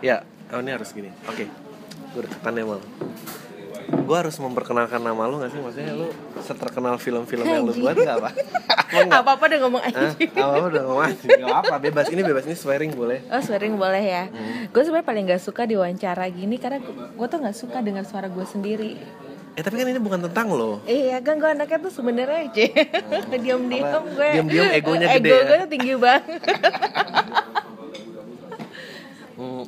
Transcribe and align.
Ya, 0.00 0.24
oh 0.48 0.60
ini 0.60 0.70
harus 0.70 0.90
gini. 0.90 1.12
Oke, 1.26 1.44
gue 2.10 2.20
deketan 2.20 2.56
ya 2.56 2.64
mal. 2.64 2.80
Gue 3.90 4.16
harus 4.16 4.38
memperkenalkan 4.38 5.02
nama 5.02 5.26
lu 5.26 5.38
gak 5.38 5.50
sih? 5.50 5.58
Maksudnya 5.58 5.92
lu 5.92 6.08
seterkenal 6.40 6.94
film-film 6.96 7.42
yang 7.42 7.62
lu 7.62 7.74
buat 7.74 7.94
gak 7.94 8.16
apa? 8.16 8.30
Apa 8.90 8.98
enggak? 9.02 9.20
Apa 9.20 9.30
apa 9.34 9.44
udah 9.46 9.58
ngomong 9.60 9.82
Hah? 9.82 9.90
anjing. 9.92 10.30
Apa 10.30 10.52
apa 10.52 10.66
udah 10.68 10.82
ngomong 10.84 11.04
anjing? 11.04 11.30
Gak 11.36 11.58
apa, 11.58 11.74
bebas. 11.78 12.06
Ini 12.08 12.22
bebas, 12.22 12.44
ini 12.44 12.56
swearing 12.56 12.92
boleh. 12.92 13.18
Oh 13.28 13.38
swearing 13.38 13.74
boleh 13.74 14.02
ya. 14.02 14.24
Hmm. 14.26 14.70
Gue 14.70 14.82
sebenarnya 14.82 15.06
paling 15.06 15.24
gak 15.26 15.42
suka 15.42 15.62
diwawancara 15.64 16.24
gini 16.28 16.56
karena 16.56 16.78
gue 16.86 17.26
tuh 17.26 17.38
gak 17.38 17.56
suka 17.56 17.78
dengar 17.82 18.06
suara 18.06 18.26
gue 18.26 18.46
sendiri. 18.46 18.94
Eh 19.52 19.62
tapi 19.62 19.74
kan 19.74 19.86
ini 19.86 19.98
bukan 19.98 20.22
tentang 20.24 20.48
lo. 20.48 20.78
Iya 20.86 21.18
kan 21.20 21.36
gue 21.36 21.50
anaknya 21.50 21.78
tuh 21.80 21.92
sebenarnya 21.92 22.38
aja 22.46 22.64
diam-diam 23.42 23.84
Apa? 23.84 24.06
gue 24.06 24.28
Diam-diam 24.38 24.66
egonya 24.70 25.06
ego 25.10 25.18
gede 25.18 25.30
ya? 25.30 25.42
gue 25.44 25.56
tuh 25.58 25.68
tinggi 25.68 25.92
banget 25.94 26.40
Hmm. 29.40 29.64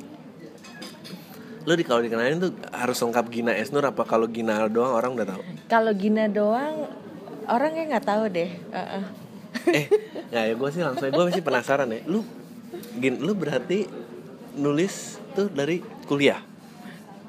Lu 1.63 1.73
di 1.73 1.83
kalau 1.83 1.99
dikenalin 1.99 2.39
tuh 2.39 2.51
harus 2.69 2.97
lengkap 2.97 3.25
Gina 3.29 3.53
Esnur 3.53 3.83
apa 3.83 4.03
kalau 4.03 4.27
Gina 4.27 4.67
doang 4.67 4.93
orang 4.93 5.15
udah 5.15 5.27
tahu? 5.27 5.41
kalau 5.65 5.91
Gina 5.93 6.27
doang 6.27 6.87
orang 7.45 7.71
kayak 7.71 7.87
nggak 7.89 8.05
tahu 8.05 8.23
deh 8.29 8.51
Heeh. 8.51 9.03
eh 9.69 9.85
ya, 10.29 10.41
ya 10.43 10.53
gue 10.53 10.69
sih 10.69 10.81
langsung 10.81 11.07
gue 11.07 11.23
masih 11.23 11.39
penasaran 11.39 11.87
ya 11.87 12.01
lu 12.03 12.23
gin 12.95 13.19
lu 13.19 13.31
berarti 13.31 13.85
nulis 14.55 15.17
tuh 15.31 15.47
dari 15.47 15.79
kuliah 16.03 16.41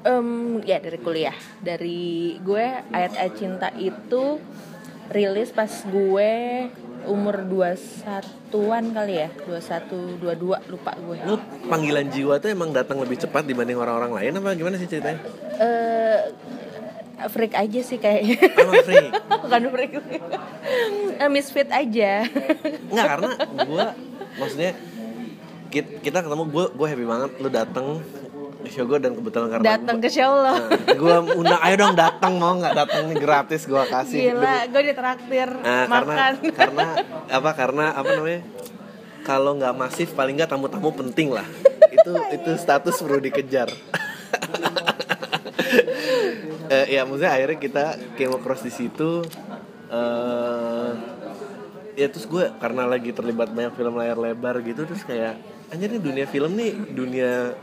Em, 0.01 0.61
ya 0.61 0.77
dari 0.77 0.99
kuliah 0.99 1.33
dari 1.59 2.01
gue 2.37 2.65
ayat-ayat 2.87 3.33
cinta 3.33 3.73
itu 3.73 4.37
rilis 5.11 5.53
pas 5.53 5.69
gue 5.69 6.33
umur 7.05 7.45
21-an 7.45 8.83
kali 8.93 9.13
ya. 9.21 9.29
21 9.45 10.17
22 10.21 10.71
lupa 10.73 10.91
gue. 10.97 11.17
Lu 11.25 11.37
panggilan 11.69 12.09
jiwa 12.09 12.41
tuh 12.41 12.49
emang 12.49 12.73
datang 12.73 12.97
lebih 12.97 13.21
cepat 13.21 13.45
dibanding 13.45 13.77
orang-orang 13.77 14.11
lain 14.13 14.41
apa 14.41 14.57
gimana 14.57 14.75
sih 14.81 14.89
ceritanya? 14.89 15.21
Eh 15.61 16.19
freak 17.29 17.53
aja 17.55 17.79
sih 17.81 17.97
kayaknya. 18.01 18.37
Emang 18.59 18.81
free 18.83 19.07
bukan 19.45 19.61
freak. 19.71 19.91
Eh, 21.15 21.29
misfit 21.31 21.69
aja. 21.71 22.27
Nggak 22.91 23.05
karena 23.07 23.29
gue 23.65 23.85
maksudnya 24.35 24.71
kita, 25.71 25.89
kita 26.03 26.17
ketemu 26.25 26.43
gue 26.51 26.65
gue 26.75 26.87
happy 26.87 27.05
banget 27.07 27.31
lu 27.39 27.49
datang 27.49 27.85
show 28.69 28.85
gue 28.85 28.97
dan 28.97 29.13
kebetulan 29.13 29.47
karena 29.51 29.65
datang 29.75 29.97
ke 29.99 30.09
show 30.09 30.31
lo. 30.31 30.55
Gue 30.95 31.15
undang 31.35 31.59
ayo 31.61 31.75
dong 31.77 31.93
datang 31.93 32.33
mau 32.37 32.53
nggak 32.55 32.75
datang 32.75 33.03
nih 33.09 33.17
gratis 33.17 33.65
gue 33.65 33.83
kasih. 33.85 34.19
Gila 34.31 34.55
gue 34.69 34.81
ditraktir 34.85 35.49
Nah, 35.55 35.85
karena 35.85 36.13
makan. 36.15 36.33
karena 36.53 36.85
apa 37.27 37.49
karena 37.53 37.85
apa 37.93 38.09
namanya 38.13 38.41
kalau 39.21 39.51
nggak 39.57 39.73
masif 39.73 40.13
paling 40.13 40.37
nggak 40.37 40.49
tamu-tamu 40.49 40.89
penting 40.93 41.33
lah. 41.33 41.47
Itu 41.89 42.11
itu 42.31 42.51
status 42.55 42.95
perlu 43.01 43.19
dikejar. 43.19 43.69
Eh, 46.65 46.97
ya 46.97 47.05
maksudnya 47.05 47.29
akhirnya 47.29 47.57
kita 47.61 47.83
came 48.17 48.33
across 48.33 48.65
di 48.65 48.73
situ 48.73 49.21
eh 49.85 50.91
ya 51.95 52.07
terus 52.11 52.25
gue 52.25 52.51
karena 52.59 52.83
lagi 52.89 53.13
terlibat 53.13 53.53
banyak 53.53 53.71
film 53.71 53.95
layar 53.95 54.17
lebar 54.19 54.59
gitu 54.65 54.83
terus 54.83 55.05
kayak 55.05 55.39
anjir 55.69 55.93
nih 55.93 56.01
dunia 56.03 56.25
film 56.27 56.51
nih 56.57 56.73
dunia 56.91 57.53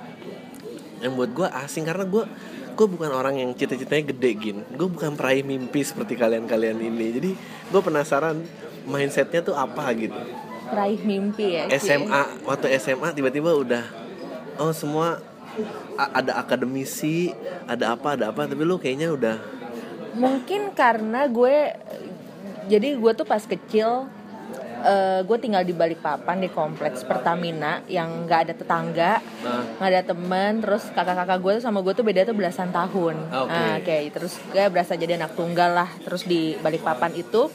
yang 1.03 1.19
buat 1.19 1.31
gue 1.34 1.48
asing 1.50 1.83
karena 1.83 2.06
gue 2.06 2.25
gue 2.72 2.86
bukan 2.89 3.11
orang 3.12 3.36
yang 3.36 3.50
cita-citanya 3.53 4.14
gede 4.14 4.31
gin. 4.39 4.58
Gue 4.78 4.89
bukan 4.89 5.19
peraih 5.19 5.44
mimpi 5.44 5.83
seperti 5.83 6.17
kalian-kalian 6.17 6.78
ini. 6.81 7.06
Jadi 7.12 7.31
gue 7.69 7.81
penasaran 7.83 8.41
mindsetnya 8.86 9.42
tuh 9.42 9.59
apa 9.59 9.91
gitu. 9.98 10.17
Raih 10.72 11.03
mimpi 11.05 11.59
ya. 11.59 11.69
SMA 11.77 12.47
waktu 12.48 12.72
SMA 12.81 13.12
tiba-tiba 13.12 13.53
udah 13.53 13.84
oh 14.56 14.72
semua 14.72 15.20
ada 15.98 16.41
akademisi 16.41 17.33
ada 17.69 17.92
apa 17.92 18.16
ada 18.16 18.33
apa 18.33 18.48
tapi 18.48 18.64
lu 18.64 18.81
kayaknya 18.81 19.12
udah 19.12 19.37
mungkin 20.16 20.72
karena 20.72 21.28
gue 21.28 21.77
jadi 22.69 22.97
gue 22.97 23.12
tuh 23.12 23.26
pas 23.28 23.44
kecil 23.44 24.09
eh, 24.82 25.20
gue 25.25 25.38
tinggal 25.38 25.62
di 25.62 25.75
Balikpapan 25.75 26.43
di 26.43 26.48
kompleks 26.50 27.06
Pertamina 27.06 27.81
yang 27.87 28.26
nggak 28.26 28.41
ada 28.50 28.54
tetangga 28.54 29.12
nah, 29.43 29.62
nggak 29.78 29.91
ada 29.91 30.03
temen. 30.03 30.53
Terus 30.60 30.84
kakak-kakak 30.93 31.38
gue 31.38 31.53
tuh 31.59 31.65
sama 31.65 31.78
gue 31.81 31.94
tuh 31.94 32.04
beda 32.04 32.26
tuh 32.26 32.37
belasan 32.37 32.70
tahun. 32.75 33.16
Oke. 33.31 33.50
Nah, 33.50 33.78
oke. 33.78 33.97
terus 34.12 34.32
gue 34.50 34.65
berasa 34.69 34.93
jadi 34.98 35.16
anak 35.16 35.38
tunggal 35.38 35.70
lah. 35.72 35.91
Terus 36.03 36.26
di 36.26 36.59
Balikpapan 36.59 37.15
itu 37.16 37.48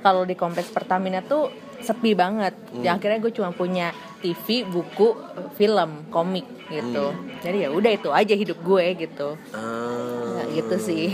kalau 0.00 0.24
di 0.24 0.34
kompleks 0.34 0.72
Pertamina 0.72 1.20
tuh 1.20 1.52
sepi 1.80 2.12
banget. 2.12 2.52
Hmm. 2.70 2.84
ya 2.84 2.96
akhirnya 2.96 3.18
gue 3.24 3.32
cuma 3.32 3.50
punya 3.56 3.92
TV 4.20 4.68
buku 4.68 5.16
film 5.56 6.06
komik 6.12 6.44
gitu. 6.68 7.10
Hmm. 7.10 7.40
jadi 7.40 7.66
ya 7.66 7.68
udah 7.72 7.92
itu 7.92 8.08
aja 8.12 8.34
hidup 8.36 8.58
gue 8.60 8.84
gitu. 9.00 9.34
Ah. 9.56 10.40
Nah, 10.40 10.46
gitu 10.52 10.76
sih. 10.76 11.12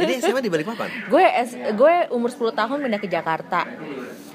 Jadi 0.00 0.12
SMA 0.22 0.40
di 0.42 0.50
Balikpapan? 0.50 1.10
Gue 1.10 1.26
gue 1.74 1.94
umur 2.14 2.30
10 2.30 2.54
tahun 2.54 2.78
pindah 2.82 3.00
ke 3.02 3.08
Jakarta 3.10 3.66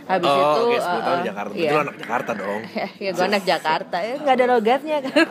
habis 0.10 0.26
oh 0.26 0.36
itu 0.36 0.62
oke 0.66 0.76
10 0.76 0.82
tahun 0.82 0.90
uh, 0.90 1.16
di 1.16 1.24
Jakarta. 1.24 1.54
iya. 1.54 1.62
Betul 1.64 1.80
anak 1.80 1.98
Jakarta 1.98 2.32
dong. 2.34 2.62
Ya 3.00 3.10
gue 3.12 3.24
anak 3.24 3.44
Jakarta. 3.46 3.98
Ya 4.00 4.14
nggak 4.18 4.36
ada 4.36 4.46
logatnya 4.50 4.98
kan? 5.00 5.24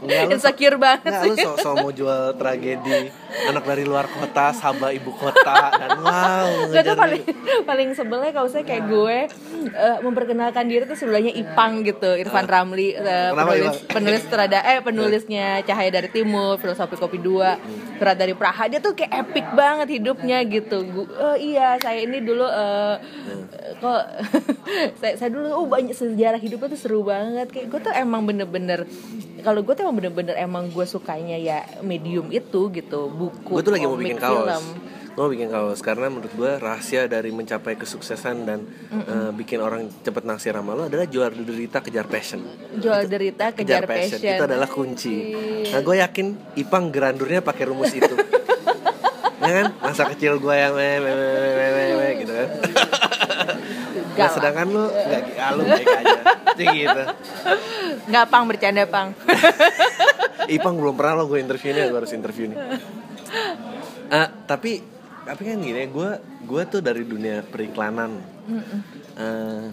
Enggak, 0.00 0.22
insecure 0.30 0.76
banget 0.76 1.02
Nggak, 1.04 1.20
sih. 1.20 1.28
lu 1.28 1.34
so, 1.36 1.50
so 1.58 1.70
mau 1.74 1.90
jual 1.90 2.22
tragedi 2.32 3.10
anak 3.42 3.64
dari 3.64 3.82
luar 3.82 4.06
kota, 4.06 4.50
Sabah 4.52 4.90
ibu 4.90 5.10
kota 5.12 5.56
dan 5.72 5.98
wow. 5.98 6.48
Gue 6.72 6.80
tuh 6.80 6.94
paling 6.94 7.22
paling 7.62 7.88
sebelnya 7.92 8.30
kalau 8.30 8.46
saya 8.46 8.62
kayak 8.62 8.86
gue 8.86 9.16
eh, 9.68 9.98
memperkenalkan 10.00 10.64
diri 10.64 10.84
tuh 10.84 10.94
sebelahnya 10.94 11.30
Ipang 11.32 11.82
gitu 11.82 12.14
Irfan 12.14 12.46
Ramli 12.46 12.92
eh, 12.92 13.02
Kenapa 13.28 13.50
penulis 13.50 13.76
Ipang? 13.76 13.92
penulis 13.92 14.22
terada 14.24 14.58
eh 14.64 14.78
penulisnya 14.80 15.46
Cahaya 15.60 15.90
dari 15.92 16.08
Timur 16.08 16.54
filosofi 16.56 16.94
kopi 16.94 17.18
dua 17.18 17.58
Surat 17.96 18.14
dari 18.14 18.32
Praha. 18.32 18.64
Dia 18.66 18.78
tuh 18.78 18.94
kayak 18.94 19.12
epic 19.20 19.46
banget 19.52 19.88
hidupnya 19.92 20.40
gitu. 20.42 20.80
Gu- 20.82 21.12
eh, 21.12 21.52
iya 21.52 21.76
saya 21.76 22.00
ini 22.00 22.18
dulu 22.18 22.46
eh, 22.46 22.94
kok 23.76 24.00
saya, 25.00 25.14
saya 25.16 25.30
dulu 25.32 25.48
oh 25.54 25.66
banyak 25.66 25.94
sejarah 25.94 26.40
hidupnya 26.40 26.68
tuh 26.72 26.80
seru 26.80 27.00
banget 27.02 27.48
kayak 27.50 27.66
gue 27.72 27.80
tuh 27.80 27.92
emang 27.94 28.22
bener-bener 28.24 28.86
kalau 29.40 29.64
gue 29.64 29.72
tuh 29.72 29.82
emang 29.88 29.96
bener-bener 29.96 30.34
emang 30.36 30.68
gue 30.68 30.86
sukanya 30.86 31.36
ya 31.40 31.64
medium 31.80 32.28
itu 32.30 32.70
gitu 32.72 33.08
buku 33.10 33.60
gue 33.60 33.64
tuh 33.64 33.72
lagi 33.72 33.86
mau 33.88 33.98
bikin 33.98 34.20
kaos 34.20 34.46
film. 34.46 34.64
gue 35.10 35.22
mau 35.26 35.32
bikin 35.32 35.48
kaos 35.50 35.80
karena 35.82 36.06
menurut 36.06 36.32
gue 36.32 36.50
rahasia 36.60 37.10
dari 37.10 37.30
mencapai 37.34 37.74
kesuksesan 37.74 38.36
dan 38.46 38.60
eh, 38.92 39.30
bikin 39.34 39.58
orang 39.58 39.90
cepet 40.04 40.22
naksir 40.22 40.54
sama 40.54 40.76
lo 40.76 40.86
adalah 40.86 41.08
jual 41.08 41.28
derita 41.34 41.82
kejar 41.82 42.06
passion 42.06 42.40
jual 42.78 43.00
derita 43.10 43.52
kejar, 43.52 43.84
passion. 43.88 44.20
itu 44.20 44.44
adalah 44.44 44.68
kunci 44.70 45.16
nah 45.72 45.80
gue 45.82 45.96
yakin 45.98 46.26
Ipang 46.60 46.92
gerandurnya 46.92 47.42
pakai 47.42 47.64
rumus 47.68 47.92
itu 47.96 48.14
ya 49.40 49.52
kan 49.64 49.66
masa 49.80 50.04
kecil 50.12 50.36
gue 50.36 50.54
yang 50.54 50.76
me, 50.76 51.00
me, 51.00 51.10
me, 51.10 51.26
me, 51.32 51.66
me, 51.72 51.84
me, 51.96 52.08
gitu 52.22 52.32
kan 52.36 52.48
nah, 54.20 54.28
Galak. 54.28 54.36
sedangkan 54.36 54.66
lu 54.68 54.84
nggak 54.84 55.22
ah, 55.40 55.50
lu 55.56 55.62
baik 55.64 55.88
aja. 55.88 56.20
Gitu. 56.60 57.02
Nggak 58.12 58.24
pang 58.28 58.44
bercanda 58.44 58.84
pang. 58.84 59.08
Ipang 60.50 60.74
belum 60.76 60.94
pernah 61.00 61.22
lo 61.22 61.24
gue 61.24 61.40
interview 61.40 61.72
ini 61.72 61.88
gue 61.88 61.98
harus 61.98 62.12
interview 62.12 62.52
nih. 62.52 62.58
Ah, 64.12 64.28
tapi 64.44 64.84
tapi 65.24 65.42
kan 65.46 65.56
gini 65.62 65.88
gue 65.88 66.10
gue 66.44 66.62
tuh 66.68 66.80
dari 66.84 67.06
dunia 67.08 67.40
periklanan. 67.46 68.20
Eh, 69.16 69.64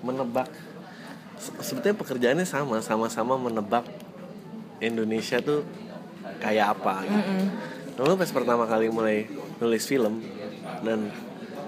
menebak 0.00 0.48
se- 1.36 1.56
sebetulnya 1.60 1.96
pekerjaannya 2.00 2.46
sama 2.48 2.80
sama-sama 2.80 3.36
menebak 3.36 3.84
Indonesia 4.80 5.40
tuh 5.44 5.64
kayak 6.40 6.80
apa 6.80 7.04
gitu. 7.04 7.32
Nah, 8.00 8.04
lu 8.08 8.16
pas 8.16 8.32
pertama 8.32 8.64
kali 8.64 8.88
mulai 8.88 9.28
nulis 9.60 9.84
film 9.84 10.24
dan 10.80 11.12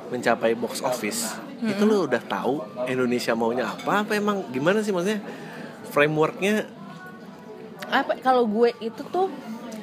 mencapai 0.09 0.57
box 0.57 0.81
office 0.81 1.37
itu 1.63 1.83
lu 1.87 2.05
udah 2.05 2.19
tahu 2.19 2.59
Indonesia 2.85 3.33
maunya 3.33 3.71
apa? 3.71 4.03
Apa 4.03 4.13
emang 4.15 4.43
gimana 4.51 4.83
sih 4.83 4.91
maksudnya? 4.91 5.23
Frameworknya? 5.89 6.67
Apa 7.87 8.19
kalau 8.19 8.49
gue 8.49 8.73
itu 8.81 9.03
tuh 9.07 9.29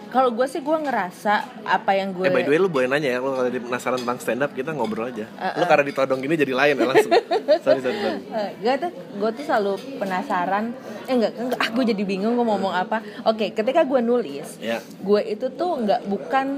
kalau 0.10 0.34
gue 0.34 0.42
sih 0.50 0.58
gue 0.58 0.74
ngerasa 0.74 1.34
apa 1.62 1.94
yang 1.94 2.10
gue 2.12 2.26
Eh 2.26 2.34
by 2.34 2.42
the 2.42 2.50
way 2.50 2.58
lu 2.58 2.66
boleh 2.66 2.90
nanya 2.90 3.14
ya. 3.14 3.20
Lu 3.22 3.30
kalau 3.32 3.46
di 3.48 3.62
penasaran 3.62 4.02
tentang 4.02 4.18
stand 4.18 4.42
up 4.42 4.52
kita 4.52 4.74
ngobrol 4.74 5.06
aja. 5.06 5.30
Uh, 5.38 5.62
Lu 5.62 5.70
karena 5.70 5.86
ditodong 5.86 6.18
gini 6.18 6.34
jadi 6.34 6.50
lain 6.50 6.76
ya 6.76 6.86
langsung. 6.90 7.14
Sorry 7.66 7.80
sorry 7.80 7.98
sorry. 8.02 8.20
Eh, 8.26 8.50
gue 8.58 8.74
tuh 8.82 8.92
gue 9.22 9.30
tuh 9.38 9.44
selalu 9.46 9.74
penasaran. 10.02 10.74
Eh 11.06 11.14
enggak 11.14 11.32
enggak. 11.38 11.60
Ah 11.62 11.70
gue 11.70 11.84
jadi 11.94 12.04
bingung 12.04 12.34
gue 12.34 12.44
ngomong 12.44 12.74
apa. 12.74 13.06
Oke 13.24 13.54
ketika 13.54 13.86
gue 13.86 14.02
nulis 14.02 14.58
Ya. 14.58 14.82
gue 14.82 15.22
itu 15.24 15.46
tuh 15.54 15.78
nggak 15.78 16.02
bukan 16.10 16.58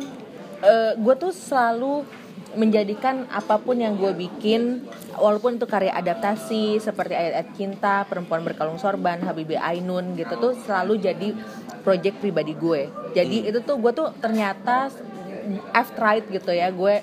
eh, 0.64 0.92
gue 0.96 1.16
tuh 1.20 1.36
selalu 1.36 2.08
menjadikan 2.56 3.28
apa 3.32 3.60
pun 3.62 3.80
yang 3.80 3.96
gue 3.96 4.12
bikin 4.12 4.84
walaupun 5.16 5.56
itu 5.56 5.68
karya 5.68 5.96
adaptasi 5.96 6.80
seperti 6.84 7.16
ayat-ayat 7.16 7.50
cinta 7.56 8.04
perempuan 8.08 8.44
berkalung 8.44 8.80
sorban 8.80 9.20
Habibie 9.24 9.60
Ainun 9.60 10.20
gitu 10.20 10.36
tuh 10.36 10.54
selalu 10.68 11.00
jadi 11.00 11.30
project 11.82 12.20
pribadi 12.22 12.54
gue. 12.56 12.92
Jadi 13.16 13.48
itu 13.48 13.60
tuh 13.64 13.80
gue 13.80 13.92
tuh 13.96 14.12
ternyata 14.20 14.92
I've 15.74 15.92
tried 15.96 16.28
gitu 16.30 16.52
ya 16.54 16.70
gue 16.70 17.02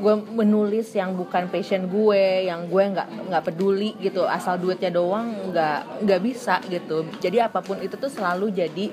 gue 0.00 0.14
menulis 0.32 0.88
yang 0.96 1.12
bukan 1.12 1.52
passion 1.52 1.84
gue 1.84 2.48
yang 2.48 2.72
gue 2.72 2.84
nggak 2.96 3.28
nggak 3.28 3.42
peduli 3.52 3.92
gitu 4.00 4.24
asal 4.24 4.56
duitnya 4.56 4.88
doang 4.88 5.52
nggak 5.52 6.08
nggak 6.08 6.20
bisa 6.24 6.58
gitu. 6.66 7.04
Jadi 7.20 7.38
apa 7.38 7.60
pun 7.60 7.78
itu 7.84 8.00
tuh 8.00 8.08
selalu 8.08 8.48
jadi 8.48 8.90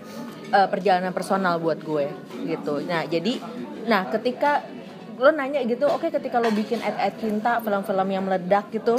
uh, 0.52 0.68
perjalanan 0.68 1.16
personal 1.16 1.64
buat 1.64 1.80
gue 1.80 2.12
gitu. 2.44 2.84
Nah 2.84 3.08
jadi 3.08 3.40
nah 3.88 4.04
ketika 4.12 4.68
lo 5.18 5.30
nanya 5.34 5.66
gitu 5.66 5.90
oke 5.90 6.08
okay, 6.08 6.10
ketika 6.14 6.38
lo 6.38 6.54
bikin 6.54 6.78
ad-ad 6.82 7.18
cinta 7.18 7.58
film-film 7.62 8.08
yang 8.10 8.24
meledak 8.26 8.70
gitu 8.70 8.98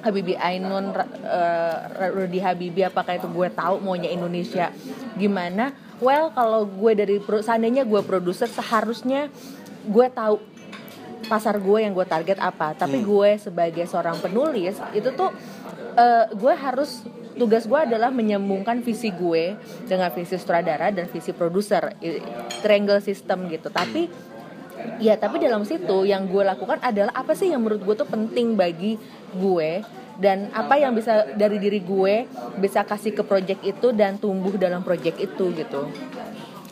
Habibi 0.00 0.32
Ainun, 0.32 0.96
uh, 0.96 1.76
Rudy 2.16 2.40
Habibi, 2.40 2.88
apakah 2.88 3.20
itu 3.20 3.28
gue 3.28 3.48
tahu 3.52 3.84
maunya 3.84 4.08
Indonesia 4.08 4.72
gimana? 5.20 5.76
Well, 6.00 6.32
kalau 6.32 6.64
gue 6.64 6.92
dari 6.96 7.16
seandainya 7.20 7.84
gue 7.84 8.00
produser 8.00 8.48
seharusnya 8.48 9.28
gue 9.84 10.06
tahu 10.08 10.40
pasar 11.28 11.60
gue 11.60 11.78
yang 11.84 11.92
gue 11.92 12.08
target 12.08 12.40
apa. 12.40 12.72
Tapi 12.72 13.04
hmm. 13.04 13.06
gue 13.06 13.30
sebagai 13.36 13.84
seorang 13.84 14.16
penulis 14.24 14.80
itu 14.96 15.12
tuh 15.12 15.28
uh, 15.94 16.26
gue 16.32 16.54
harus 16.56 17.04
tugas 17.36 17.68
gue 17.68 17.76
adalah 17.76 18.08
menyambungkan 18.08 18.80
visi 18.80 19.12
gue 19.12 19.54
dengan 19.84 20.08
visi 20.12 20.34
sutradara 20.40 20.90
dan 20.90 21.06
visi 21.12 21.36
produser 21.36 21.92
triangle 22.64 23.04
system 23.04 23.52
gitu. 23.52 23.68
Tapi 23.68 24.08
ya 25.00 25.16
tapi 25.16 25.40
dalam 25.40 25.64
situ 25.64 26.04
yang 26.04 26.28
gue 26.28 26.44
lakukan 26.44 26.78
adalah 26.84 27.12
apa 27.16 27.32
sih 27.32 27.52
yang 27.52 27.64
menurut 27.64 27.82
gue 27.82 27.94
tuh 28.04 28.08
penting 28.08 28.54
bagi 28.54 29.00
gue 29.36 29.80
dan 30.20 30.52
apa 30.52 30.76
yang 30.76 30.92
bisa 30.92 31.32
dari 31.32 31.56
diri 31.56 31.80
gue 31.80 32.28
bisa 32.60 32.84
kasih 32.84 33.16
ke 33.16 33.24
project 33.24 33.64
itu 33.64 33.88
dan 33.96 34.20
tumbuh 34.20 34.52
dalam 34.60 34.84
project 34.84 35.16
itu 35.16 35.48
gitu. 35.56 35.88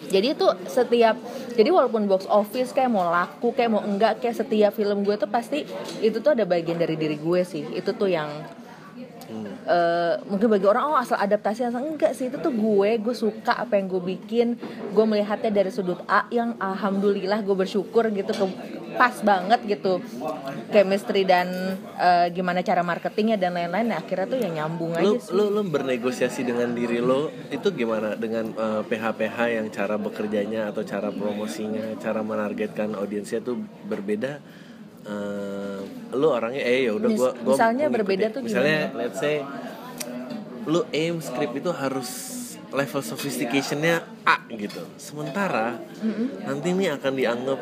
Jadi 0.09 0.37
itu 0.37 0.47
setiap 0.69 1.17
jadi 1.53 1.69
walaupun 1.69 2.09
box 2.09 2.25
office 2.29 2.73
kayak 2.73 2.93
mau 2.93 3.09
laku 3.09 3.53
kayak 3.53 3.73
mau 3.73 3.85
enggak 3.85 4.21
kayak 4.21 4.41
setiap 4.41 4.73
film 4.77 5.05
gue 5.05 5.17
tuh 5.17 5.29
pasti 5.29 5.65
itu 6.01 6.21
tuh 6.21 6.33
ada 6.37 6.45
bagian 6.49 6.77
dari 6.77 6.97
diri 6.97 7.17
gue 7.17 7.41
sih. 7.45 7.65
Itu 7.73 7.97
tuh 7.97 8.09
yang 8.13 8.29
uh, 9.69 10.15
mungkin 10.27 10.49
bagi 10.49 10.67
orang 10.67 10.83
oh 10.89 10.97
asal 10.97 11.21
adaptasi 11.21 11.69
asal 11.69 11.85
enggak 11.85 12.17
sih. 12.17 12.33
Itu 12.33 12.41
tuh 12.41 12.51
gue 12.51 12.97
gue 12.99 13.15
suka 13.15 13.55
apa 13.55 13.77
yang 13.77 13.87
gue 13.93 14.03
bikin. 14.03 14.57
Gue 14.97 15.05
melihatnya 15.05 15.53
dari 15.53 15.71
sudut 15.71 16.01
A 16.09 16.25
yang 16.33 16.57
alhamdulillah 16.57 17.45
gue 17.45 17.57
bersyukur 17.57 18.09
gitu 18.11 18.33
ke 18.33 18.47
pas 18.97 19.15
banget 19.21 19.61
gitu. 19.69 20.01
Chemistry 20.73 21.29
dan 21.29 21.79
uh, 22.01 22.27
gimana 22.33 22.65
cara 22.65 22.81
marketingnya 22.81 23.37
dan 23.37 23.55
lain-lain. 23.55 23.93
Nah, 23.93 24.01
akhirnya 24.01 24.27
tuh 24.27 24.39
ya 24.41 24.51
nyambung 24.51 24.97
lu, 24.97 25.15
aja 25.15 25.19
sih. 25.29 25.33
lu 25.37 25.53
lu 25.53 25.63
bernegosiasi 25.69 26.41
dengan 26.43 26.73
diri 26.73 26.99
lo 26.99 27.29
itu 27.53 27.69
gimana? 27.71 28.17
Dengan 28.17 28.51
uh, 28.57 28.81
eh, 28.81 28.83
PH-PH 28.89 29.39
yang 29.61 29.67
cara 29.69 29.95
bekerjanya 30.01 30.73
atau 30.73 30.83
cara 30.83 31.13
promosinya 31.13 31.95
cara 32.01 32.25
menargetkan 32.25 32.97
audiensnya 32.97 33.45
tuh 33.45 33.61
berbeda 33.87 34.41
uh, 35.09 35.81
lu 36.15 36.27
orangnya 36.29 36.63
eh 36.65 36.89
ya 36.89 36.93
udah 36.97 37.09
gua, 37.13 37.31
gua 37.43 37.55
misalnya 37.57 37.87
berbeda 37.93 38.27
tuh 38.33 38.41
misalnya 38.45 38.93
gimana? 38.93 39.01
let's 39.01 39.19
say 39.21 39.45
lu 40.69 40.85
aim 40.93 41.21
script 41.25 41.57
itu 41.57 41.71
harus 41.73 42.11
level 42.69 43.01
sophisticationnya 43.01 44.05
A 44.29 44.45
gitu 44.53 44.85
sementara 45.01 45.81
mm 45.81 46.13
-hmm. 46.13 46.27
nanti 46.45 46.69
ini 46.77 46.87
akan 46.93 47.13
dianggap 47.17 47.61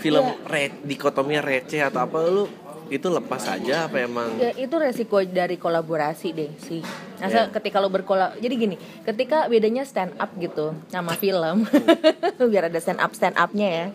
film 0.00 0.24
yeah. 0.24 0.48
re 0.48 0.64
dikotominya 0.80 1.44
receh 1.44 1.84
atau 1.84 2.00
apa 2.08 2.18
lu 2.24 2.48
itu 2.90 3.06
lepas 3.06 3.38
saja 3.38 3.86
apa 3.86 4.02
emang? 4.02 4.34
Ya, 4.36 4.50
itu 4.58 4.74
resiko 4.74 5.22
dari 5.22 5.54
kolaborasi 5.54 6.34
deh 6.34 6.50
sih. 6.58 6.82
Masa 7.22 7.46
yeah. 7.46 7.52
ketika 7.52 7.78
lo 7.78 7.92
berkolab 7.92 8.40
jadi 8.40 8.54
gini 8.56 8.80
ketika 9.04 9.44
bedanya 9.46 9.84
stand 9.84 10.16
up 10.16 10.32
gitu 10.40 10.72
nama 10.88 11.12
film 11.20 11.68
biar 12.50 12.72
ada 12.72 12.80
stand 12.80 12.98
up 12.98 13.12
stand 13.14 13.36
upnya 13.38 13.68
ya. 13.68 13.86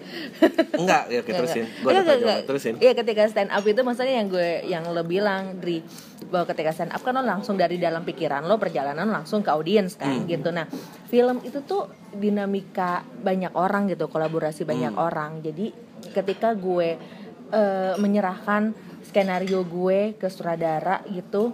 Enggak 0.77 1.03
ya 1.09 1.21
kita 1.25 1.41
terusin. 1.43 1.65
gue 1.65 1.91
enggak, 1.91 2.17
enggak, 2.21 2.39
terusin. 2.45 2.73
iya 2.79 2.93
ketika 2.93 3.25
stand 3.27 3.49
up 3.49 3.65
itu 3.65 3.81
maksudnya 3.81 4.15
yang 4.21 4.27
gue 4.29 4.49
yang 4.69 4.83
lo 4.93 5.03
bilang 5.03 5.57
dari 5.57 5.81
bahwa 6.29 6.45
ketika 6.53 6.71
stand 6.71 6.93
up 6.93 7.01
kan 7.01 7.17
lo 7.17 7.25
langsung 7.25 7.57
dari 7.57 7.81
dalam 7.81 8.05
pikiran 8.05 8.45
lo 8.45 8.61
perjalanan 8.61 9.09
langsung 9.09 9.41
ke 9.41 9.49
audiens 9.49 9.97
kan 9.97 10.21
hmm. 10.21 10.29
gitu. 10.29 10.53
Nah 10.53 10.69
film 11.09 11.41
itu 11.41 11.65
tuh 11.65 11.89
dinamika 12.13 13.03
banyak 13.03 13.51
orang 13.57 13.89
gitu 13.89 14.05
kolaborasi 14.05 14.63
banyak 14.69 14.93
hmm. 14.93 15.01
orang. 15.01 15.41
Jadi 15.41 15.73
ketika 16.13 16.53
gue 16.53 16.95
uh, 17.51 17.93
menyerahkan 18.01 18.73
skenario 19.05 19.61
gue 19.65 20.17
ke 20.17 20.27
sutradara 20.31 21.05
gitu 21.11 21.53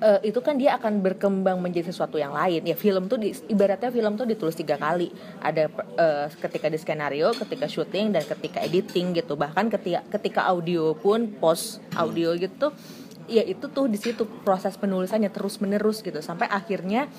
uh, 0.00 0.20
itu 0.20 0.38
kan 0.44 0.56
dia 0.56 0.76
akan 0.76 1.00
berkembang 1.00 1.60
menjadi 1.60 1.92
sesuatu 1.92 2.20
yang 2.20 2.32
lain. 2.34 2.64
Ya 2.66 2.76
film 2.76 3.08
tuh 3.08 3.20
di, 3.20 3.32
ibaratnya 3.48 3.88
film 3.92 4.18
tuh 4.18 4.26
ditulis 4.28 4.56
tiga 4.56 4.76
kali. 4.76 5.12
Ada 5.40 5.70
uh, 5.72 6.26
ketika 6.32 6.66
di 6.68 6.78
skenario 6.80 7.32
ketika 7.36 7.66
syuting 7.68 8.12
dan 8.12 8.24
ketika 8.24 8.60
editing 8.64 9.16
gitu. 9.16 9.38
Bahkan 9.38 9.72
ketika 9.72 10.00
ketika 10.10 10.40
audio 10.48 10.96
pun 10.96 11.32
post 11.38 11.80
audio 11.96 12.34
gitu 12.36 12.72
ya 13.26 13.42
itu 13.42 13.66
tuh 13.70 13.90
di 13.90 13.98
situ 13.98 14.26
proses 14.42 14.78
penulisannya 14.78 15.30
terus 15.30 15.58
menerus 15.58 16.02
gitu. 16.02 16.18
Sampai 16.22 16.46
akhirnya 16.50 17.10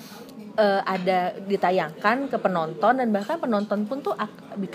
uh, 0.58 0.82
ada 0.82 1.38
ditayangkan 1.38 2.26
ke 2.26 2.36
penonton 2.42 2.98
dan 2.98 3.08
bahkan 3.14 3.38
penonton 3.38 3.86
pun 3.86 4.02
tuh 4.02 4.18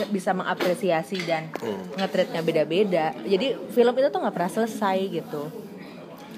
bisa 0.09 0.31
mengapresiasi 0.31 1.19
dan 1.27 1.51
hmm. 1.59 1.99
ngetritnya 1.99 2.41
beda-beda. 2.41 3.11
Jadi 3.27 3.59
film 3.75 3.93
itu 3.99 4.07
tuh 4.09 4.19
nggak 4.23 4.35
pernah 4.35 4.51
selesai 4.51 4.97
gitu. 5.11 5.43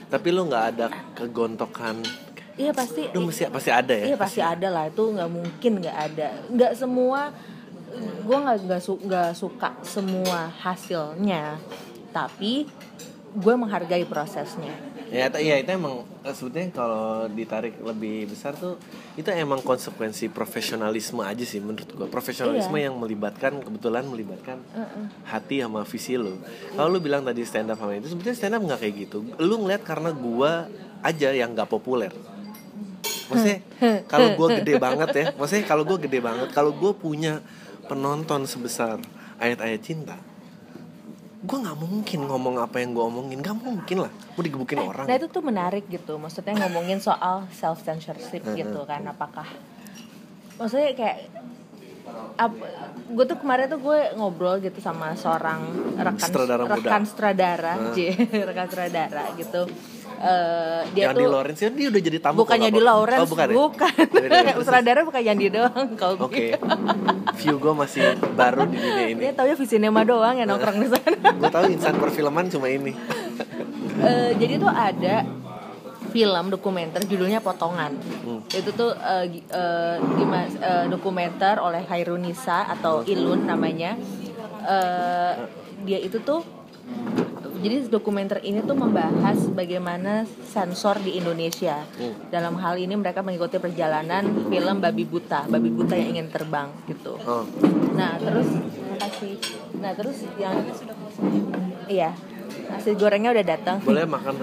Tapi 0.10 0.28
lo 0.34 0.50
nggak 0.50 0.66
ada 0.76 0.86
kegontokan? 1.14 2.02
Iya 2.56 2.72
pasti 2.72 3.12
lu 3.12 3.28
mesti 3.28 3.52
pasti 3.52 3.72
ada 3.72 3.94
ya? 3.94 4.16
Iya 4.16 4.18
pasti, 4.18 4.40
pasti. 4.40 4.52
ada 4.56 4.68
lah. 4.72 4.84
Itu 4.90 5.12
nggak 5.12 5.30
mungkin 5.30 5.72
nggak 5.84 5.98
ada. 6.12 6.28
Nggak 6.50 6.72
semua 6.74 7.36
gue 7.96 8.38
nggak 8.38 8.58
nggak 8.68 8.82
su, 8.82 9.00
suka 9.36 9.76
semua 9.84 10.52
hasilnya. 10.64 11.60
Tapi 12.16 12.64
gue 13.36 13.54
menghargai 13.60 14.08
prosesnya. 14.08 14.72
Ya 15.12 15.30
iya 15.38 15.62
itu 15.62 15.70
emang 15.70 16.02
eh, 16.26 16.34
sebetulnya 16.34 16.74
kalau 16.74 17.30
ditarik 17.30 17.78
lebih 17.78 18.26
besar 18.32 18.58
tuh 18.58 18.80
itu 19.14 19.30
emang 19.30 19.62
konsekuensi 19.62 20.34
profesionalisme 20.34 21.22
aja 21.22 21.46
sih 21.46 21.62
menurut 21.62 21.86
gue 21.86 22.08
profesionalisme 22.10 22.74
iya. 22.76 22.90
yang 22.90 22.98
melibatkan 22.98 23.62
kebetulan 23.62 24.04
melibatkan 24.10 24.60
uh 24.74 24.82
-uh. 24.82 25.06
hati 25.30 25.62
sama 25.62 25.86
visi 25.86 26.18
lo 26.18 26.42
kalau 26.74 26.90
lu 26.90 27.00
bilang 27.00 27.22
tadi 27.22 27.46
stand 27.46 27.70
up 27.70 27.78
sama 27.78 27.96
itu 27.96 28.12
sebetulnya 28.12 28.36
stand 28.36 28.56
up 28.58 28.62
nggak 28.66 28.80
kayak 28.82 28.96
gitu. 29.08 29.18
Lu 29.38 29.62
ngeliat 29.62 29.86
karena 29.86 30.10
gue 30.10 30.52
aja 31.06 31.30
yang 31.32 31.54
nggak 31.54 31.70
populer. 31.70 32.12
Maksudnya 33.30 33.60
kalau 34.12 34.34
gue 34.34 34.48
gede 34.64 34.74
banget 34.82 35.10
ya 35.14 35.26
maksudnya 35.38 35.64
kalau 35.70 35.84
gue 35.86 35.98
gede 36.10 36.20
banget 36.20 36.50
kalau 36.50 36.74
gue 36.74 36.92
punya 36.98 37.46
penonton 37.86 38.50
sebesar 38.50 38.98
ayat-ayat 39.38 39.82
cinta 39.86 40.18
gue 41.46 41.58
nggak 41.62 41.78
mungkin 41.78 42.20
ngomong 42.26 42.56
apa 42.58 42.82
yang 42.82 42.98
gue 42.98 43.04
omongin. 43.06 43.38
Nggak 43.40 43.58
mungkin 43.62 43.98
lah. 44.10 44.12
Mau 44.34 44.42
digebukin 44.42 44.82
eh, 44.82 44.90
orang. 44.90 45.06
nah 45.06 45.16
itu 45.16 45.28
tuh 45.30 45.44
menarik 45.46 45.86
gitu. 45.88 46.18
Maksudnya 46.18 46.58
ngomongin 46.66 46.98
soal 46.98 47.46
self 47.54 47.86
censorship 47.86 48.42
gitu 48.58 48.82
kan. 48.90 49.06
apakah 49.06 49.46
maksudnya 50.56 50.96
kayak 50.96 51.18
gue 53.06 53.26
tuh 53.26 53.38
kemarin 53.40 53.66
tuh 53.72 53.80
gue 53.80 54.00
ngobrol 54.18 54.60
gitu 54.60 54.80
sama 54.84 55.16
seorang 55.16 55.62
rekan 55.96 56.30
stradara 56.30 56.64
rekan 56.68 57.04
stradara 57.08 57.74
rekan 58.50 58.68
stradara 58.68 59.24
gitu 59.40 59.70
uh, 60.20 60.82
dia 60.94 61.12
Yandi 61.12 61.24
tuh 61.24 61.32
Lawrence 61.32 61.62
ya 61.62 61.70
dia 61.72 61.88
udah 61.92 62.02
jadi 62.02 62.18
tamu 62.22 62.36
bukannya 62.44 62.70
di 62.72 62.82
Lawrence 62.82 63.24
oh, 63.24 63.30
bukan, 63.30 63.48
ya? 63.48 63.56
bukan. 63.56 64.06
sutradara 64.62 65.02
bukan 65.04 65.22
Yandi 65.22 65.48
doang 65.52 65.88
kalau 66.00 66.16
oke 66.26 66.34
okay. 66.34 66.56
view 67.40 67.56
gue 67.60 67.74
masih 67.74 68.16
baru 68.36 68.68
di 68.70 68.78
dunia 68.78 69.06
ini 69.12 69.22
dia 69.28 69.32
tau 69.36 69.48
ya 69.48 69.56
Visinema 69.56 70.02
doang 70.04 70.40
ya 70.40 70.46
nongkrong 70.48 70.78
di 70.80 70.88
sana 70.92 71.18
gue 71.40 71.50
tau 71.52 71.66
insan 71.68 71.96
perfilman 72.00 72.48
cuma 72.48 72.68
ini 72.72 72.94
uh, 74.02 74.32
jadi 74.42 74.54
tuh 74.60 74.72
ada 74.72 75.16
film 76.16 76.48
dokumenter 76.48 77.04
judulnya 77.04 77.44
Potongan. 77.44 77.92
Hmm. 78.24 78.40
Itu 78.48 78.72
tuh 78.72 78.96
uh, 78.96 79.28
uh, 79.28 79.96
gimana 80.16 80.48
uh, 80.64 80.86
dokumenter 80.88 81.60
oleh 81.60 81.84
Hairunisa 81.92 82.72
atau 82.72 83.04
Ilun 83.04 83.44
namanya. 83.44 84.00
Uh, 84.64 85.36
dia 85.84 86.00
itu 86.00 86.24
tuh 86.24 86.40
jadi 87.66 87.90
dokumenter 87.90 88.46
ini 88.46 88.62
tuh 88.62 88.78
membahas 88.78 89.42
bagaimana 89.50 90.30
sensor 90.46 91.02
di 91.02 91.18
Indonesia. 91.18 91.82
Hmm. 91.98 92.30
Dalam 92.30 92.62
hal 92.62 92.78
ini 92.78 92.94
mereka 92.94 93.26
mengikuti 93.26 93.58
perjalanan 93.58 94.22
film 94.54 94.78
Babi 94.78 95.02
Buta, 95.02 95.50
Babi 95.50 95.74
Buta 95.74 95.98
yang 95.98 96.14
ingin 96.14 96.30
terbang 96.30 96.70
gitu. 96.86 97.18
Oh. 97.26 97.42
Nah, 97.98 98.22
terus 98.22 98.54
kasih. 99.02 99.42
Nah, 99.82 99.98
terus 99.98 100.18
yang 100.38 100.62
Iya. 101.90 102.14
Nasi 102.70 102.94
gorengnya 102.94 103.34
udah 103.34 103.46
datang. 103.46 103.78
Boleh 103.82 104.06
makan, 104.06 104.34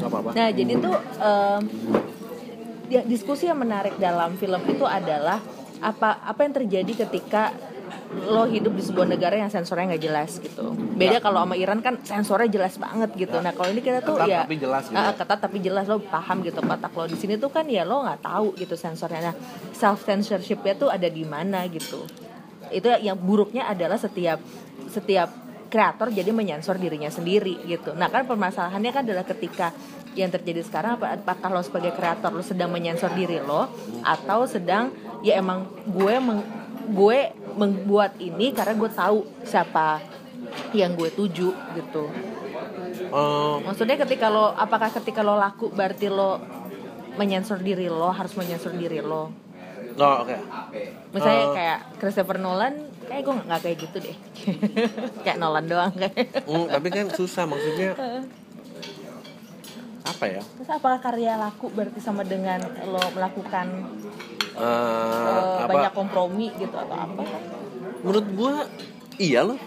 nggak 0.00 0.08
apa-apa. 0.08 0.30
Nah, 0.32 0.48
jadi 0.52 0.72
tuh 0.80 0.96
um, 1.20 1.62
ya, 2.88 3.00
diskusi 3.04 3.48
yang 3.48 3.60
menarik 3.60 3.96
dalam 4.00 4.40
film 4.40 4.60
itu 4.68 4.84
adalah 4.88 5.40
apa 5.84 6.16
apa 6.24 6.40
yang 6.48 6.54
terjadi 6.64 6.92
ketika 7.08 7.52
lo 8.14 8.46
hidup 8.46 8.72
di 8.72 8.82
sebuah 8.82 9.10
negara 9.10 9.34
yang 9.36 9.50
sensornya 9.50 9.94
nggak 9.94 10.04
jelas 10.04 10.30
gitu. 10.38 10.72
Beda 10.74 11.18
kalau 11.18 11.44
sama 11.44 11.58
Iran 11.58 11.82
kan 11.82 12.00
sensornya 12.06 12.48
jelas 12.48 12.78
banget 12.78 13.10
gitu. 13.18 13.36
Nah 13.42 13.52
kalau 13.52 13.68
ini 13.74 13.82
kita 13.82 14.00
tuh 14.00 14.16
ketat 14.16 14.30
ya 14.30 14.40
tapi 14.46 14.56
jelas 14.58 14.84
gitu. 14.88 14.96
Uh, 14.96 15.14
ketat 15.14 15.38
tapi 15.42 15.58
jelas 15.60 15.84
lo 15.90 15.98
paham 16.00 16.40
gitu 16.46 16.60
kotak 16.62 16.92
lo 16.94 17.04
di 17.10 17.18
sini 17.18 17.34
tuh 17.36 17.50
kan 17.50 17.66
ya 17.66 17.82
lo 17.82 18.06
nggak 18.06 18.20
tahu 18.22 18.54
gitu 18.56 18.74
sensornya. 18.78 19.32
Nah 19.32 19.36
self 19.74 20.06
censorshipnya 20.06 20.74
tuh 20.78 20.88
ada 20.88 21.08
di 21.10 21.24
mana 21.26 21.66
gitu. 21.68 22.06
Itu 22.70 22.88
yang 23.02 23.18
buruknya 23.18 23.68
adalah 23.68 23.98
setiap 24.00 24.38
setiap 24.88 25.28
kreator 25.68 26.14
jadi 26.14 26.30
menyensor 26.30 26.78
dirinya 26.78 27.10
sendiri 27.10 27.66
gitu. 27.66 27.98
Nah 27.98 28.06
kan 28.06 28.24
permasalahannya 28.30 28.90
kan 28.94 29.02
adalah 29.02 29.26
ketika 29.26 29.74
yang 30.14 30.30
terjadi 30.30 30.62
sekarang 30.62 31.02
apa 31.02 31.18
apakah 31.18 31.50
lo 31.50 31.62
sebagai 31.66 31.90
kreator 31.90 32.30
lo 32.30 32.42
sedang 32.46 32.70
menyensor 32.70 33.10
diri 33.18 33.42
lo 33.42 33.66
atau 34.06 34.46
sedang 34.46 34.94
ya 35.26 35.42
emang 35.42 35.66
gue 35.90 36.14
meng, 36.22 36.46
gue 36.86 37.18
membuat 37.54 38.18
ini 38.18 38.50
karena 38.50 38.74
gue 38.74 38.90
tahu 38.90 39.18
siapa 39.42 40.02
yang 40.72 40.92
gue 40.94 41.08
tuju 41.08 41.48
gitu. 41.74 42.04
Oh, 43.08 43.58
Maksudnya 43.60 43.96
ketika 43.96 44.26
lo 44.26 44.50
apakah 44.50 44.90
ketika 44.92 45.22
lo 45.22 45.34
laku 45.34 45.70
berarti 45.70 46.06
lo 46.06 46.38
menyensor 47.14 47.58
diri 47.58 47.86
lo 47.86 48.10
harus 48.10 48.34
menyensor 48.34 48.74
diri 48.74 48.98
lo. 48.98 49.30
oh, 49.94 50.14
oke. 50.20 50.36
Misalnya 51.10 51.44
Eh. 51.44 51.54
kayak 51.54 51.80
Christopher 51.96 52.38
Nolan 52.38 52.74
kayak 53.06 53.22
gue 53.22 53.34
nggak 53.40 53.60
kayak 53.62 53.76
gitu 53.78 53.96
deh. 54.02 54.16
kayak 55.24 55.38
Nolan 55.38 55.64
doang 55.64 55.94
kayak. 55.94 56.42
Hmm, 56.42 56.66
tapi 56.66 56.88
kan 56.90 57.06
susah 57.08 57.46
maksudnya 57.46 57.94
apa 60.04 60.24
ya? 60.28 60.42
Terus 60.44 60.70
apakah 60.70 61.00
karya 61.00 61.40
laku 61.40 61.72
berarti 61.72 61.98
sama 61.98 62.22
dengan 62.28 62.60
lo 62.84 63.00
melakukan 63.16 63.66
eh, 64.60 65.56
apa? 65.64 65.72
banyak 65.72 65.92
kompromi 65.96 66.52
gitu 66.60 66.76
atau 66.76 66.96
apa? 66.96 67.24
Menurut 68.04 68.26
gua 68.36 68.54
iya 69.16 69.42
loh. 69.42 69.58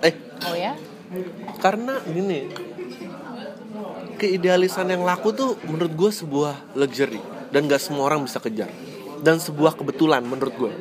Eh, 0.00 0.14
Oh 0.46 0.56
ya? 0.56 0.72
karena 1.58 1.98
gini 2.06 2.46
keidealisan 4.20 4.86
yang 4.86 5.02
laku 5.02 5.34
tuh 5.34 5.58
menurut 5.66 5.92
gue 5.96 6.10
sebuah 6.12 6.76
luxury 6.78 7.18
dan 7.50 7.66
gak 7.66 7.82
semua 7.82 8.06
orang 8.06 8.22
bisa 8.22 8.38
kejar 8.38 8.70
dan 9.24 9.42
sebuah 9.42 9.74
kebetulan 9.74 10.22
menurut 10.22 10.54
gue 10.54 10.72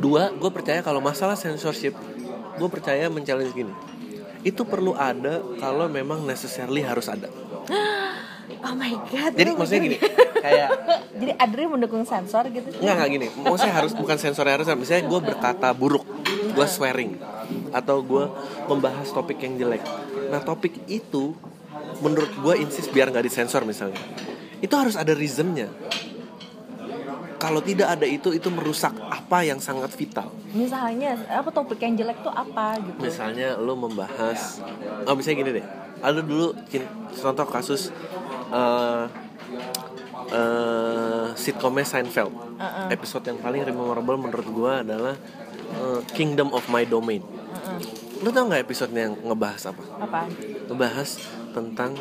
dua 0.00 0.32
gue 0.32 0.50
percaya 0.50 0.80
kalau 0.80 1.04
masalah 1.04 1.36
censorship 1.36 1.92
gue 2.56 2.68
percaya 2.72 3.10
men-challenge 3.12 3.52
gini 3.52 3.74
itu 4.46 4.62
perlu 4.62 4.94
ada 4.94 5.42
kalau 5.58 5.90
memang 5.90 6.22
necessarily 6.22 6.86
harus 6.86 7.10
ada 7.10 7.26
Oh 8.66 8.78
my 8.78 8.94
god. 9.10 9.34
jadi 9.34 9.50
maksudnya 9.58 9.82
gini 9.90 9.98
kayak 10.46 10.68
Jadi 11.16 11.32
Adri 11.40 11.64
mendukung 11.64 12.04
sensor 12.04 12.44
gitu? 12.52 12.68
Enggak, 12.78 12.94
enggak 12.94 13.08
gini. 13.08 13.26
Maksudnya 13.40 13.74
harus 13.74 13.92
bukan 13.96 14.16
sensornya 14.20 14.54
harus 14.60 14.68
misalnya 14.76 15.08
gue 15.08 15.20
berkata 15.32 15.72
buruk, 15.72 16.04
gue 16.52 16.66
swearing 16.68 17.16
atau 17.72 18.04
gue 18.04 18.24
membahas 18.68 19.08
topik 19.10 19.40
yang 19.40 19.56
jelek. 19.56 19.82
Nah, 20.28 20.44
topik 20.44 20.76
itu 20.92 21.32
menurut 22.04 22.32
gue 22.36 22.54
insist 22.60 22.92
biar 22.92 23.08
nggak 23.08 23.24
disensor 23.24 23.64
misalnya. 23.64 24.00
Itu 24.60 24.76
harus 24.76 24.96
ada 24.96 25.16
reasonnya. 25.16 25.72
Kalau 27.46 27.62
tidak 27.62 27.94
ada 27.94 28.02
itu 28.02 28.34
itu 28.34 28.50
merusak 28.50 28.90
apa 29.06 29.46
yang 29.46 29.62
sangat 29.62 29.94
vital. 29.94 30.34
Misalnya 30.50 31.14
apa 31.30 31.46
topik 31.54 31.78
yang 31.78 31.94
jelek 31.94 32.18
tuh 32.26 32.34
apa 32.34 32.74
gitu? 32.82 32.98
Misalnya 32.98 33.54
lo 33.54 33.78
membahas 33.78 34.58
oh 35.06 35.14
misalnya 35.14 35.46
gini 35.46 35.50
deh. 35.62 35.66
Ada 36.02 36.26
dulu 36.26 36.58
contoh 37.14 37.46
kasus 37.46 37.94
eh 38.50 39.04
eh, 40.34 41.26
sitkomnya 41.38 41.86
Seinfeld. 41.86 42.34
Uh-uh. 42.34 42.90
Episode 42.90 43.30
yang 43.30 43.38
paling 43.38 43.62
memorable 43.70 44.18
menurut 44.18 44.48
gue 44.50 44.72
adalah 44.82 45.14
eh, 45.70 46.00
Kingdom 46.18 46.50
of 46.50 46.66
My 46.66 46.82
Domain. 46.82 47.22
Uh-uh. 47.22 47.78
Lo 48.26 48.34
tau 48.34 48.50
nggak 48.50 48.66
episodenya 48.66 49.06
yang 49.06 49.14
ngebahas 49.22 49.70
apa? 49.70 49.82
Apa? 50.02 50.20
Ngebahas 50.66 51.08
tentang 51.54 51.94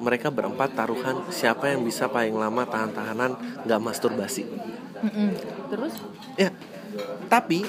mereka 0.00 0.28
berempat 0.28 0.76
taruhan 0.76 1.24
siapa 1.32 1.72
yang 1.72 1.84
bisa 1.84 2.08
paling 2.10 2.36
lama 2.36 2.68
tahan-tahanan 2.68 3.36
nggak 3.64 3.80
masturbasi. 3.80 4.44
Mm-mm. 5.00 5.30
Terus? 5.72 5.94
Ya, 6.36 6.50
tapi 7.28 7.64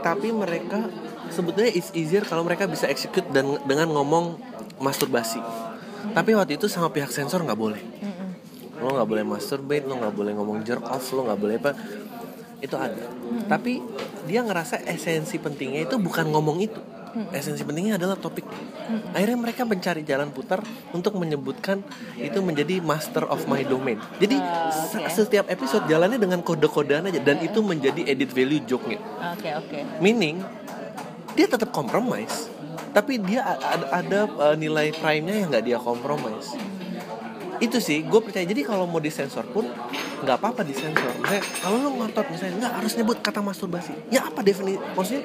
tapi 0.00 0.28
mereka 0.30 0.86
sebetulnya 1.32 1.72
it's 1.72 1.90
easier 1.96 2.22
kalau 2.22 2.46
mereka 2.46 2.68
bisa 2.68 2.86
execute 2.86 3.26
dan 3.32 3.58
dengan 3.64 3.90
ngomong 3.92 4.38
masturbasi. 4.78 5.40
Tapi 6.12 6.30
waktu 6.38 6.60
itu 6.60 6.70
sama 6.70 6.92
pihak 6.92 7.10
sensor 7.10 7.42
nggak 7.42 7.58
boleh. 7.58 7.82
Mm-mm. 7.82 8.30
Lo 8.80 8.92
nggak 8.92 9.08
boleh 9.08 9.24
masturbate, 9.24 9.84
lo 9.88 9.96
nggak 9.96 10.14
boleh 10.14 10.32
ngomong 10.36 10.62
jerk 10.62 10.84
off, 10.86 11.04
lo 11.16 11.24
nggak 11.26 11.40
boleh 11.40 11.56
apa. 11.56 11.72
Itu 12.60 12.76
ada. 12.76 13.04
Tapi 13.48 13.80
dia 14.24 14.40
ngerasa 14.44 14.84
esensi 14.88 15.36
pentingnya 15.40 15.88
itu 15.88 15.96
bukan 16.00 16.28
ngomong 16.32 16.60
itu. 16.60 16.80
Esensi 17.32 17.64
pentingnya 17.64 17.96
adalah 17.96 18.14
topik. 18.14 18.44
Akhirnya 19.10 19.38
mereka 19.38 19.64
mencari 19.64 20.02
jalan 20.02 20.28
putar 20.28 20.60
untuk 20.90 21.16
menyebutkan 21.16 21.80
itu 22.14 22.38
menjadi 22.38 22.78
master 22.78 23.24
of 23.24 23.44
my 23.44 23.62
domain. 23.62 23.96
Jadi 24.16 24.36
Ah, 24.36 24.68
se- 24.68 25.00
oke. 25.00 25.08
setiap 25.08 25.46
episode 25.48 25.84
jalannya 25.86 26.16
dengan 26.16 26.40
kode-kodean 26.40 27.08
aja 27.08 27.18
dan 27.18 27.40
itu 27.40 27.60
menjadi 27.60 28.04
edit 28.04 28.28
value 28.28 28.60
joke-nya. 28.62 29.00
Oke 29.32 29.48
oke. 29.50 29.78
Meaning 29.98 30.44
dia 31.32 31.46
tetap 31.46 31.68
compromise, 31.68 32.48
tapi 32.92 33.16
dia 33.16 33.44
ada, 33.44 33.86
ada 33.92 34.18
uh, 34.26 34.56
nilai 34.56 34.92
prime-nya 34.92 35.34
yang 35.36 35.48
nggak 35.48 35.64
dia 35.64 35.76
compromise. 35.76 36.56
Itu 37.58 37.78
sih, 37.80 38.04
gue 38.04 38.20
percaya. 38.20 38.44
Jadi 38.44 38.62
kalau 38.62 38.84
mau 38.84 39.00
disensor 39.00 39.44
pun 39.48 39.66
nggak 40.22 40.36
apa-apa 40.36 40.62
disensor. 40.62 41.12
Misalnya 41.16 41.44
kalau 41.60 41.76
lo 41.80 41.90
ngotot 41.96 42.26
misalnya 42.28 42.54
nggak 42.60 42.74
harus 42.82 42.92
nyebut 42.96 43.18
kata 43.20 43.40
masturbasi. 43.40 43.92
Ya 44.08 44.28
apa 44.28 44.40
definisi? 44.40 44.76
Maksudnya 44.92 45.22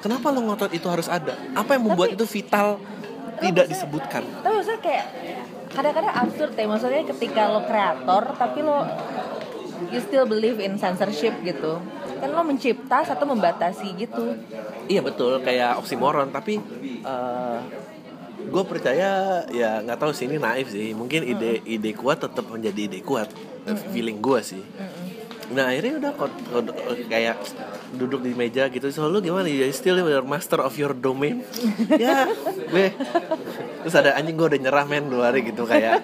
kenapa 0.00 0.30
lo 0.30 0.40
ngotot 0.44 0.70
itu 0.72 0.86
harus 0.86 1.08
ada? 1.08 1.36
Apa 1.52 1.76
yang 1.76 1.88
membuat 1.88 2.12
Tapi- 2.12 2.20
itu 2.20 2.24
vital 2.28 2.80
tidak 3.40 3.66
disebutkan? 3.68 4.22
Tapi 4.44 4.52
maksudnya 4.52 4.80
kayak 4.84 5.06
kadang-kadang 5.70 6.14
absurd 6.18 6.52
ya 6.58 6.66
maksudnya 6.66 7.02
ketika 7.06 7.46
lo 7.46 7.62
kreator 7.62 8.34
tapi 8.34 8.58
lo 8.58 8.82
you 9.88 10.02
still 10.02 10.26
believe 10.26 10.58
in 10.58 10.74
censorship 10.74 11.30
gitu 11.46 11.78
kan 12.18 12.28
lo 12.28 12.42
mencipta 12.42 13.06
satu 13.06 13.22
membatasi 13.24 13.94
gitu 13.94 14.34
Iya 14.90 15.00
betul 15.00 15.38
kayak 15.40 15.78
oksimoron 15.78 16.34
tapi 16.34 16.58
gue 18.50 18.62
percaya 18.66 19.42
ya 19.54 19.78
nggak 19.80 19.98
tahu 20.02 20.10
sih 20.10 20.26
ini 20.26 20.42
naif 20.42 20.74
sih. 20.74 20.90
Mungkin 20.92 21.22
ide 21.22 21.62
ide 21.62 21.94
kuat 21.94 22.20
tetap 22.26 22.44
menjadi 22.50 22.90
ide 22.90 23.00
kuat. 23.00 23.30
Feeling 23.94 24.18
gue 24.18 24.40
sih. 24.42 24.62
Nah 25.50 25.70
akhirnya 25.70 25.98
udah 25.98 26.12
kayak 27.10 27.38
duduk 27.94 28.22
di 28.22 28.34
meja 28.34 28.66
gitu. 28.70 28.90
So 28.90 29.06
lu 29.06 29.22
gimana? 29.22 29.46
Ya 29.50 29.66
still 29.70 29.98
your 29.98 30.26
master 30.26 30.62
of 30.62 30.74
your 30.74 30.94
domain? 30.94 31.46
Ya 32.02 32.26
gue. 32.70 32.94
Terus 33.86 33.94
ada 33.94 34.18
anjing 34.18 34.34
gue 34.34 34.46
udah 34.46 34.60
nyerah 34.60 34.86
men 34.86 35.06
dua 35.10 35.30
hari 35.30 35.46
gitu 35.46 35.66
kayak. 35.66 36.02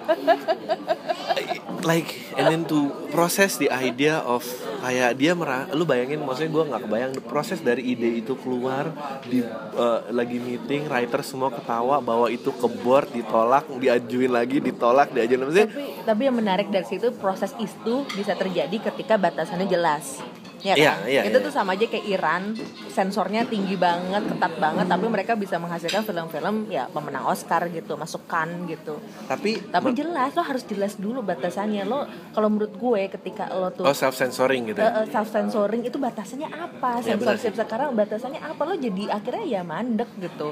Like 1.83 2.15
and 2.35 2.51
then 2.51 2.63
to 2.67 2.91
process 3.11 3.55
the 3.55 3.71
idea 3.71 4.19
of 4.23 4.43
kayak 4.87 5.19
dia 5.19 5.35
merah 5.35 5.67
lu 5.75 5.83
bayangin 5.83 6.23
maksudnya 6.23 6.47
gue 6.47 6.63
nggak 6.71 6.81
kebayang 6.87 7.13
proses 7.27 7.59
dari 7.59 7.91
ide 7.91 8.23
itu 8.23 8.39
keluar 8.39 8.87
di 9.27 9.43
eh, 9.43 9.99
lagi 10.15 10.39
meeting 10.39 10.87
writer 10.87 11.19
semua 11.27 11.51
ketawa 11.51 11.99
bawa 11.99 12.31
itu 12.31 12.55
ke 12.55 12.67
board 12.79 13.11
ditolak 13.11 13.67
diajuin 13.67 14.31
lagi 14.31 14.63
ditolak 14.63 15.11
diajuin 15.11 15.43
maksudnya 15.43 15.67
tapi 15.67 15.85
tapi 16.07 16.21
yang 16.23 16.39
menarik 16.39 16.71
dari 16.71 16.87
situ 16.87 17.11
proses 17.19 17.51
itu 17.59 18.07
bisa 18.15 18.31
terjadi 18.39 18.79
ketika 18.79 19.19
batasannya 19.19 19.67
jelas 19.67 20.23
ya 20.67 20.75
kan? 20.75 20.83
Iya, 20.83 20.93
iya, 21.07 21.21
itu 21.29 21.37
iya. 21.39 21.45
tuh 21.47 21.53
sama 21.53 21.79
aja 21.79 21.85
kayak 21.87 22.05
Iran 22.07 22.43
sensornya 22.91 23.47
tinggi 23.47 23.79
banget 23.79 24.27
ketat 24.27 24.53
banget 24.59 24.85
tapi 24.89 25.05
mereka 25.07 25.33
bisa 25.39 25.55
menghasilkan 25.61 26.03
film-film 26.03 26.67
ya 26.67 26.91
pemenang 26.91 27.29
Oscar 27.29 27.71
gitu 27.71 27.95
masukkan 27.95 28.47
gitu. 28.67 28.99
Tapi 29.29 29.71
tapi 29.71 29.95
jelas 29.95 30.35
lo 30.35 30.43
harus 30.43 30.63
jelas 30.67 30.99
dulu 30.99 31.23
batasannya. 31.23 31.83
Lo 31.87 32.03
kalau 32.35 32.51
menurut 32.51 32.73
gue 32.75 33.01
ketika 33.07 33.47
lo 33.53 33.71
tuh 33.71 33.87
oh 33.87 33.95
self 33.95 34.19
censoring 34.19 34.73
gitu 34.73 34.83
ya? 34.83 35.07
self 35.07 35.31
sensoring 35.31 35.87
itu 35.87 35.95
batasannya 35.95 36.49
apa? 36.51 36.99
Ya, 36.99 37.15
benar 37.15 37.37
censorship 37.39 37.53
sekarang 37.55 37.95
batasannya 37.95 38.41
apa? 38.43 38.61
Lo 38.67 38.75
jadi 38.75 39.13
akhirnya 39.13 39.45
ya 39.47 39.61
mandek 39.63 40.09
gitu. 40.19 40.51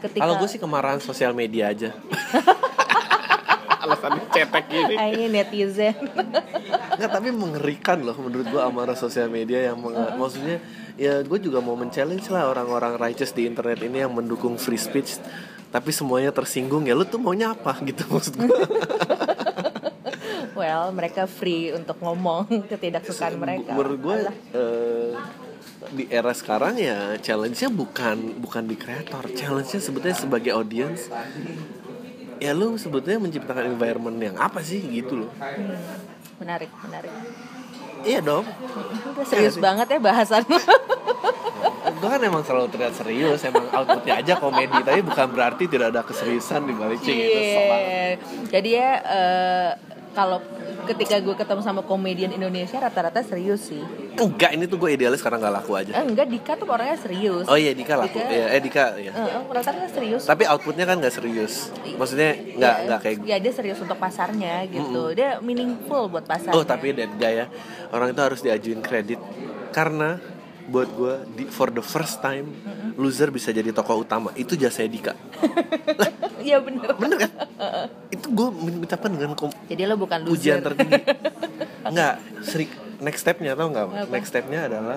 Ketika 0.00 0.24
kalau 0.24 0.40
gue 0.40 0.48
sih 0.48 0.56
kemarahan 0.56 1.00
sosial 1.02 1.36
media 1.36 1.68
aja 1.76 1.92
alasannya 3.80 4.24
cetek 4.28 4.64
gini. 4.66 4.94
Ini 5.16 5.24
netizen. 5.26 5.96
Nggak, 6.94 7.10
tapi 7.10 7.28
mengerikan 7.30 7.98
loh 8.00 8.14
menurut 8.14 8.46
gua 8.46 8.68
amarah 8.68 8.94
sosial 8.94 9.26
media 9.26 9.66
yang 9.66 9.76
meng- 9.76 9.96
maksudnya 10.14 10.60
ya 10.94 11.20
gue 11.20 11.38
juga 11.40 11.58
mau 11.58 11.72
men-challenge 11.72 12.28
lah 12.28 12.46
orang-orang 12.46 12.94
righteous 12.94 13.32
di 13.32 13.48
internet 13.48 13.80
ini 13.80 14.04
yang 14.04 14.12
mendukung 14.12 14.54
free 14.54 14.76
speech 14.76 15.16
tapi 15.70 15.90
semuanya 15.90 16.28
tersinggung 16.28 16.84
ya 16.84 16.92
lu 16.92 17.02
tuh 17.02 17.16
maunya 17.16 17.50
apa 17.50 17.80
gitu 17.80 18.04
maksud 18.06 18.36
gua? 18.36 18.52
Well 20.52 20.92
mereka 20.92 21.24
free 21.24 21.72
untuk 21.72 21.96
ngomong 22.00 22.68
ketidaksukaan 22.68 23.38
mereka. 23.38 23.72
menurut 23.72 23.96
gue 23.98 24.16
Alah. 24.20 24.34
eh, 24.52 25.12
di 25.90 26.04
era 26.06 26.36
sekarang 26.36 26.76
ya 26.76 27.16
challenge-nya 27.16 27.72
bukan 27.72 28.36
bukan 28.36 28.68
di 28.68 28.76
kreator 28.76 29.24
challenge-nya 29.32 29.80
sebetulnya 29.80 30.18
sebagai 30.18 30.52
audience 30.52 31.08
ya 32.40 32.56
lu 32.56 32.74
sebetulnya 32.74 33.20
menciptakan 33.20 33.68
environment 33.68 34.16
yang 34.18 34.36
apa 34.40 34.64
sih? 34.64 34.80
Gitu 34.80 35.24
loh. 35.24 35.30
Hmm, 35.36 35.76
menarik 36.40 36.72
menarik. 36.82 37.12
Iya 38.00 38.24
dong. 38.24 38.48
Udah 38.48 39.24
serius 39.28 39.54
sih? 39.54 39.62
banget 39.62 39.86
ya 39.92 40.00
bahasan 40.00 40.42
gue 42.00 42.08
kan 42.08 42.20
emang 42.24 42.40
selalu 42.40 42.72
terlihat 42.72 42.94
serius 42.96 43.40
emang 43.44 43.68
outputnya 43.68 44.24
aja 44.24 44.40
komedi 44.40 44.72
tapi 44.80 45.04
bukan 45.04 45.26
berarti 45.36 45.68
tidak 45.68 45.92
ada 45.92 46.00
keseriusan 46.00 46.64
di 46.64 46.72
balik 46.72 47.00
cing 47.04 47.12
itu 47.12 47.40
Iya. 47.40 48.16
jadi 48.48 48.68
ya 48.72 48.90
eh, 49.04 49.70
kalau 50.10 50.38
ketika 50.84 51.16
gue 51.16 51.34
ketemu 51.34 51.62
sama 51.62 51.80
komedian 51.80 52.30
Indonesia 52.30 52.76
rata-rata 52.76 53.22
serius 53.22 53.70
sih. 53.70 53.78
Enggak 54.12 54.52
ini 54.52 54.66
tuh 54.66 54.76
gue 54.76 54.90
idealis 54.92 55.20
karena 55.20 55.38
nggak 55.38 55.54
laku 55.54 55.72
aja. 55.74 55.92
Eh, 55.92 56.04
enggak 56.04 56.26
Dika 56.26 56.52
tuh 56.54 56.66
orangnya 56.66 56.98
serius. 56.98 57.46
Oh 57.46 57.54
iya 57.54 57.70
Dika 57.70 57.94
laku. 57.94 58.18
Dika- 58.18 58.28
Iya, 58.28 58.46
eh 58.50 58.60
Dika 58.60 58.84
ya 58.98 59.12
eh, 59.12 59.40
rata-rata 59.44 59.86
serius. 59.88 60.22
Tapi 60.24 60.42
outputnya 60.44 60.84
kan 60.84 60.98
nggak 60.98 61.14
serius. 61.14 61.70
Maksudnya 61.94 62.30
nggak 62.34 62.74
Ya, 62.74 62.84
nggak 62.86 63.00
kayak 63.00 63.16
ya 63.22 63.36
dia 63.38 63.52
serius 63.54 63.78
untuk 63.78 63.96
pasarnya 63.96 64.66
gitu. 64.66 65.14
Dia 65.14 65.38
meaningful 65.38 66.08
buat 66.08 66.24
pasarnya. 66.24 66.54
Oh 66.54 66.64
tapi 66.64 66.90
that 66.92 67.12
guy 67.14 67.40
ya. 67.40 67.46
Orang 67.90 68.10
itu 68.10 68.20
harus 68.20 68.40
diajuin 68.40 68.80
kredit 68.80 69.22
karena 69.70 70.18
buat 70.70 70.88
gue 70.94 71.14
di 71.34 71.44
for 71.50 71.68
the 71.68 71.82
first 71.82 72.22
time 72.22 72.46
loser 72.94 73.28
bisa 73.28 73.50
jadi 73.50 73.74
tokoh 73.74 74.06
utama. 74.06 74.30
Itu 74.34 74.54
jasa 74.54 74.86
Dika. 74.86 75.12
Iya 76.40 76.56
bener. 76.56 76.96
Bener 76.96 77.20
kan? 77.20 77.30
Itu 78.08 78.32
gue 78.32 78.48
mengucapkan 78.48 79.12
dengan 79.12 79.36
kom- 79.36 79.52
jadi 79.68 79.84
lo 79.84 80.00
bukan 80.00 80.24
ujian 80.24 80.64
loser 80.64 80.72
tertinggi. 80.72 81.02
Nggak 81.92 82.14
seri 82.40 82.64
next 83.04 83.20
stepnya 83.20 83.52
tau 83.52 83.68
nggak? 83.68 84.08
Next 84.08 84.32
stepnya 84.32 84.64
adalah 84.64 84.96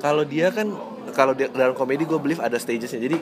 kalau 0.00 0.24
dia 0.24 0.48
kan 0.48 0.72
kalau 1.12 1.36
dalam 1.36 1.76
komedi 1.76 2.08
gue 2.08 2.16
believe 2.16 2.40
ada 2.40 2.56
stagesnya. 2.56 3.04
Jadi 3.04 3.20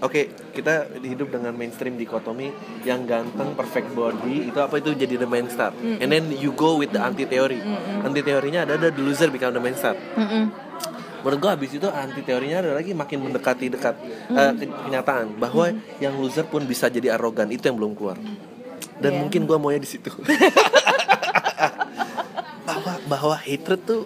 oke 0.00 0.20
kita 0.50 0.74
hidup 0.98 1.28
dengan 1.30 1.52
mainstream 1.52 1.94
dikotomi 1.94 2.50
yang 2.82 3.04
ganteng 3.04 3.52
perfect 3.52 3.90
body 3.92 4.46
itu 4.46 4.58
apa 4.58 4.76
itu? 4.76 4.92
Jadi 4.92 5.14
the 5.14 5.24
main 5.24 5.46
star. 5.46 5.70
And 5.74 6.08
then 6.08 6.30
you 6.32 6.50
go 6.50 6.74
with 6.74 6.90
the 6.90 7.00
anti 7.00 7.24
teori 7.24 7.58
anti 8.00 8.20
teorinya 8.20 8.62
ada 8.62 8.76
ada 8.76 8.88
the 8.88 9.00
loser 9.00 9.28
become 9.28 9.52
the 9.52 9.60
main 9.60 9.74
star. 9.74 9.94
Mm-mm. 10.14 10.70
menurut 11.18 11.38
gue 11.40 11.50
habis 11.50 11.70
itu 11.72 11.88
anti 11.88 12.22
teorinya 12.22 12.62
ada 12.62 12.70
lagi 12.72 12.94
makin 12.94 13.18
mendekati 13.20 13.66
dekat 13.68 13.98
eh, 14.28 14.52
ke- 14.54 14.70
kenyataan 14.80 15.34
bahwa 15.34 15.66
yang 15.98 16.14
loser 16.14 16.46
pun 16.46 16.62
bisa 16.62 16.86
jadi 16.86 17.12
arogan 17.12 17.50
itu 17.50 17.66
yang 17.66 17.74
belum 17.74 17.92
keluar. 17.92 18.14
Dan 18.96 19.10
Iya. 19.12 19.20
mungkin 19.20 19.40
gue 19.44 19.56
maunya 19.56 19.78
di 19.78 19.88
situ. 19.88 20.14
Bahwa 22.64 22.92
bahwa 23.08 23.36
hatred 23.36 23.80
tuh 23.82 24.04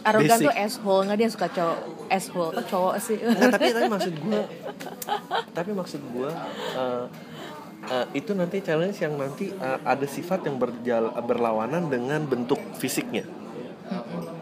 arogan 0.00 0.30
Basic. 0.32 0.46
tuh 0.46 0.54
asshole 0.54 1.02
nggak 1.04 1.18
dia 1.18 1.28
suka 1.28 1.46
cowok 1.50 1.78
asshole. 2.08 2.52
Cowok 2.62 2.94
sih? 2.98 3.16
Nggak, 3.16 3.50
tapi 3.52 3.68
tapi 3.70 3.86
maksud 3.86 4.14
gue 4.16 4.42
tapi 5.50 5.70
maksud 5.72 6.00
gue 6.08 6.30
eh, 6.74 7.04
eh, 7.88 8.06
itu 8.14 8.30
nanti 8.32 8.60
challenge 8.60 8.98
yang 8.98 9.14
nanti 9.14 9.50
eh, 9.50 9.78
ada 9.82 10.06
sifat 10.06 10.44
yang 10.44 10.56
berjal 10.56 11.08
berlawanan 11.20 11.86
dengan 11.86 12.24
bentuk 12.24 12.58
fisiknya. 12.74 13.24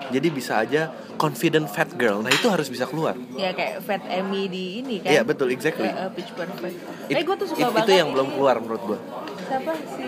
Jadi 0.06 0.30
bisa 0.30 0.58
aja 0.58 0.90
confident 1.14 1.66
fat 1.66 1.90
girl. 1.94 2.18
Nah 2.18 2.30
itu 2.30 2.46
harus 2.46 2.66
bisa 2.66 2.86
keluar. 2.86 3.14
Ya 3.34 3.50
kayak 3.50 3.82
Fat 3.82 4.02
Emmy 4.06 4.46
di 4.46 4.78
ini 4.78 4.98
kan? 4.98 5.10
Iya 5.10 5.22
betul 5.22 5.50
exactly. 5.50 5.86
Eh, 5.86 5.94
eh, 5.96 6.10
Pitch 6.10 6.30
Perfect. 6.30 6.76
It- 7.06 7.14
eh 7.14 7.22
gue 7.22 7.36
tuh 7.36 7.46
suka 7.46 7.58
it- 7.60 7.70
banget 7.70 7.86
itu 7.86 7.92
yang 7.94 8.08
ini. 8.10 8.14
belum 8.14 8.28
keluar 8.34 8.56
menurut 8.58 8.82
gue 8.84 8.98
siapa? 9.46 9.72
Si 9.86 10.02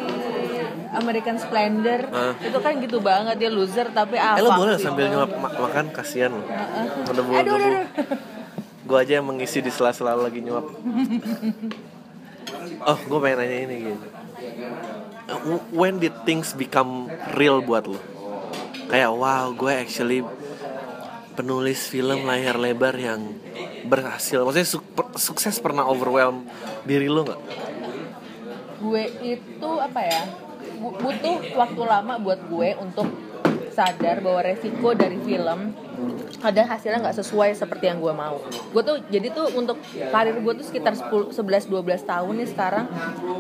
American 0.91 1.37
Splendor. 1.37 2.01
Ah. 2.09 2.33
itu 2.39 2.59
kan 2.59 2.73
gitu 2.79 2.99
banget 2.99 3.37
dia 3.37 3.51
loser 3.51 3.89
tapi 3.91 4.17
eh 4.17 4.25
apa 4.25 4.41
lo 4.41 4.51
boleh 4.55 4.77
gitu. 4.77 4.85
sambil 4.89 5.07
nyuap 5.09 5.31
ma- 5.37 5.57
makan 5.59 5.93
kasihan 5.93 6.33
lo. 6.33 6.43
Udah 6.43 7.25
aduh, 7.25 7.35
aduh, 7.35 7.55
aduh. 7.55 7.85
gue 8.83 8.97
aja 8.97 9.13
yang 9.21 9.27
mengisi 9.27 9.61
di 9.61 9.69
sela-sela 9.69 10.15
lagi 10.15 10.41
nyuap. 10.41 10.67
Oh 12.81 12.97
gue 12.97 13.19
pengen 13.21 13.39
nanya 13.39 13.59
ini 13.67 13.77
gitu 13.85 14.07
Uh, 15.29 15.61
when 15.69 16.01
did 16.01 16.17
things 16.25 16.57
become 16.57 17.05
real 17.37 17.61
buat 17.61 17.85
lo? 17.85 18.01
Kayak 18.89 19.13
wow 19.13 19.53
gue 19.53 19.69
actually 19.69 20.25
penulis 21.35 21.85
film 21.85 22.25
layar 22.25 22.57
lebar 22.57 22.97
yang 22.97 23.37
berhasil. 23.85 24.41
Maksudnya 24.41 24.65
su- 24.65 24.89
sukses 25.21 25.61
pernah 25.61 25.85
overwhelm 25.85 26.49
diri 26.83 27.13
lo 27.13 27.29
nggak? 27.29 27.41
Gue 28.81 29.05
itu 29.21 29.69
apa 29.77 30.01
ya 30.01 30.23
butuh 30.79 31.37
waktu 31.59 31.83
lama 31.83 32.15
buat 32.23 32.41
gue 32.47 32.79
untuk 32.79 33.09
sadar 33.79 34.19
bahwa 34.19 34.43
resiko 34.43 34.91
dari 34.91 35.23
film 35.23 35.71
ada 36.43 36.63
hasilnya 36.67 36.99
nggak 36.99 37.19
sesuai 37.23 37.55
seperti 37.55 37.87
yang 37.87 38.03
gue 38.03 38.11
mau. 38.11 38.43
Gue 38.75 38.83
tuh 38.83 38.99
jadi 39.07 39.31
tuh 39.31 39.55
untuk 39.55 39.79
karir 39.87 40.35
gue 40.35 40.53
tuh 40.59 40.67
sekitar 40.67 40.99
10, 40.99 41.31
11 41.31 41.71
12 41.71 42.03
tahun 42.03 42.35
nih 42.43 42.49
sekarang 42.51 42.87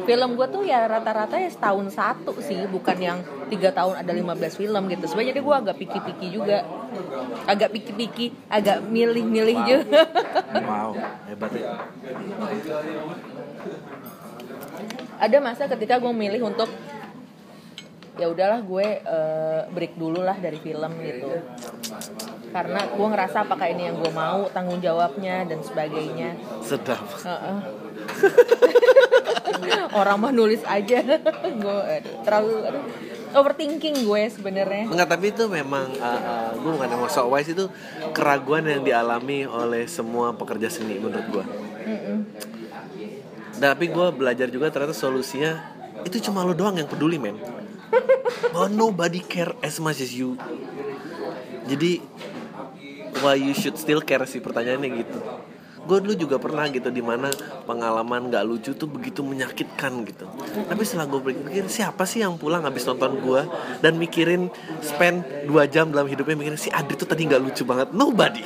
film 0.06 0.30
gue 0.38 0.46
tuh 0.46 0.62
ya 0.62 0.86
rata-rata 0.86 1.42
ya 1.42 1.50
setahun 1.50 1.90
satu 1.90 2.38
sih 2.38 2.70
bukan 2.70 2.98
yang 3.02 3.18
tiga 3.50 3.74
tahun 3.74 3.98
ada 3.98 4.14
15 4.14 4.62
film 4.62 4.82
gitu. 4.94 5.04
Sebenarnya 5.10 5.30
jadi 5.34 5.40
gue 5.42 5.54
agak 5.58 5.76
piki-piki 5.78 6.26
juga 6.30 6.62
agak 7.50 7.74
piki-piki 7.74 8.30
agak 8.46 8.86
milih-milih 8.86 9.58
juga. 9.66 10.06
Wow 10.54 10.94
hebat. 11.26 11.50
Ya 11.54 11.74
ada 15.18 15.36
masa 15.42 15.66
ketika 15.66 15.98
gue 15.98 16.12
milih 16.14 16.46
untuk 16.46 16.70
ya 18.18 18.26
udahlah 18.26 18.60
gue 18.66 18.86
eh, 18.98 19.60
break 19.70 19.94
dulu 19.94 20.20
lah 20.20 20.36
dari 20.36 20.58
film 20.58 20.92
gitu 21.00 21.30
karena 22.48 22.80
gue 22.90 23.06
ngerasa 23.06 23.46
apakah 23.46 23.70
ini 23.70 23.92
yang 23.92 23.96
gue 24.02 24.12
mau 24.12 24.50
tanggung 24.50 24.82
jawabnya 24.82 25.46
dan 25.46 25.62
sebagainya 25.62 26.34
sedap 26.66 26.98
Heeh. 27.22 27.58
orang 30.00 30.16
mah 30.18 30.32
nulis 30.32 30.60
aja 30.66 30.98
gue 31.62 31.78
aduh, 31.78 32.14
terlalu 32.24 32.52
aduh, 32.66 32.84
overthinking 33.36 34.02
gue 34.04 34.22
sebenarnya 34.32 34.84
Enggak, 34.88 35.08
tapi 35.12 35.30
itu 35.30 35.44
memang 35.46 35.86
uh, 36.00 36.08
uh, 36.08 36.50
gue 36.56 36.70
bukan 36.72 36.88
yang 36.88 37.02
sok 37.06 37.28
wise 37.30 37.52
itu 37.52 37.68
keraguan 38.16 38.64
yang 38.64 38.82
dialami 38.82 39.44
oleh 39.44 39.84
semua 39.84 40.32
pekerja 40.32 40.72
seni 40.72 40.96
menurut 40.96 41.26
gue. 41.28 41.44
Mm-mm. 41.84 42.18
Tapi 43.58 43.84
gue 43.90 44.06
belajar 44.14 44.48
juga 44.48 44.70
ternyata 44.72 44.96
solusinya 44.96 45.76
itu 46.06 46.30
cuma 46.30 46.46
lo 46.46 46.54
doang 46.54 46.78
yang 46.78 46.88
peduli 46.88 47.18
men. 47.18 47.36
Bahwa 48.54 48.68
nobody 48.70 49.20
care 49.22 49.52
as 49.60 49.82
much 49.82 49.98
as 50.02 50.14
you. 50.14 50.38
Jadi 51.68 52.00
why 53.20 53.36
you 53.36 53.54
should 53.54 53.76
still 53.76 54.00
care 54.00 54.24
sih 54.24 54.40
pertanyaannya 54.40 54.88
gitu. 55.04 55.18
Gue 55.88 56.04
dulu 56.04 56.14
juga 56.20 56.36
pernah 56.36 56.68
gitu 56.68 56.92
di 56.92 57.00
mana 57.00 57.32
pengalaman 57.64 58.28
gak 58.28 58.44
lucu 58.44 58.76
tuh 58.76 58.84
begitu 58.84 59.24
menyakitkan 59.24 60.04
gitu. 60.04 60.28
Tapi 60.68 60.82
setelah 60.84 61.08
gue 61.08 61.32
pikir 61.32 61.64
siapa 61.72 62.04
sih 62.04 62.20
yang 62.20 62.36
pulang 62.36 62.60
habis 62.60 62.84
nonton 62.84 63.16
gue 63.24 63.40
dan 63.80 63.96
mikirin 63.96 64.52
spend 64.84 65.24
2 65.48 65.48
jam 65.72 65.88
dalam 65.88 66.04
hidupnya 66.04 66.36
mikirin 66.36 66.60
si 66.60 66.68
Adri 66.68 66.92
tuh 66.92 67.08
tadi 67.08 67.24
nggak 67.24 67.40
lucu 67.40 67.64
banget. 67.64 67.88
Nobody. 67.96 68.44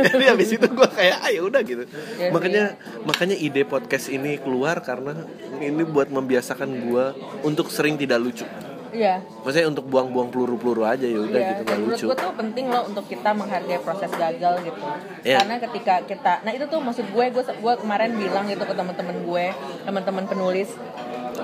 Jadi 0.10 0.24
habis 0.26 0.50
itu 0.50 0.66
gue 0.66 0.88
kayak 0.90 1.30
ayo 1.30 1.46
udah 1.46 1.62
gitu. 1.62 1.84
Ya, 2.18 2.34
makanya 2.34 2.74
makanya 3.06 3.36
ide 3.38 3.62
podcast 3.68 4.10
ini 4.10 4.40
keluar 4.42 4.82
karena 4.82 5.14
ini 5.62 5.86
buat 5.86 6.10
membiasakan 6.10 6.90
gue 6.90 7.04
untuk 7.46 7.70
sering 7.70 8.00
tidak 8.00 8.18
lucu. 8.18 8.48
Iya 8.90 9.22
Maksudnya 9.46 9.68
untuk 9.70 9.86
buang-buang 9.86 10.28
peluru-peluru 10.34 10.82
aja 10.82 11.06
ya 11.06 11.18
udah 11.22 11.38
Iya, 11.38 11.48
gitu 11.54 11.62
dan 11.62 11.66
nggak 11.66 11.78
menurut 11.78 11.98
lucu. 11.98 12.06
gue 12.10 12.16
tuh 12.18 12.32
penting 12.34 12.66
loh 12.68 12.82
untuk 12.90 13.04
kita 13.06 13.30
menghargai 13.32 13.80
proses 13.80 14.10
gagal 14.10 14.54
gitu. 14.66 14.80
Iya. 15.22 15.36
Karena 15.42 15.54
ketika 15.62 15.94
kita, 16.04 16.32
nah 16.42 16.52
itu 16.52 16.64
tuh 16.66 16.80
maksud 16.82 17.06
gue, 17.06 17.24
gue 17.30 17.44
gue 17.46 17.74
kemarin 17.78 18.10
bilang 18.18 18.44
gitu 18.46 18.64
ke 18.66 18.74
teman-teman 18.74 19.16
gue, 19.22 19.46
teman-teman 19.86 20.24
penulis 20.26 20.70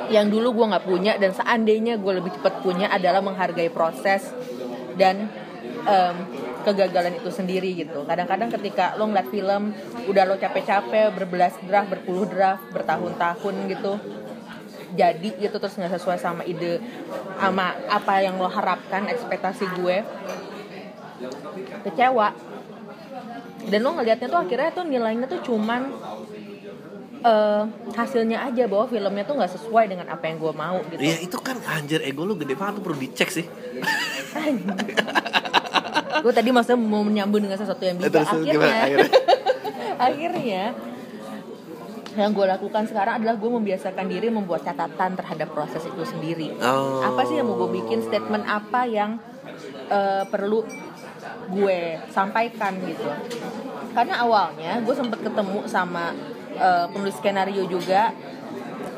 yang 0.07 0.31
dulu 0.31 0.55
gue 0.55 0.67
nggak 0.71 0.87
punya 0.87 1.13
dan 1.19 1.35
seandainya 1.35 1.99
gue 1.99 2.13
lebih 2.19 2.31
cepat 2.39 2.63
punya 2.63 2.87
adalah 2.91 3.19
menghargai 3.19 3.71
proses 3.71 4.31
dan 4.95 5.27
em, 5.83 6.17
kegagalan 6.63 7.15
itu 7.15 7.31
sendiri 7.31 7.75
gitu. 7.79 8.03
Kadang-kadang 8.03 8.51
ketika 8.51 8.99
lo 8.99 9.07
ngeliat 9.07 9.31
film, 9.31 9.71
udah 10.07 10.23
lo 10.27 10.35
capek-capek, 10.35 11.15
berbelas 11.15 11.55
draft, 11.63 11.91
berpuluh 11.95 12.27
draft, 12.27 12.67
bertahun-tahun 12.75 13.55
gitu, 13.71 13.93
jadi 14.97 15.29
gitu 15.37 15.57
terus 15.61 15.77
nggak 15.77 15.93
sesuai 16.01 16.19
sama 16.19 16.43
ide 16.49 16.81
sama 17.37 17.77
apa 17.87 18.25
yang 18.25 18.41
lo 18.41 18.49
harapkan 18.49 19.07
ekspektasi 19.07 19.65
gue. 19.79 20.01
Kecewa. 21.85 22.33
Dan 23.67 23.81
lo 23.85 23.91
ngelihatnya 23.99 24.29
tuh 24.33 24.41
akhirnya 24.41 24.71
tuh 24.73 24.85
nilainya 24.89 25.27
tuh 25.29 25.41
cuman 25.45 25.93
eh, 27.21 27.63
hasilnya 27.93 28.39
aja 28.49 28.65
bahwa 28.71 28.87
filmnya 28.89 29.25
tuh 29.27 29.35
nggak 29.37 29.53
sesuai 29.59 29.85
dengan 29.91 30.07
apa 30.09 30.25
yang 30.27 30.41
gue 30.41 30.53
mau 30.57 30.79
gitu. 30.89 31.01
Iya 31.01 31.17
itu 31.21 31.37
kan 31.41 31.61
anjir 31.69 32.01
ego 32.03 32.25
lu 32.25 32.39
gede 32.39 32.55
banget 32.57 32.81
lu 32.81 32.83
perlu 32.87 32.99
dicek 32.99 33.29
sih. 33.29 33.47
gue 36.23 36.33
tadi 36.33 36.49
maksudnya 36.51 36.81
mau 36.81 37.05
menyambung 37.05 37.45
dengan 37.45 37.59
sesuatu 37.61 37.83
yang 37.85 37.97
bisa 38.01 38.09
Terus 38.11 38.29
akhirnya 38.29 38.53
gimana 38.53 38.77
akhirnya? 38.83 39.11
akhirnya 39.97 40.65
yang 42.17 42.33
gue 42.33 42.47
lakukan 42.49 42.89
sekarang 42.89 43.21
adalah 43.21 43.37
gue 43.37 43.51
membiasakan 43.53 44.09
diri 44.09 44.33
membuat 44.33 44.65
catatan 44.65 45.15
terhadap 45.15 45.53
proses 45.53 45.85
itu 45.85 46.03
sendiri. 46.09 46.57
Oh. 46.65 47.05
apa 47.05 47.29
sih 47.29 47.37
yang 47.37 47.47
mau 47.47 47.61
gue 47.61 47.77
bikin 47.85 48.01
statement 48.01 48.49
apa 48.49 48.89
yang 48.89 49.21
eh, 49.93 50.25
perlu 50.27 50.65
gue 51.53 51.81
sampaikan 52.11 52.75
gitu. 52.83 53.09
Karena 53.93 54.25
awalnya 54.25 54.81
gue 54.81 54.95
sempet 54.97 55.21
ketemu 55.21 55.69
sama 55.69 56.17
eh, 56.57 56.87
penulis 56.91 57.17
skenario 57.21 57.69
juga 57.69 58.17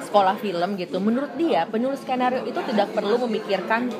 sekolah 0.08 0.40
film 0.40 0.78
gitu. 0.80 0.96
Menurut 1.02 1.36
dia 1.36 1.68
penulis 1.68 2.00
skenario 2.00 2.46
itu 2.48 2.60
tidak 2.72 2.94
perlu 2.96 3.20
memikirkan 3.28 3.92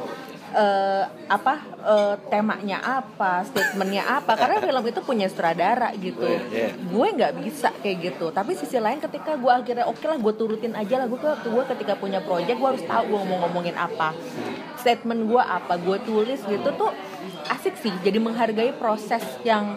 eh, 0.55 1.05
apa 1.29 1.55
eh, 1.85 2.15
temanya 2.33 2.79
apa, 2.81 3.45
statementnya 3.45 4.05
apa. 4.07 4.33
Karena 4.37 4.57
film 4.67 4.85
itu 4.89 5.01
punya 5.05 5.27
sutradara 5.29 5.93
gitu. 5.97 6.25
Iya. 6.25 6.77
Gue 6.89 7.07
nggak 7.13 7.33
bisa 7.43 7.69
kayak 7.81 7.97
gitu. 8.13 8.31
Tapi 8.33 8.57
sisi 8.57 8.81
lain 8.81 9.03
ketika 9.03 9.37
gue 9.37 9.53
akhirnya 9.53 9.87
oke 9.89 10.05
lah 10.05 10.17
gue 10.17 10.33
turutin 10.37 10.73
aja 10.77 11.05
lah 11.05 11.07
gue 11.07 11.19
ke 11.19 11.49
gue 11.49 11.65
ketika 11.77 11.99
punya 11.99 12.21
project 12.25 12.57
gue 12.57 12.69
harus 12.69 12.85
tahu 12.85 13.05
gue 13.09 13.21
mau 13.29 13.39
ngomongin 13.49 13.77
apa, 13.77 14.15
statement 14.81 15.29
gue 15.29 15.43
apa, 15.43 15.75
gue 15.77 15.99
tulis 16.05 16.41
gitu 16.45 16.69
tuh 16.77 16.91
asik 17.53 17.77
sih. 17.81 17.93
Jadi 18.05 18.19
menghargai 18.21 18.73
proses 18.77 19.25
yang 19.45 19.77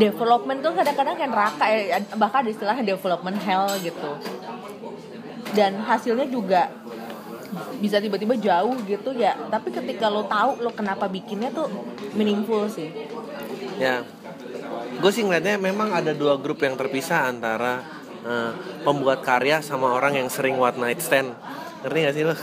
development 0.00 0.64
tuh 0.64 0.72
kadang-kadang 0.72 1.16
kan 1.20 1.28
neraka 1.28 1.64
ya 1.68 2.00
bahkan 2.16 2.40
ada 2.44 2.50
istilah 2.50 2.76
development 2.80 3.36
hell 3.44 3.68
gitu 3.84 4.16
dan 5.52 5.76
hasilnya 5.84 6.26
juga 6.32 6.72
bisa 7.78 8.00
tiba-tiba 8.00 8.34
jauh 8.38 8.76
gitu 8.86 9.12
ya. 9.16 9.36
Tapi 9.48 9.72
ketika 9.72 10.08
lo 10.08 10.24
tahu 10.26 10.62
lo 10.64 10.70
kenapa 10.72 11.06
bikinnya 11.06 11.52
tuh 11.52 11.68
meaningful 12.16 12.68
sih. 12.68 12.90
Ya 13.80 14.04
gue 14.92 15.10
sih 15.10 15.26
ngeliatnya 15.26 15.58
memang 15.58 15.90
ada 15.90 16.12
dua 16.14 16.38
grup 16.38 16.62
yang 16.62 16.78
terpisah 16.78 17.26
antara 17.26 17.82
eh, 18.22 18.50
pembuat 18.86 19.24
karya 19.26 19.58
sama 19.58 19.90
orang 19.90 20.18
yang 20.20 20.28
sering 20.30 20.58
one 20.58 20.78
night 20.78 21.02
stand. 21.02 21.34
Ngerti 21.82 21.98
gak 21.98 22.14
sih 22.14 22.22
lo? 22.22 22.34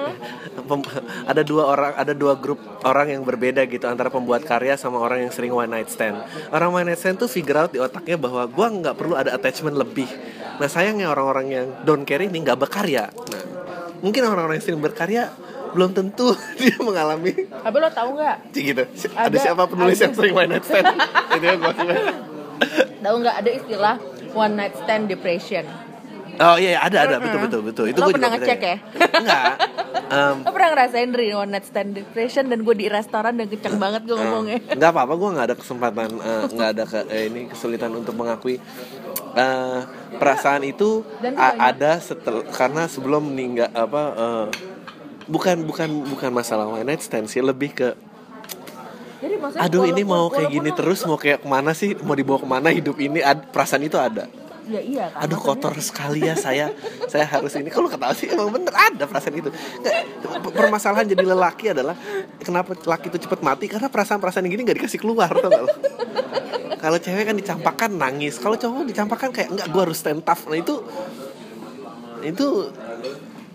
Pem- 0.70 0.88
ada 1.28 1.42
dua 1.44 1.68
orang 1.68 1.92
ada 2.00 2.16
dua 2.16 2.32
grup 2.40 2.56
orang 2.80 3.12
yang 3.12 3.22
berbeda 3.28 3.68
gitu 3.68 3.84
antara 3.84 4.08
pembuat 4.08 4.40
karya 4.48 4.80
sama 4.80 4.96
orang 4.96 5.28
yang 5.28 5.32
sering 5.32 5.52
one 5.52 5.68
night 5.68 5.92
stand. 5.92 6.16
Orang 6.48 6.72
one 6.72 6.88
night 6.88 6.96
stand 6.96 7.20
tuh 7.20 7.28
figure 7.28 7.60
out 7.60 7.70
di 7.74 7.80
otaknya 7.82 8.16
bahwa 8.16 8.48
gue 8.48 8.66
nggak 8.80 8.96
perlu 8.96 9.14
ada 9.20 9.36
attachment 9.36 9.76
lebih. 9.76 10.08
Nah 10.56 10.68
sayangnya 10.68 11.12
orang-orang 11.12 11.46
yang 11.52 11.66
don't 11.84 12.08
care 12.08 12.24
ini 12.24 12.40
nggak 12.40 12.56
berkarya. 12.56 13.12
Nah 13.12 13.42
mungkin 14.00 14.22
orang-orang 14.24 14.58
yang 14.58 14.66
sering 14.66 14.82
berkarya 14.82 15.30
belum 15.70 15.94
tentu 15.94 16.34
dia 16.60 16.74
mengalami. 16.82 17.46
Tapi 17.46 17.76
lo 17.78 17.88
tahu 17.88 18.18
nggak? 18.18 18.36
Cik 18.50 18.64
gitu. 18.64 18.82
Ada, 19.14 19.30
Ada- 19.30 19.38
siapa 19.38 19.62
penulis 19.70 19.96
ada. 19.96 20.02
yang 20.08 20.14
sering 20.18 20.34
one 20.34 20.48
night 20.50 20.64
stand 20.66 20.86
itu 20.90 21.46
kira. 21.72 21.94
tahu 23.00 23.14
nggak? 23.22 23.34
Ada 23.38 23.50
istilah 23.54 23.94
one 24.34 24.54
night 24.56 24.74
stand 24.76 25.04
depression 25.06 25.64
oh 26.40 26.56
iya 26.56 26.70
iya, 26.76 26.78
ada. 26.80 26.98
Ada 27.06 27.16
betul 27.20 27.40
betul 27.44 27.60
betul. 27.68 27.84
Itu 27.92 28.00
Lo 28.00 28.08
pernah 28.10 28.30
ngecek 28.32 28.60
ya? 28.60 28.76
enggak. 29.20 29.44
Em, 30.10 30.36
lo 30.42 30.50
pernah 30.50 30.70
ngerasain 30.74 31.08
dari 31.12 31.30
one 31.30 31.50
night 31.54 31.66
stand 31.70 31.94
depression 31.94 32.50
dan 32.50 32.66
gue 32.66 32.74
di 32.74 32.86
restoran 32.90 33.38
dan 33.38 33.46
kenceng 33.46 33.78
banget 33.78 34.02
gue 34.08 34.16
ngomongnya? 34.16 34.58
nggak 34.74 34.90
apa-apa 34.90 35.14
gue 35.14 35.28
nggak 35.38 35.46
ada 35.52 35.56
kesempatan 35.58 36.08
eh, 36.18 36.44
nggak 36.50 36.68
ada 36.74 36.84
ke, 36.88 36.98
eh, 37.10 37.22
ini 37.30 37.40
kesulitan 37.46 37.92
untuk 37.94 38.14
mengakui. 38.18 38.58
Eh, 39.30 39.80
perasaan 40.18 40.66
itu 40.66 41.06
Dan 41.22 41.38
ada 41.38 42.02
setel 42.02 42.42
karena 42.50 42.90
sebelum 42.90 43.30
meninggal 43.30 43.70
apa 43.70 44.02
eh, 44.18 44.46
bukan 45.30 45.62
bukan 45.62 45.88
bukan 46.10 46.30
masalah 46.34 46.66
one 46.66 46.82
night 46.82 47.02
stand 47.06 47.30
sih 47.30 47.38
lebih 47.38 47.70
ke 47.70 47.94
jadi 49.20 49.36
maksudnya 49.36 49.68
aduh 49.68 49.84
ini 49.86 50.02
mau 50.02 50.26
kayak 50.32 50.50
gini 50.50 50.70
terus 50.74 51.04
mau 51.04 51.20
kayak 51.20 51.44
ke 51.44 51.48
mana 51.48 51.70
sih 51.76 51.92
mau 52.02 52.16
dibawa 52.16 52.40
ke 52.40 52.48
mana 52.48 52.68
hidup 52.72 52.96
ini? 52.98 53.20
Ad, 53.20 53.52
perasaan 53.52 53.84
itu 53.84 54.00
ada 54.00 54.26
ya 54.70 54.78
iya 54.78 55.04
kan 55.10 55.26
aduh 55.26 55.34
maksudnya- 55.34 55.66
kotor 55.66 55.74
sekali 55.76 56.20
ya 56.22 56.34
saya. 56.34 56.70
Saya 57.04 57.26
harus 57.26 57.50
ini. 57.54 57.66
Kalau 57.66 57.90
ketahui 57.90 58.14
sih 58.14 58.30
emang 58.30 58.48
bener 58.48 58.70
ada 58.70 59.04
perasaan 59.04 59.34
itu. 59.34 59.50
Permasalahan 60.50 61.04
jadi 61.04 61.24
lelaki 61.26 61.70
adalah 61.70 61.98
kenapa 62.38 62.78
laki 62.78 63.10
itu 63.10 63.18
cepat 63.20 63.42
mati? 63.42 63.66
Karena 63.66 63.86
perasaan-perasaan 63.86 64.46
yang 64.46 64.54
gini 64.54 64.62
nggak 64.64 64.78
dikasih 64.78 64.98
keluar 64.98 65.26
tau 65.28 65.48
gak 65.48 65.62
lo? 65.62 65.70
kalau 66.78 66.96
cewek 66.96 67.26
kan 67.26 67.34
dicampakkan 67.34 67.90
nangis. 67.92 68.38
Kalau 68.38 68.56
cowok 68.56 68.86
dicampakkan 68.86 69.28
kayak 69.28 69.50
enggak 69.50 69.68
gue 69.68 69.82
harus 69.82 69.98
stand 69.98 70.22
tough 70.22 70.46
nah 70.46 70.56
itu 70.56 70.80
itu 72.20 72.46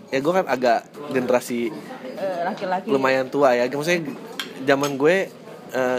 ya 0.08 0.18
gue 0.18 0.32
kan 0.32 0.46
agak 0.46 0.78
generasi 1.10 1.72
Eh, 2.16 2.38
laki-laki. 2.42 2.88
lumayan 2.88 3.26
tua 3.26 3.52
ya. 3.52 3.66
Maksudnya 3.66 4.14
zaman 4.64 4.94
gue 4.94 5.28
eh, 5.70 5.98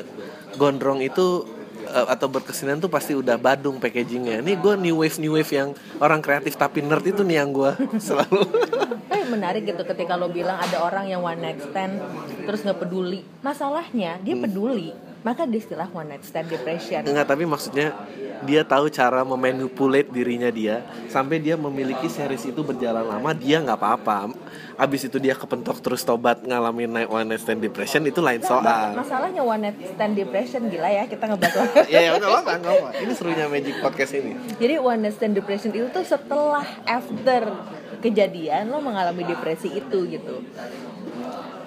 gondrong 0.55 0.97
itu 0.99 1.45
eh, 1.87 2.07
atau 2.11 2.27
berkesenian 2.27 2.77
tuh 2.77 2.91
pasti 2.91 3.15
udah 3.15 3.39
badung 3.39 3.79
packagingnya. 3.79 4.43
Ini 4.43 4.53
gue 4.59 4.73
new 4.77 5.01
wave 5.01 5.17
new 5.17 5.33
wave 5.39 5.51
yang 5.51 5.69
orang 6.03 6.19
kreatif 6.19 6.59
tapi 6.59 6.83
nerd 6.83 7.07
itu 7.07 7.23
nih 7.23 7.39
yang 7.41 7.49
gue 7.55 7.71
selalu. 8.07 8.43
Eh 9.07 9.23
menarik 9.27 9.63
gitu 9.63 9.83
ketika 9.87 10.19
lo 10.19 10.27
bilang 10.27 10.59
ada 10.59 10.83
orang 10.83 11.07
yang 11.07 11.23
one 11.23 11.39
night 11.39 11.59
stand 11.63 11.99
terus 12.45 12.61
nggak 12.63 12.83
peduli. 12.83 13.23
Masalahnya 13.41 14.19
dia 14.21 14.35
peduli, 14.35 14.91
maka 15.27 15.43
dia 15.43 15.59
istilah 15.59 15.91
one 15.91 16.07
night 16.07 16.23
stand 16.23 16.47
depression. 16.47 17.03
Enggak, 17.03 17.27
tapi 17.27 17.43
maksudnya 17.43 17.91
dia 18.47 18.63
tahu 18.63 18.87
cara 18.87 19.27
memanipulate 19.27 20.07
dirinya 20.07 20.47
dia 20.47 20.87
sampai 21.11 21.43
dia 21.43 21.59
memiliki 21.59 22.07
series 22.07 22.47
itu 22.47 22.63
berjalan 22.63 23.03
lama 23.03 23.35
dia 23.35 23.59
nggak 23.59 23.75
apa-apa. 23.75 24.31
Abis 24.79 25.11
itu 25.11 25.19
dia 25.19 25.35
kepentok 25.35 25.83
terus 25.83 26.07
tobat 26.07 26.39
ngalamin 26.47 26.87
night 26.87 27.09
one 27.11 27.27
night 27.27 27.43
stand 27.43 27.59
depression 27.59 28.07
itu 28.07 28.23
lain 28.23 28.39
Nah, 28.39 28.47
soal. 28.47 28.87
masalahnya 28.95 29.43
one 29.43 29.67
night 29.67 29.77
stand 29.83 30.15
depression 30.15 30.71
gila 30.71 30.87
ya 30.87 31.03
kita 31.03 31.27
ngebahas 31.27 31.67
ya 31.91 31.99
ya 32.07 32.11
udah 32.15 32.29
apa 32.39 32.51
nggak 32.63 32.73
apa. 32.79 32.89
Ini 33.03 33.13
serunya 33.17 33.45
Magic 33.51 33.75
Podcast 33.83 34.13
ini. 34.15 34.31
Jadi 34.55 34.75
one 34.79 34.99
night 35.03 35.17
stand 35.19 35.35
depression 35.35 35.75
itu 35.75 35.91
tuh 35.91 36.07
setelah 36.07 36.63
after 36.87 37.51
kejadian 37.99 38.71
lo 38.71 38.79
mengalami 38.79 39.27
depresi 39.27 39.75
itu 39.75 39.97
gitu. 40.07 40.39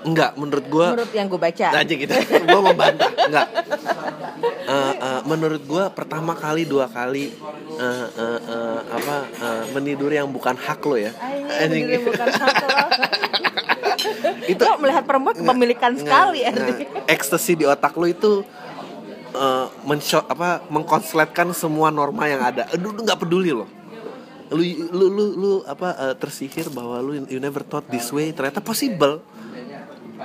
Enggak, 0.01 0.33
menurut 0.35 0.65
gue 0.65 0.87
Menurut 0.91 1.13
yang 1.13 1.27
gue 1.27 1.37
baca. 1.39 1.67
aja 1.71 1.93
gitu. 1.93 2.09
Gue 2.49 2.61
membantah 2.63 3.11
enggak. 3.21 3.49
Eh, 4.63 4.95
eh, 4.97 5.21
menurut 5.25 5.63
gue 5.63 5.85
pertama 5.91 6.33
kali 6.33 6.65
dua 6.65 6.87
kali 6.87 7.29
eh, 7.75 8.07
eh, 8.09 8.41
eh, 8.41 8.81
apa 8.87 9.17
eh, 9.29 9.63
menidur 9.71 10.09
yang 10.09 10.25
bukan 10.27 10.55
hak 10.55 10.81
lo 10.81 10.97
ya. 10.97 11.13
Anjing, 11.55 11.85
Anjing. 11.85 12.03
bukan 12.03 12.27
hak 12.29 12.55
lo. 12.57 12.69
Itu- 14.51 14.65
lo 14.65 14.79
melihat 14.79 15.05
perempuan 15.05 15.35
kepemilikan 15.37 15.93
Nggak, 15.93 16.03
sekali 16.03 16.39
nggak. 16.43 17.07
ekstasi 17.07 17.53
di 17.55 17.65
otak 17.65 17.93
lo 17.95 18.07
itu 18.07 18.41
eh, 19.31 19.67
menshot 19.85 20.25
apa 20.25 20.65
mengkonsletkan 20.67 21.53
semua 21.53 21.93
norma 21.93 22.25
yang 22.25 22.41
ada. 22.41 22.65
Aduh 22.73 22.95
nggak 22.95 23.21
peduli 23.21 23.53
lo. 23.53 23.69
Lu 24.51 24.63
lu 24.91 25.07
lu, 25.09 25.25
lu 25.37 25.51
apa 25.63 25.93
eh, 26.01 26.15
tersihir 26.17 26.71
bahwa 26.71 26.99
lu 26.99 27.23
you 27.29 27.39
never 27.39 27.61
thought 27.61 27.85
this 27.87 28.09
way. 28.09 28.33
Ternyata 28.33 28.59
possible 28.59 29.21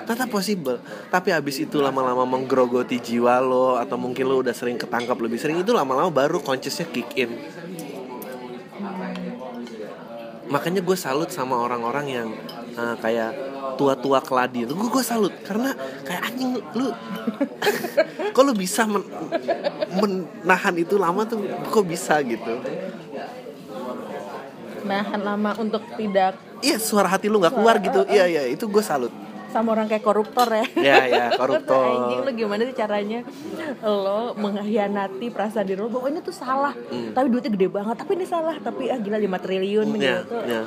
ternyata 0.03 0.27
possible. 0.27 0.83
Tapi 1.07 1.31
abis 1.31 1.63
itu 1.63 1.79
lama-lama 1.79 2.27
menggerogoti 2.27 2.99
jiwa 2.99 3.39
lo 3.39 3.79
atau 3.79 3.95
mungkin 3.95 4.27
lo 4.27 4.43
udah 4.43 4.51
sering 4.51 4.75
ketangkap 4.75 5.15
lebih 5.15 5.39
sering 5.39 5.63
itu 5.63 5.71
lama-lama 5.71 6.11
baru 6.11 6.43
consciousnya 6.43 6.91
kick 6.91 7.15
in. 7.15 7.31
Makanya 10.51 10.83
gue 10.83 10.97
salut 10.99 11.31
sama 11.31 11.57
orang-orang 11.57 12.05
yang 12.11 12.27
eh, 12.75 12.95
kayak 12.99 13.31
tua-tua 13.79 14.19
keladi 14.19 14.67
itu. 14.67 14.75
Gue 14.75 14.91
gue 14.91 15.05
salut 15.05 15.31
karena 15.47 15.71
kayak 16.03 16.21
anjing 16.31 16.59
lu 16.75 16.91
kok 18.35 18.43
lu 18.43 18.53
bisa 18.53 18.83
men- 18.83 19.07
menahan 19.95 20.75
itu 20.75 20.99
lama 20.99 21.23
tuh 21.23 21.39
kok 21.71 21.85
bisa 21.87 22.19
gitu. 22.27 22.59
Menahan 24.85 25.21
lama 25.23 25.51
untuk 25.57 25.81
tidak 25.97 26.37
iya 26.61 26.77
suara 26.77 27.09
hati 27.09 27.25
lu 27.25 27.41
nggak 27.41 27.55
keluar 27.55 27.81
gitu. 27.81 28.05
Iya 28.05 28.25
iya 28.29 28.43
itu 28.45 28.69
gue 28.69 28.83
salut 28.85 29.11
sama 29.55 29.71
orang 29.71 29.87
kayak 29.87 30.03
koruptor 30.03 30.51
ya. 30.51 30.67
ya 30.75 30.97
ya 31.07 31.25
koruptor 31.39 32.11
Anjing 32.11 32.27
lu 32.27 32.31
gimana 32.35 32.61
sih 32.67 32.75
caranya? 32.75 33.23
Lo 33.79 34.35
mengkhianati 34.35 35.31
perasaan 35.31 35.63
diri 35.63 35.79
lo. 35.79 35.87
Bahwa 35.87 36.11
ini 36.11 36.19
tuh 36.19 36.35
salah. 36.35 36.75
Tapi 36.91 37.27
duitnya 37.31 37.55
gede 37.55 37.71
banget. 37.71 37.95
Tapi 37.95 38.11
ini 38.19 38.27
salah. 38.27 38.59
Tapi 38.59 38.91
ah 38.91 38.99
gila 38.99 39.15
5 39.15 39.43
triliun 39.47 39.87
ya, 39.95 40.19
gitu. 40.27 40.35
ya. 40.43 40.61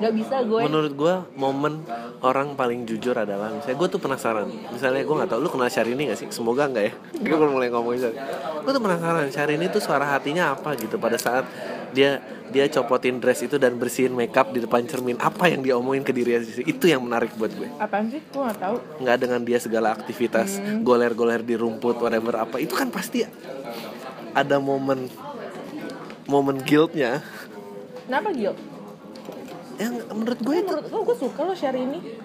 nggak 0.00 0.14
bisa 0.16 0.40
gue. 0.48 0.60
Menurut 0.64 0.92
gue 0.96 1.14
momen 1.36 1.84
orang 2.24 2.56
paling 2.56 2.88
jujur 2.88 3.12
adalah 3.12 3.52
misalnya 3.52 3.76
gue 3.78 3.88
tuh 3.92 4.00
penasaran. 4.00 4.48
Misalnya 4.48 5.04
gue 5.04 5.16
nggak 5.20 5.30
tahu 5.30 5.40
lu 5.44 5.50
kenal 5.52 5.68
Syahrini 5.68 6.08
gak 6.08 6.18
sih? 6.24 6.28
Semoga 6.32 6.66
enggak 6.66 6.88
ya. 6.88 6.92
Gue 7.20 7.36
mulai 7.36 7.68
ngomongin 7.68 8.16
gue 8.60 8.72
tuh 8.72 8.82
penasaran 8.82 9.28
Syahrini 9.28 9.66
tuh 9.68 9.80
suara 9.80 10.08
hatinya 10.08 10.56
apa 10.56 10.76
gitu 10.76 10.96
pada 10.96 11.16
saat 11.16 11.44
dia 11.90 12.22
dia 12.50 12.66
copotin 12.66 13.22
dress 13.22 13.46
itu 13.46 13.56
dan 13.56 13.78
bersihin 13.78 14.14
makeup 14.14 14.50
di 14.50 14.62
depan 14.62 14.82
cermin. 14.86 15.16
Apa 15.22 15.46
yang 15.46 15.62
dia 15.62 15.78
omongin 15.78 16.02
ke 16.02 16.10
dirinya 16.10 16.42
sendiri 16.42 16.66
itu 16.66 16.84
yang 16.90 17.02
menarik 17.06 17.30
buat 17.38 17.52
gue. 17.54 17.70
Apaan 17.78 18.10
sih? 18.10 18.18
Gue 18.30 18.42
nggak 18.42 18.58
tahu. 18.58 18.76
Nggak 19.02 19.16
dengan 19.22 19.40
dia 19.46 19.58
segala 19.62 19.94
aktivitas 19.94 20.58
goler-goler 20.82 21.40
di 21.46 21.54
rumput 21.54 22.02
whatever 22.02 22.42
apa. 22.42 22.58
Itu 22.58 22.74
kan 22.74 22.90
pasti 22.90 23.22
ada 24.34 24.56
momen 24.58 25.06
momen 26.26 26.62
guiltnya. 26.62 27.22
Kenapa 28.06 28.34
Gil? 28.34 28.54
yang 29.80 29.96
menurut 30.12 30.40
gue 30.44 30.54
itu 30.60 30.68
menurut 30.68 30.92
lo 30.92 31.00
gue 31.08 31.16
suka 31.16 31.40
lo 31.40 31.56
share 31.56 31.80
ini 31.80 32.19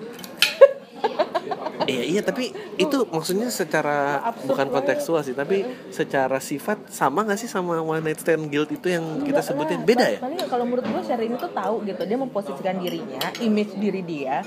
Iya 1.85 2.03
iya 2.17 2.21
tapi 2.25 2.49
itu 2.81 2.97
maksudnya 3.13 3.53
secara 3.53 4.17
Absurd 4.25 4.49
bukan 4.49 4.67
kontekstual 4.73 5.21
sih 5.21 5.37
tapi 5.37 5.61
secara 5.93 6.41
sifat 6.41 6.89
sama 6.89 7.21
nggak 7.21 7.37
sih 7.37 7.49
sama 7.49 7.77
one 7.77 8.01
night 8.01 8.25
stand 8.25 8.49
guilt 8.49 8.73
itu 8.73 8.89
yang 8.89 9.21
kita 9.21 9.41
Enggak. 9.41 9.45
sebutin? 9.45 9.79
Lah. 9.81 9.85
beda 9.85 10.05
ya? 10.09 10.19
Paling 10.23 10.39
kalau 10.49 10.65
menurut 10.65 10.85
gue 10.85 11.01
ini 11.05 11.35
tuh 11.37 11.51
tahu 11.53 11.75
gitu 11.85 12.01
dia 12.09 12.17
memposisikan 12.17 12.75
dirinya 12.81 13.21
image 13.37 13.73
diri 13.77 14.01
dia 14.01 14.41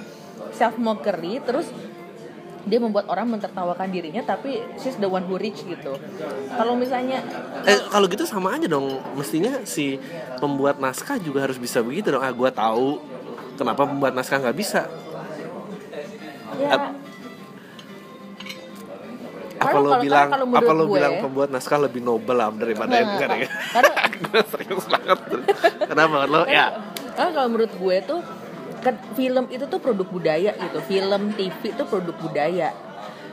self 0.50 0.74
mockery 0.82 1.38
terus 1.46 1.70
dia 2.68 2.78
membuat 2.82 3.08
orang 3.08 3.38
mentertawakan 3.38 3.88
dirinya 3.88 4.20
tapi 4.26 4.60
she's 4.76 4.98
the 5.00 5.08
one 5.08 5.24
who 5.24 5.38
rich 5.38 5.62
gitu. 5.64 5.94
Kalau 6.52 6.74
misalnya 6.74 7.22
Eh 7.64 7.80
kalau 7.88 8.10
gitu 8.10 8.26
sama 8.26 8.58
aja 8.58 8.66
dong. 8.66 8.98
Mestinya 9.14 9.62
si 9.64 9.96
pembuat 10.42 10.82
naskah 10.82 11.16
juga 11.22 11.46
harus 11.46 11.56
bisa 11.56 11.80
begitu 11.80 12.12
dong. 12.12 12.20
Ah 12.20 12.34
gue 12.34 12.50
tahu 12.52 13.00
kenapa 13.56 13.86
pembuat 13.88 14.12
naskah 14.12 14.42
nggak 14.42 14.58
bisa 14.58 14.90
ya 16.58 16.68
Ap- 16.68 16.96
apa 19.58 19.66
Kalau- 19.68 19.80
lo 19.80 19.90
kalau- 19.90 20.02
bilang 20.02 20.28
kalau 20.28 20.46
apa 20.52 20.72
lo 20.72 20.84
gue- 20.84 20.94
bilang 20.94 21.14
pembuat 21.18 21.48
naskah 21.48 21.80
lebih 21.80 22.00
nobel 22.00 22.36
lah 22.36 22.48
daripada 22.52 22.90
Nggak, 22.90 23.02
Edgar 23.04 23.28
nggak, 23.28 23.40
ya 23.40 23.48
karena 23.72 23.90
gue 24.20 24.40
serius 24.48 24.86
banget 24.86 25.18
kenapa 25.84 26.14
lo 26.26 26.42
ya 26.46 26.66
Karena 27.12 27.30
kalau 27.34 27.48
menurut 27.48 27.72
gue 27.72 27.96
tuh 28.04 28.20
kan 28.78 28.94
film 29.12 29.44
itu 29.48 29.66
tuh 29.66 29.78
produk 29.78 30.06
budaya 30.06 30.54
gitu. 30.54 30.78
Film 30.80 31.34
TV 31.34 31.60
itu 31.68 31.82
produk 31.82 32.14
budaya 32.14 32.70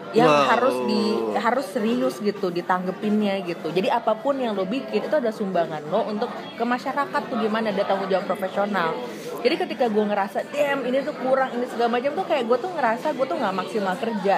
yang 0.09 0.25
Wow. 0.25 0.47
harus 0.47 0.75
di 0.85 1.01
harus 1.35 1.65
serius 1.67 2.17
gitu 2.17 2.49
ditanggepinnya 2.49 3.45
gitu. 3.45 3.69
Jadi 3.69 3.85
apa 3.87 4.15
pun 4.15 4.33
yang 4.35 4.57
lo 4.57 4.65
bikin 4.65 5.03
itu 5.03 5.13
ada 5.13 5.29
sumbangan 5.29 5.85
lo 5.85 6.01
untuk 6.03 6.27
ke 6.33 6.63
masyarakat 6.63 7.21
tuh 7.27 7.37
gimana 7.37 7.69
ada 7.69 7.83
tanggung 7.83 8.07
jawab 8.07 8.25
profesional. 8.25 8.97
Jadi 9.41 9.55
ketika 9.55 9.85
gue 9.89 10.05
ngerasa, 10.05 10.37
damn 10.53 10.85
ini 10.85 11.01
tuh 11.03 11.15
kurang 11.17 11.49
ini 11.55 11.65
segala 11.67 11.89
macam 11.97 12.11
tuh 12.15 12.25
kayak 12.27 12.43
gue 12.47 12.57
tuh 12.59 12.71
ngerasa 12.71 13.07
gue 13.15 13.25
tuh 13.25 13.37
nggak 13.37 13.55
maksimal 13.55 13.95
kerja 13.97 14.37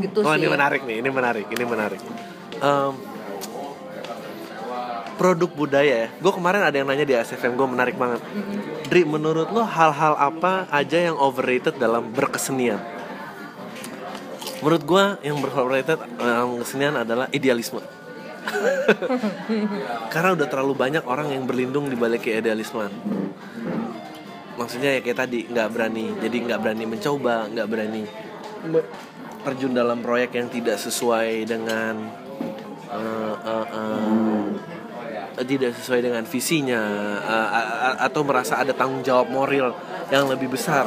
gitu 0.00 0.24
oh 0.24 0.32
sih. 0.32 0.40
ini 0.40 0.48
menarik 0.48 0.80
nih 0.88 0.96
ini 1.04 1.10
menarik 1.12 1.46
ini 1.52 1.64
menarik. 1.64 2.00
Em, 2.60 2.92
produk 5.20 5.50
budaya 5.52 5.94
ya. 6.06 6.08
Gue 6.16 6.32
kemarin 6.32 6.64
ada 6.64 6.72
yang 6.72 6.88
nanya 6.88 7.04
di 7.04 7.12
SFM 7.12 7.52
gue 7.60 7.68
menarik 7.68 7.96
banget. 8.00 8.24
Dri 8.88 9.04
menurut 9.04 9.52
lo 9.52 9.62
hal-hal 9.68 10.16
apa 10.16 10.64
aja 10.72 11.12
yang 11.12 11.16
overrated 11.20 11.76
dalam 11.76 12.08
berkesenian? 12.16 12.80
Menurut 14.64 14.82
gue 14.84 15.04
yang 15.24 15.36
overrated 15.40 16.00
dalam 16.16 16.60
kesenian 16.64 16.96
adalah 16.96 17.28
idealisme. 17.36 17.84
Karena 20.12 20.32
udah 20.32 20.46
terlalu 20.48 20.72
banyak 20.72 21.04
orang 21.04 21.28
yang 21.36 21.44
berlindung 21.44 21.92
di 21.92 21.96
balik 21.96 22.24
idealisme 22.24 22.88
maksudnya 24.60 24.90
ya 24.92 25.00
kayak 25.00 25.18
tadi 25.24 25.48
nggak 25.48 25.68
berani 25.72 26.12
jadi 26.20 26.36
nggak 26.44 26.60
berani 26.60 26.84
mencoba 26.84 27.48
nggak 27.48 27.68
berani 27.72 28.04
terjun 29.40 29.72
dalam 29.72 30.04
proyek 30.04 30.36
yang 30.36 30.52
tidak 30.52 30.76
sesuai 30.76 31.48
dengan 31.48 31.96
eh, 32.92 33.36
eh, 33.40 33.66
eh, 35.40 35.44
tidak 35.48 35.72
sesuai 35.80 36.04
dengan 36.04 36.28
visinya 36.28 36.82
a- 37.24 37.50
a- 37.56 37.98
atau 38.04 38.20
merasa 38.20 38.60
ada 38.60 38.76
tanggung 38.76 39.00
jawab 39.00 39.32
moral 39.32 39.72
yang 40.12 40.28
lebih 40.28 40.52
besar. 40.52 40.84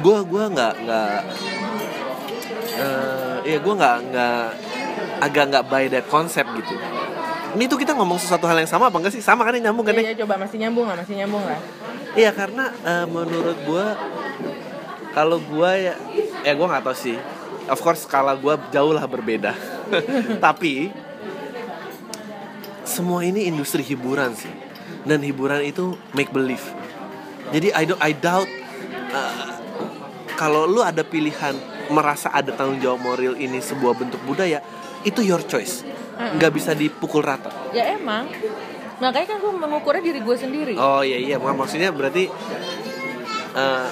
Gue 0.00 0.24
gua 0.24 0.48
nggak 0.48 0.74
nggak 0.88 1.20
eh 2.78 3.36
ya 3.44 3.58
gue 3.60 3.74
nggak 3.74 3.96
nggak 4.08 4.44
agak 5.20 5.44
nggak 5.52 5.64
buy 5.68 5.84
that 5.92 6.06
konsep 6.08 6.46
gitu 6.56 6.72
ini 7.56 7.64
tuh 7.64 7.78
kita 7.80 7.96
ngomong 7.96 8.20
sesuatu 8.20 8.44
hal 8.44 8.60
yang 8.60 8.68
sama 8.68 8.92
apa 8.92 8.96
enggak 9.00 9.14
sih 9.16 9.24
sama 9.24 9.46
kan 9.46 9.56
ini 9.56 9.64
nyambung 9.64 9.86
kan 9.88 9.96
ya 9.96 10.02
Iya, 10.04 10.12
iya, 10.12 10.20
coba 10.24 10.34
masih 10.36 10.58
nyambung 10.60 10.86
lah, 10.90 10.96
masih 11.00 11.14
nyambung 11.16 11.44
lah. 11.46 11.60
Iya 12.12 12.30
karena 12.36 12.64
eh, 12.84 13.06
menurut 13.08 13.58
gue 13.64 13.86
kalau 15.16 15.38
gue 15.40 15.70
ya 15.80 15.94
ya 16.44 16.52
gue 16.52 16.66
nggak 16.66 16.84
tahu 16.84 16.96
sih. 16.96 17.16
Of 17.68 17.80
course 17.84 18.04
skala 18.04 18.36
gue 18.36 18.54
jauh 18.72 18.92
lah 18.92 19.04
berbeda. 19.08 19.52
Tapi 20.44 20.92
semua 22.84 23.24
ini 23.24 23.48
industri 23.48 23.84
hiburan 23.84 24.36
sih. 24.36 24.52
Dan 25.04 25.24
hiburan 25.24 25.64
itu 25.64 25.96
make 26.12 26.32
believe. 26.32 26.64
Jadi 27.48 27.72
I 27.72 27.84
don't 27.88 28.00
I 28.00 28.12
doubt 28.12 28.48
eh, 29.14 29.48
kalau 30.36 30.68
lu 30.68 30.84
ada 30.84 31.00
pilihan 31.00 31.56
merasa 31.88 32.28
ada 32.28 32.52
tanggung 32.52 32.78
jawab 32.78 33.00
moral 33.00 33.34
ini 33.40 33.58
sebuah 33.64 33.96
bentuk 33.96 34.20
budaya 34.28 34.60
itu 35.02 35.24
your 35.24 35.40
choice. 35.44 35.82
Nggak 36.18 36.50
bisa 36.50 36.74
dipukul 36.74 37.22
rata. 37.22 37.48
Ya 37.70 37.94
emang. 37.94 38.26
Makanya 38.98 39.26
kan 39.28 39.38
gue 39.38 39.52
mengukurnya 39.52 40.02
diri 40.02 40.18
gue 40.18 40.36
sendiri. 40.36 40.74
Oh 40.74 41.00
iya 41.00 41.14
iya, 41.16 41.36
mak- 41.38 41.54
maksudnya 41.56 41.88
berarti 41.88 42.26
eh, 43.54 43.88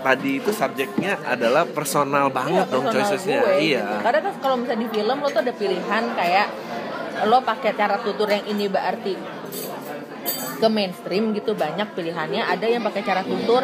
tadi 0.00 0.30
itu 0.36 0.50
subjeknya 0.50 1.22
adalah 1.24 1.62
personal 1.64 2.26
banget 2.28 2.66
dong 2.68 2.82
personal 2.84 3.06
choicesnya. 3.06 3.38
gue, 3.40 3.54
Iya. 3.64 3.80
gitu. 3.80 3.94
Karena 4.02 4.20
kan 4.20 4.34
kalau 4.38 4.56
misalnya 4.58 4.82
di 4.82 4.90
film 4.90 5.16
lo 5.16 5.28
tuh 5.28 5.40
ada 5.40 5.54
pilihan 5.54 6.02
kayak 6.12 6.46
lo 7.24 7.38
pakai 7.40 7.70
cara 7.72 7.96
tutur 7.98 8.26
yang 8.26 8.46
ini 8.46 8.66
berarti 8.66 9.14
ke 10.58 10.66
mainstream 10.66 11.30
gitu 11.32 11.54
banyak 11.54 11.86
pilihannya. 11.94 12.42
Ada 12.42 12.66
yang 12.66 12.82
pakai 12.82 13.02
cara 13.02 13.22
tutur 13.22 13.62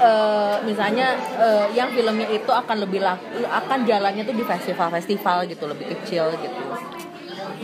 eh, 0.00 0.56
misalnya 0.64 1.14
eh, 1.36 1.66
yang 1.76 1.92
filmnya 1.92 2.28
itu 2.32 2.48
akan 2.50 2.76
lebih 2.88 3.04
laku, 3.04 3.44
akan 3.44 3.78
jalannya 3.84 4.24
tuh 4.24 4.34
di 4.34 4.44
festival-festival 4.44 5.36
gitu 5.52 5.64
lebih 5.68 5.86
kecil 5.96 6.32
gitu. 6.40 6.60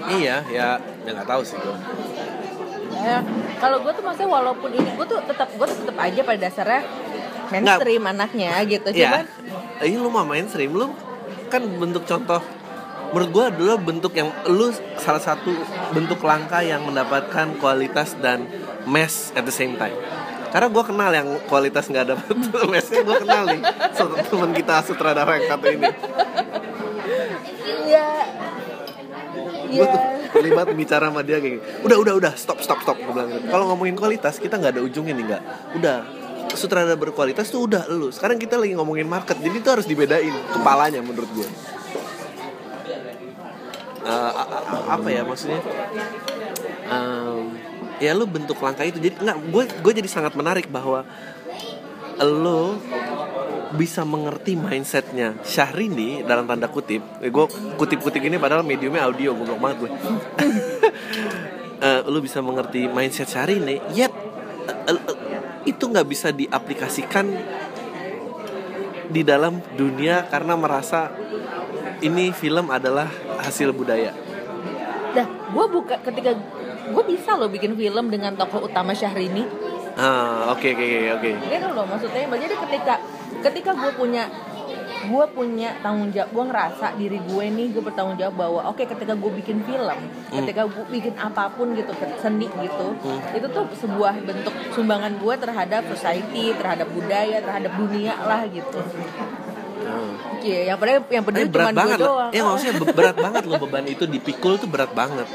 Iya, 0.07 0.45
ya 0.53 0.69
ya 0.79 1.11
nggak 1.11 1.29
tahu 1.29 1.43
sih 1.43 1.57
gue. 1.57 1.77
Ya, 2.97 3.21
kalau 3.61 3.81
gue 3.85 3.93
tuh 3.93 4.03
maksudnya 4.05 4.31
walaupun 4.31 4.71
ini 4.73 4.89
gue 4.97 5.07
tuh 5.09 5.21
tetap 5.25 5.49
gue 5.53 5.67
tuh 5.67 5.79
tetap 5.85 5.97
aja 6.01 6.21
pada 6.25 6.39
dasarnya 6.39 6.83
mainstream 7.49 8.03
anaknya 8.05 8.53
gitu. 8.69 8.89
Cuman 8.93 9.25
Iya. 9.25 9.85
Ini 9.87 9.97
lu 10.01 10.09
mau 10.09 10.25
mainstream 10.25 10.73
lu 10.73 10.93
kan 11.53 11.63
bentuk 11.63 12.03
contoh 12.09 12.41
menurut 13.15 13.31
gue 13.31 13.45
adalah 13.55 13.79
bentuk 13.79 14.13
yang 14.19 14.35
lu 14.51 14.75
salah 14.99 15.23
satu 15.23 15.55
bentuk 15.95 16.19
langka 16.27 16.59
yang 16.65 16.83
mendapatkan 16.83 17.55
kualitas 17.63 18.19
dan 18.19 18.51
mass 18.83 19.31
at 19.39 19.47
the 19.47 19.55
same 19.55 19.79
time 19.79 19.95
karena 20.57 20.73
gue 20.73 20.85
kenal 20.87 21.11
yang 21.13 21.29
kualitas 21.45 21.85
nggak 21.85 22.07
dapet 22.09 22.33
massnya 22.73 23.01
gue 23.03 23.17
kenal 23.19 23.45
nih 23.47 23.61
teman 24.25 24.51
kita 24.51 24.75
sutradara 24.83 25.37
yang 25.37 25.47
satu 25.47 25.67
ini 25.69 25.85
Iya. 27.87 28.09
gue 29.67 29.77
Iya. 29.77 29.85
tuh 29.87 30.01
terlibat 30.33 30.67
bicara 30.73 31.07
sama 31.07 31.21
dia 31.21 31.37
kayak 31.37 31.53
gini 31.53 31.63
udah 31.83 31.97
udah 31.99 32.15
udah 32.17 32.33
stop 32.35 32.59
stop 32.59 32.81
stop 32.81 32.97
gue 32.97 33.11
bilang 33.11 33.29
gitu. 33.31 33.47
kalau 33.47 33.69
ngomongin 33.69 33.95
kualitas 33.95 34.37
kita 34.37 34.57
nggak 34.57 34.73
ada 34.73 34.83
ujungnya 34.83 35.13
nih 35.13 35.25
nggak 35.27 35.43
udah 35.77 35.97
sutradara 36.51 36.97
berkualitas 36.97 37.47
tuh 37.47 37.67
udah 37.67 37.85
lu 37.87 38.09
sekarang 38.09 38.37
kita 38.37 38.57
lagi 38.57 38.73
ngomongin 38.73 39.05
market 39.05 39.37
jadi 39.37 39.53
itu 39.55 39.69
harus 39.69 39.85
dibedain 39.85 40.33
kepalanya 40.51 40.99
menurut 40.99 41.29
gue 41.31 41.49
a- 44.03 44.49
apa 44.91 45.09
ya 45.11 45.21
maksudnya 45.21 45.61
Em, 46.87 47.51
ya 48.03 48.13
lu 48.13 48.25
bentuk 48.29 48.59
langkah 48.61 48.85
itu. 48.85 48.99
Jadi 48.99 49.17
nggak 49.21 49.39
gue 49.53 49.65
gue 49.83 49.93
jadi 50.03 50.09
sangat 50.09 50.37
menarik 50.37 50.69
bahwa 50.69 51.05
lo 52.23 52.81
bisa 53.77 54.07
mengerti 54.07 54.57
mindsetnya. 54.57 55.37
Syahrini 55.43 56.25
dalam 56.25 56.49
tanda 56.49 56.71
kutip 56.71 57.03
eh, 57.21 57.29
gue 57.29 57.47
kutip-kutip 57.77 58.23
ini 58.23 58.41
padahal 58.41 58.65
mediumnya 58.65 59.05
audio 59.05 59.37
goblok 59.37 59.59
banget 59.61 59.77
gue 59.85 59.91
Eh, 61.77 62.01
lo 62.09 62.25
bisa 62.25 62.41
mengerti 62.41 62.89
mindset 62.89 63.29
Syahrini 63.29 63.77
yet 63.93 64.09
eh, 64.65 64.97
eh, 64.97 65.17
itu 65.69 65.85
nggak 65.85 66.09
bisa 66.09 66.33
diaplikasikan 66.33 67.29
di 69.13 69.21
dalam 69.21 69.61
dunia 69.77 70.25
karena 70.33 70.57
merasa 70.57 71.13
ini 72.01 72.33
film 72.33 72.73
adalah 72.73 73.13
hasil 73.45 73.77
budaya. 73.77 74.17
Dah, 75.13 75.29
gue 75.29 75.67
buka 75.69 76.01
ketika 76.01 76.33
gue 76.87 77.05
bisa 77.05 77.35
loh 77.35 77.49
bikin 77.49 77.75
film 77.75 78.07
dengan 78.07 78.33
tokoh 78.33 78.65
utama 78.65 78.93
Syahrini. 78.93 79.45
ah 79.97 80.51
oke 80.51 80.67
oke 80.67 80.85
oke 80.85 81.09
oke 81.17 81.31
Gitu 81.47 81.69
loh 81.69 81.85
maksudnya. 81.85 82.23
Jadi 82.27 82.55
ketika 82.61 82.95
ketika 83.43 83.71
gue 83.73 83.93
punya 83.93 84.25
gue 85.07 85.25
punya 85.31 85.71
tanggung 85.81 86.11
jawab 86.11 86.31
gue 86.31 86.45
ngerasa 86.47 86.87
diri 86.97 87.19
gue 87.23 87.45
nih 87.49 87.67
gue 87.71 87.79
bertanggung 87.81 88.17
jawab 88.17 88.35
bahwa 88.37 88.61
oke 88.67 88.83
ketika 88.83 89.15
gue 89.15 89.31
bikin 89.35 89.63
film 89.63 89.99
ketika 90.33 90.67
gue 90.67 90.85
bikin 90.91 91.15
apa 91.15 91.47
pun 91.49 91.73
gitu 91.73 91.93
seni 92.19 92.51
gitu 92.51 92.87
itu 93.31 93.47
tuh 93.47 93.65
sebuah 93.73 94.19
bentuk 94.21 94.51
sumbangan 94.73 95.15
gue 95.15 95.35
terhadap 95.37 95.87
society 95.87 96.51
terhadap 96.53 96.91
budaya 96.91 97.39
terhadap 97.39 97.71
dunia 97.73 98.19
lah 98.19 98.45
gitu 98.49 98.83
Hmm. 99.79 100.19
Iya, 100.43 100.75
yang 100.75 100.77
padahal 100.77 101.07
yang 101.07 101.23
peduli 101.23 101.47
berat 101.47 101.63
cuma 101.63 101.71
gue 101.71 101.79
banget 101.79 101.99
loh. 102.01 102.09
doang. 102.11 102.31
Ya 102.35 102.43
maksudnya 102.43 102.75
be- 102.75 102.91
berat 102.93 103.17
banget 103.17 103.43
loh 103.47 103.57
beban 103.57 103.87
itu 103.87 104.05
dipikul 104.05 104.59
tuh 104.59 104.67
berat 104.67 104.91
banget. 104.91 105.29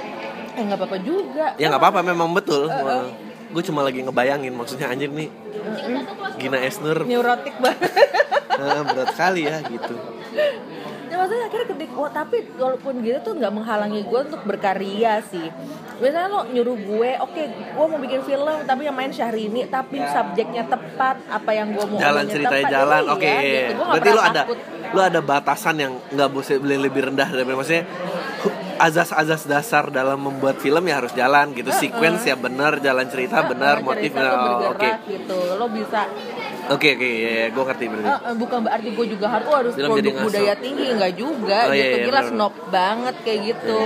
Eh 0.52 0.62
nggak 0.62 0.78
apa-apa 0.78 0.98
juga. 1.00 1.46
Ya 1.56 1.68
nggak 1.68 1.82
apa-apa 1.82 2.00
memang 2.02 2.32
betul. 2.32 2.68
Gue 3.52 3.60
cuma 3.62 3.82
lagi 3.82 4.00
ngebayangin 4.00 4.52
maksudnya 4.52 4.88
anjir 4.88 5.12
nih 5.12 5.28
Gina 6.38 6.58
Esner 6.58 7.04
Neurotik 7.04 7.52
banget. 7.58 7.92
ah, 8.50 8.82
berat 8.88 9.12
kali 9.12 9.44
ya 9.44 9.60
gitu. 9.62 9.92
ya 11.04 11.20
maksudnya 11.20 11.46
akhirnya 11.46 11.68
ketika 11.70 11.94
wah, 11.94 12.08
tapi 12.10 12.38
walaupun 12.56 13.04
gitu 13.04 13.20
tuh 13.22 13.34
nggak 13.36 13.52
menghalangi 13.52 14.02
gue 14.02 14.20
untuk 14.24 14.42
berkarya 14.42 15.20
sih 15.22 15.52
biasanya 16.00 16.28
lo 16.30 16.48
nyuruh 16.48 16.78
gue 16.80 17.10
oke 17.20 17.42
gue 17.52 17.86
mau 17.86 18.00
bikin 18.00 18.24
film 18.24 18.58
tapi 18.64 18.88
yang 18.88 18.96
main 18.96 19.12
Syahrini 19.12 19.68
tapi 19.68 20.00
subjeknya 20.00 20.64
tepat 20.66 21.20
apa 21.28 21.52
yang 21.52 21.76
gue 21.76 21.84
mau 21.84 22.00
Jalan 22.00 22.24
ceritanya 22.26 22.64
tepat, 22.64 22.72
jalan. 22.74 23.02
iya, 23.02 23.12
Oke. 23.12 23.28
gitu. 23.28 23.52
Gua 23.52 23.84
nggak 23.84 23.92
Berarti 23.92 24.08
pernah 24.08 24.24
ada 24.24 24.42
takut. 24.42 24.58
lu 24.88 25.00
ada 25.02 25.20
batasan 25.22 25.76
yang 25.78 25.94
nggak 26.08 26.30
boleh 26.32 26.78
lebih 26.80 27.02
rendah 27.06 27.28
dari 27.28 27.52
maksudnya 27.52 27.84
azas-azas 28.82 29.46
dasar 29.46 29.94
dalam 29.94 30.17
membuat 30.17 30.58
film 30.58 30.82
ya 30.89 30.98
harus 30.98 31.13
jalan 31.13 31.54
gitu. 31.54 31.70
Sequence 31.70 32.26
ya 32.26 32.34
benar, 32.34 32.82
jalan 32.82 33.06
cerita 33.08 33.46
benar, 33.46 33.86
motif 33.86 34.10
tuh 34.10 34.17
benar. 34.17 34.34
Oh, 34.34 34.74
Oke. 34.74 34.89
bergerak 34.89 35.02
gitu 35.06 35.38
lo 35.58 35.67
bisa 35.70 36.02
Oke 36.72 36.96
oke 36.96 37.04
ya, 37.04 37.50
gue 37.52 37.63
ngerti 37.67 37.86
berarti. 37.89 38.08
Eh, 38.08 38.36
bukan 38.38 38.60
berarti 38.63 38.89
gue 38.96 39.06
juga 39.12 39.28
harus 39.28 39.48
oh, 39.50 39.56
harus 39.60 39.74
Film 39.76 39.91
produk 39.91 40.13
budaya 40.24 40.54
tinggi 40.56 40.88
nggak 40.94 41.13
juga 41.20 41.60
Oh, 41.67 41.74
iya, 41.74 41.84
gitu 41.84 41.98
iya, 41.98 42.06
gila 42.08 42.22
snob 42.30 42.54
banget 42.72 43.15
kayak 43.26 43.39
gitu 43.50 43.82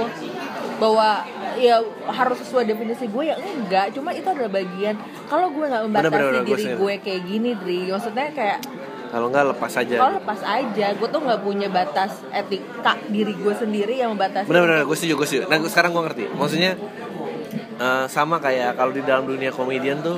bahwa 0.75 1.23
ya 1.55 1.79
harus 2.11 2.37
sesuai 2.43 2.67
definisi 2.67 3.07
gue 3.07 3.23
ya 3.31 3.35
enggak 3.39 3.95
cuma 3.95 4.11
itu 4.11 4.27
adalah 4.27 4.51
bagian 4.51 4.99
kalau 5.31 5.47
gue 5.55 5.65
nggak 5.65 5.83
membatasi 5.87 6.11
benar, 6.11 6.31
gue 6.35 6.43
diri 6.51 6.65
setuju. 6.67 6.79
gue 6.83 6.93
kayak 6.99 7.21
gini 7.23 7.49
Dri 7.55 7.79
maksudnya 7.87 8.27
kayak 8.35 8.59
kalau 9.11 9.27
nggak 9.31 9.45
lepas 9.55 9.73
aja. 9.77 9.95
Kalau 9.95 10.13
lepas 10.19 10.41
aja. 10.43 10.85
Gue 10.95 11.07
tuh 11.09 11.21
nggak 11.21 11.41
punya 11.41 11.67
batas 11.69 12.21
etika 12.33 12.97
diri 13.09 13.33
gue 13.35 13.53
sendiri 13.53 13.99
yang 13.99 14.13
membatasi. 14.17 14.47
Benar-benar 14.49 14.85
gue 14.85 14.97
setuju 14.97 15.13
gue 15.19 15.27
setuju. 15.27 15.41
Nah 15.49 15.57
sekarang 15.67 15.91
gue 15.93 16.03
ngerti. 16.03 16.23
Maksudnya 16.33 16.71
eh, 17.79 18.05
sama 18.07 18.39
kayak 18.39 18.79
kalau 18.79 18.91
di 18.91 19.01
dalam 19.03 19.25
dunia 19.27 19.51
komedian 19.51 19.99
tuh 20.01 20.17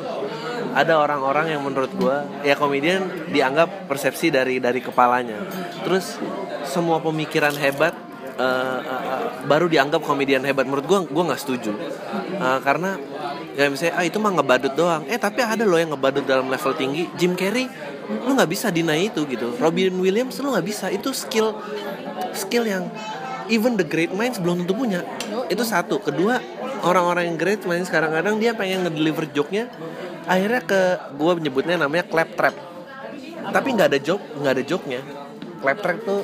ada 0.77 1.01
orang-orang 1.01 1.57
yang 1.57 1.61
menurut 1.65 1.89
gue 1.97 2.17
ya 2.45 2.53
komedian 2.53 3.29
dianggap 3.33 3.89
persepsi 3.89 4.29
dari 4.29 4.61
dari 4.61 4.77
kepalanya. 4.77 5.41
Terus 5.81 6.21
semua 6.67 7.01
pemikiran 7.01 7.55
hebat 7.57 7.95
eh, 8.37 8.79
eh, 8.81 9.03
eh, 9.09 9.25
baru 9.49 9.65
dianggap 9.65 10.05
komedian 10.05 10.45
hebat. 10.45 10.69
Menurut 10.69 10.85
gue 10.85 10.99
gue 11.09 11.23
nggak 11.23 11.41
setuju. 11.41 11.73
Eh, 12.37 12.59
karena 12.61 12.97
ya 13.57 13.65
misalnya 13.73 13.97
ah 13.97 14.05
itu 14.05 14.17
mah 14.21 14.31
ngebadut 14.37 14.73
doang. 14.77 15.03
Eh 15.09 15.17
tapi 15.17 15.41
ada 15.41 15.65
loh 15.65 15.81
yang 15.81 15.97
ngebadut 15.97 16.25
dalam 16.29 16.45
level 16.45 16.73
tinggi. 16.77 17.09
Jim 17.17 17.33
Carrey 17.33 17.65
lu 18.07 18.31
nggak 18.35 18.51
bisa 18.51 18.71
deny 18.71 19.11
itu 19.11 19.27
gitu. 19.27 19.55
Robin 19.59 19.93
Williams 19.99 20.39
lu 20.39 20.51
nggak 20.55 20.67
bisa. 20.67 20.87
Itu 20.87 21.11
skill 21.11 21.57
skill 22.31 22.63
yang 22.63 22.87
even 23.51 23.75
the 23.75 23.87
great 23.87 24.11
minds 24.15 24.39
belum 24.39 24.63
tentu 24.63 24.73
punya. 24.75 25.03
Itu 25.51 25.67
satu. 25.67 25.99
Kedua 25.99 26.39
orang-orang 26.83 27.31
yang 27.33 27.37
great 27.39 27.61
minds 27.67 27.91
sekarang 27.91 28.15
kadang 28.15 28.39
dia 28.39 28.55
pengen 28.55 28.87
ngedeliver 28.87 29.27
joke-nya. 29.31 29.67
Akhirnya 30.27 30.61
ke 30.63 30.81
gue 31.15 31.31
menyebutnya 31.39 31.75
namanya 31.79 32.03
clap 32.07 32.35
trap 32.35 32.67
tapi 33.51 33.67
nggak 33.75 33.95
ada 33.95 33.99
joke 33.99 34.23
nggak 34.39 34.53
ada 34.59 34.63
joke-nya. 34.63 35.01
Clap 35.63 35.77
trap 35.81 35.97
tuh 36.03 36.21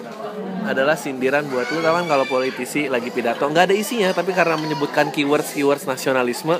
adalah 0.63 0.95
sindiran 0.95 1.45
buat 1.47 1.67
lu 1.71 1.83
kan? 1.83 2.05
Kalau 2.07 2.25
politisi 2.27 2.87
lagi 2.87 3.09
pidato 3.11 3.43
nggak 3.45 3.71
ada 3.71 3.75
isinya 3.75 4.09
tapi 4.11 4.31
karena 4.31 4.55
menyebutkan 4.59 5.11
keywords 5.11 5.53
keywords 5.53 5.85
nasionalisme 5.85 6.59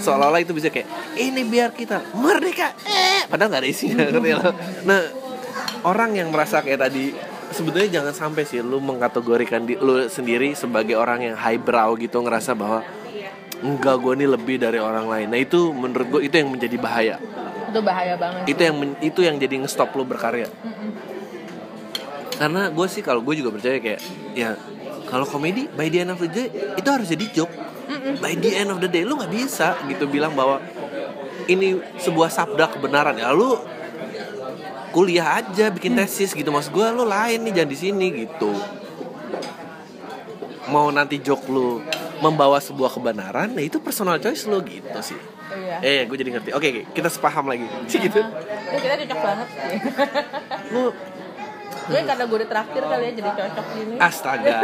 seolah-olah 0.00 0.40
itu 0.40 0.56
bisa 0.56 0.72
kayak 0.72 0.88
ini 1.20 1.44
biar 1.44 1.76
kita 1.76 2.00
merdeka. 2.16 2.72
Eh 2.88 3.28
padahal 3.28 3.52
nggak 3.52 3.62
ada 3.62 3.70
isinya 3.70 4.04
lo? 4.08 4.50
nah 4.88 5.00
orang 5.84 6.16
yang 6.16 6.28
merasa 6.32 6.64
kayak 6.64 6.88
tadi 6.88 7.12
sebetulnya 7.52 8.00
jangan 8.00 8.14
sampai 8.16 8.48
sih 8.48 8.64
lu 8.64 8.80
mengkategorikan 8.80 9.68
di, 9.68 9.76
lu 9.76 10.08
sendiri 10.08 10.56
sebagai 10.56 10.96
orang 10.96 11.32
yang 11.32 11.36
highbrow 11.36 11.96
gitu 12.00 12.22
ngerasa 12.24 12.56
bahwa 12.56 12.80
enggak 13.60 13.96
gue 14.00 14.12
ini 14.16 14.26
lebih 14.28 14.56
dari 14.56 14.80
orang 14.80 15.04
lain. 15.04 15.28
Nah 15.28 15.40
itu 15.40 15.68
menurut 15.76 16.08
gue 16.08 16.20
itu 16.24 16.34
yang 16.40 16.48
menjadi 16.48 16.76
bahaya. 16.80 17.16
Itu 17.70 17.80
bahaya 17.86 18.18
banget 18.18 18.50
itu 18.50 18.60
yang 18.66 18.76
men- 18.82 18.98
itu 18.98 19.20
yang 19.22 19.36
jadi 19.38 19.62
nge-stop 19.62 19.94
lu 19.94 20.02
berkarya 20.02 20.50
karena 22.40 22.72
gue 22.72 22.86
sih 22.88 23.04
kalau 23.04 23.20
gue 23.20 23.36
juga 23.36 23.52
percaya 23.52 23.76
kayak 23.76 24.00
ya 24.32 24.56
kalau 25.12 25.28
komedi 25.28 25.68
by 25.76 25.92
the 25.92 26.00
end 26.00 26.16
of 26.16 26.16
the 26.16 26.30
day 26.32 26.48
itu 26.72 26.88
harus 26.88 27.12
jadi 27.12 27.26
joke. 27.36 27.52
By 28.16 28.32
the 28.32 28.56
end 28.56 28.72
of 28.72 28.80
the 28.80 28.88
day 28.88 29.04
lu 29.04 29.20
nggak 29.20 29.28
bisa 29.28 29.76
gitu 29.92 30.08
bilang 30.08 30.32
bahwa 30.32 30.56
ini 31.52 31.76
sebuah 32.00 32.32
sabda 32.32 32.72
kebenaran. 32.72 33.20
Ya 33.20 33.28
lu 33.36 33.60
kuliah 34.96 35.44
aja 35.44 35.68
bikin 35.68 36.00
tesis 36.00 36.32
gitu. 36.32 36.48
Maksud 36.48 36.72
gue 36.72 36.86
lu 36.96 37.04
lain 37.04 37.44
nih 37.44 37.60
jangan 37.60 37.70
di 37.70 37.76
sini 37.76 38.06
gitu. 38.24 38.56
Mau 40.72 40.88
nanti 40.88 41.20
joke 41.20 41.44
lu 41.52 41.84
membawa 42.24 42.56
sebuah 42.56 42.88
kebenaran 42.88 43.52
nah 43.52 43.64
itu 43.64 43.84
personal 43.84 44.16
choice 44.16 44.48
lu 44.48 44.64
gitu 44.64 45.00
sih. 45.04 45.20
Iya. 45.50 45.76
Eh 45.82 46.00
gue 46.06 46.16
jadi 46.16 46.30
ngerti. 46.38 46.50
Oke 46.54 46.66
oke, 46.70 46.82
kita 46.94 47.10
sepaham 47.10 47.50
lagi. 47.50 47.66
Sih 47.90 47.98
gitu. 48.06 48.22
Itu 48.22 48.78
kita 48.80 48.94
cocok 49.04 49.18
banget 49.18 49.48
sih. 49.50 49.78
Lu 50.70 50.82
gue 51.88 52.00
karena 52.04 52.24
gue 52.28 52.36
udah 52.42 52.50
traktir 52.50 52.82
kali 52.84 53.04
ya 53.08 53.12
jadi 53.16 53.30
cocok 53.34 53.66
gini 53.76 53.96
Astaga. 53.96 54.60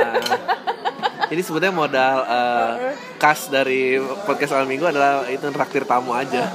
Jadi 1.27 1.43
sebetulnya 1.43 1.75
modal 1.75 2.17
eh, 2.23 2.73
kas 3.19 3.51
dari 3.51 3.99
podcast 3.99 4.55
awal 4.55 4.71
minggu 4.71 4.87
adalah 4.87 5.27
itu 5.27 5.43
traktir 5.51 5.83
tamu 5.83 6.15
aja. 6.15 6.47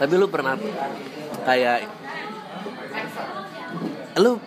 Tapi 0.00 0.12
lu 0.16 0.26
pernah 0.32 0.56
kayak 1.44 1.84
lu 4.16 4.40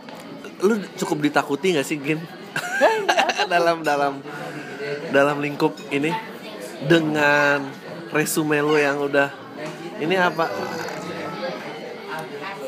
lu 0.66 0.74
cukup 0.98 1.18
ditakuti 1.22 1.78
gak 1.78 1.86
sih 1.86 2.02
Gin? 2.02 2.18
dalam 3.54 3.86
dalam 3.86 4.18
dalam 5.14 5.38
lingkup 5.38 5.78
ini 5.94 6.10
dengan 6.90 7.62
resume 8.10 8.58
lu 8.66 8.76
yang 8.82 8.98
udah 8.98 9.30
ini 10.02 10.18
apa 10.18 10.50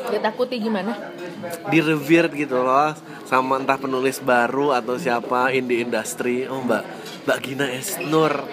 Dia 0.06 0.20
takuti 0.20 0.56
gimana? 0.58 0.92
di 1.66 1.78
revere 1.78 2.30
gitu 2.32 2.58
loh 2.58 2.90
sama 3.22 3.58
entah 3.58 3.76
penulis 3.76 4.18
baru 4.18 4.70
atau 4.72 4.96
siapa 4.96 5.50
in 5.50 5.66
the 5.66 5.80
industry. 5.80 6.46
Oh 6.46 6.60
mbak 6.60 6.82
mbak 7.24 7.38
Gina 7.40 7.66
Esnur 7.68 8.46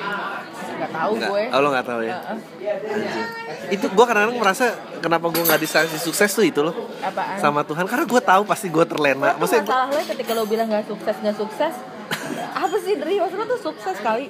Gak 0.74 0.92
tahu 0.92 1.12
nggak. 1.16 1.30
gue. 1.32 1.44
Oh, 1.48 1.60
lo 1.60 1.68
nggak 1.70 1.88
tahu 1.88 2.02
ya? 2.04 2.12
Heeh. 2.12 2.38
Anjir. 2.84 3.26
itu 3.72 3.86
gue 3.88 4.06
kadang-kadang 4.06 4.36
merasa 4.36 4.66
kenapa 5.00 5.30
gue 5.30 5.40
nggak 5.40 5.62
disangsi 5.62 5.96
sukses 5.96 6.28
tuh 6.28 6.44
itu 6.44 6.60
loh 6.60 6.76
Apaan? 7.00 7.40
sama 7.40 7.62
Tuhan. 7.64 7.86
Karena 7.86 8.04
gue 8.04 8.22
tahu 8.22 8.42
pasti 8.44 8.68
gue 8.68 8.84
terlena. 8.84 9.34
Maksudnya 9.34 9.64
maksudnya 9.64 9.64
masalah 9.64 9.88
lo 9.88 10.02
ketika 10.12 10.32
lo 10.34 10.44
bilang 10.44 10.68
gak 10.68 10.86
sukses 10.86 11.16
gak 11.16 11.38
sukses 11.38 11.74
apa 12.64 12.76
sih? 12.78 12.94
Dri 12.96 13.16
maksud 13.16 13.38
lo 13.38 13.46
tuh 13.48 13.62
sukses 13.64 13.96
kali. 13.98 14.28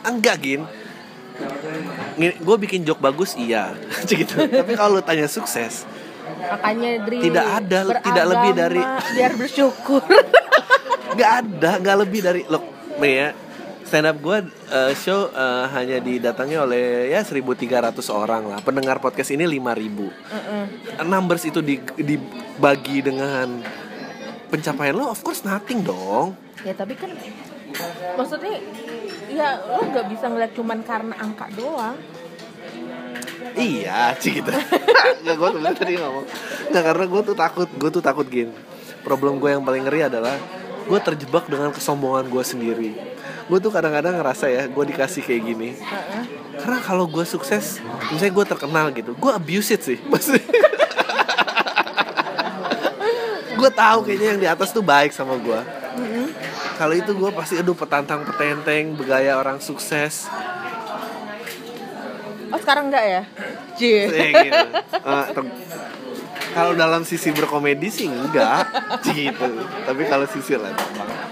Enggak 0.00 0.36
gin 0.40 0.60
gue 2.18 2.56
bikin 2.60 2.84
joke 2.84 3.00
bagus 3.00 3.34
iya. 3.34 3.72
Gitu. 4.10 4.34
Tapi 4.36 4.72
kalau 4.74 4.98
lu 4.98 5.02
tanya 5.02 5.26
sukses 5.26 5.84
makanya 6.30 7.04
Dri 7.04 7.16
Tidak 7.20 7.46
ada, 7.46 7.78
tidak 8.00 8.26
lebih 8.26 8.50
dari- 8.54 8.80
beragama, 8.80 9.12
biar 9.18 9.32
bersyukur. 9.36 10.02
Nggak 11.10 11.32
ada 11.42 11.70
nggak 11.78 11.96
lebih 12.00 12.20
dari 12.22 12.42
lo 12.46 12.58
nih 12.98 13.12
ya. 13.12 13.28
Stand 13.82 14.06
up 14.06 14.16
gue 14.22 14.38
uh, 14.70 14.92
show 14.94 15.26
uh, 15.28 15.66
hanya 15.74 15.98
didatangi 15.98 16.54
oleh 16.54 17.10
ya 17.10 17.26
1.300 17.26 17.66
orang 18.08 18.46
lah. 18.46 18.58
Pendengar 18.62 19.02
podcast 19.02 19.34
ini 19.34 19.42
5.000 19.42 19.58
Heeh. 19.58 20.64
numbers 21.02 21.42
itu 21.42 21.58
di- 21.58 21.82
dibagi 21.98 23.02
dengan 23.02 23.58
pencapaian 24.46 24.94
lo 24.94 25.10
of 25.10 25.18
course 25.20 25.42
nothing 25.42 25.82
dong. 25.82 26.38
Ya 26.62 26.72
tapi 26.72 26.94
kan 26.94 27.10
maksudnya 28.14 28.62
ya 29.30 29.62
lo 29.62 29.80
nggak 29.86 30.06
bisa 30.10 30.26
ngeliat 30.26 30.52
cuman 30.52 30.78
karena 30.82 31.14
angka 31.16 31.46
doang. 31.54 31.96
Iya 33.54 34.14
sih 34.18 34.30
gitu. 34.38 34.50
Nggak 35.22 35.34
gue 35.36 35.48
sebenarnya 35.50 35.78
tadi 35.78 35.92
ngomong. 35.98 36.26
Nggak 36.70 36.84
karena 36.86 37.04
gue 37.10 37.20
tuh 37.26 37.36
takut 37.36 37.68
gue 37.68 37.90
tuh 37.90 38.02
takut 38.02 38.26
gin 38.30 38.50
problem 39.00 39.40
gue 39.40 39.50
yang 39.50 39.64
paling 39.64 39.88
ngeri 39.88 40.12
adalah 40.12 40.36
gue 40.86 40.98
terjebak 41.00 41.48
dengan 41.50 41.74
kesombongan 41.74 42.30
gue 42.30 42.44
sendiri. 42.44 42.90
Gue 43.50 43.58
tuh 43.58 43.74
kadang-kadang 43.74 44.22
ngerasa 44.22 44.46
ya 44.46 44.62
gue 44.70 44.84
dikasih 44.94 45.22
kayak 45.26 45.42
gini. 45.42 45.70
Karena 46.60 46.78
kalau 46.78 47.10
gue 47.10 47.24
sukses 47.26 47.82
misalnya 48.12 48.34
gue 48.36 48.46
terkenal 48.46 48.86
gitu 48.94 49.16
gue 49.18 49.30
abuse 49.34 49.74
it 49.74 49.82
sih. 49.82 49.98
Maksudnya 50.10 50.46
gue 53.60 53.70
tahu 53.76 53.98
kayaknya 54.08 54.26
yang 54.36 54.40
di 54.40 54.48
atas 54.48 54.72
tuh 54.72 54.80
baik 54.80 55.12
sama 55.12 55.36
gue 55.36 55.79
kalau 56.80 56.96
itu 56.96 57.12
gue 57.12 57.30
pasti 57.36 57.60
aduh 57.60 57.76
petantang 57.76 58.24
petenteng 58.24 58.96
bergaya 58.96 59.36
orang 59.36 59.60
sukses. 59.60 60.24
Oh 62.48 62.56
sekarang 62.56 62.88
enggak 62.88 63.04
ya? 63.04 63.22
Cie. 63.76 64.08
Kayak 64.08 64.32
gitu. 64.48 64.66
Ter- 65.36 65.54
kalau 66.56 66.72
dalam 66.74 67.04
sisi 67.04 67.36
berkomedi 67.36 67.92
sih 67.92 68.08
enggak 68.08 68.64
gitu. 69.12 69.48
Tapi 69.60 70.02
kalau 70.08 70.24
sisi 70.24 70.56
lain 70.56 70.72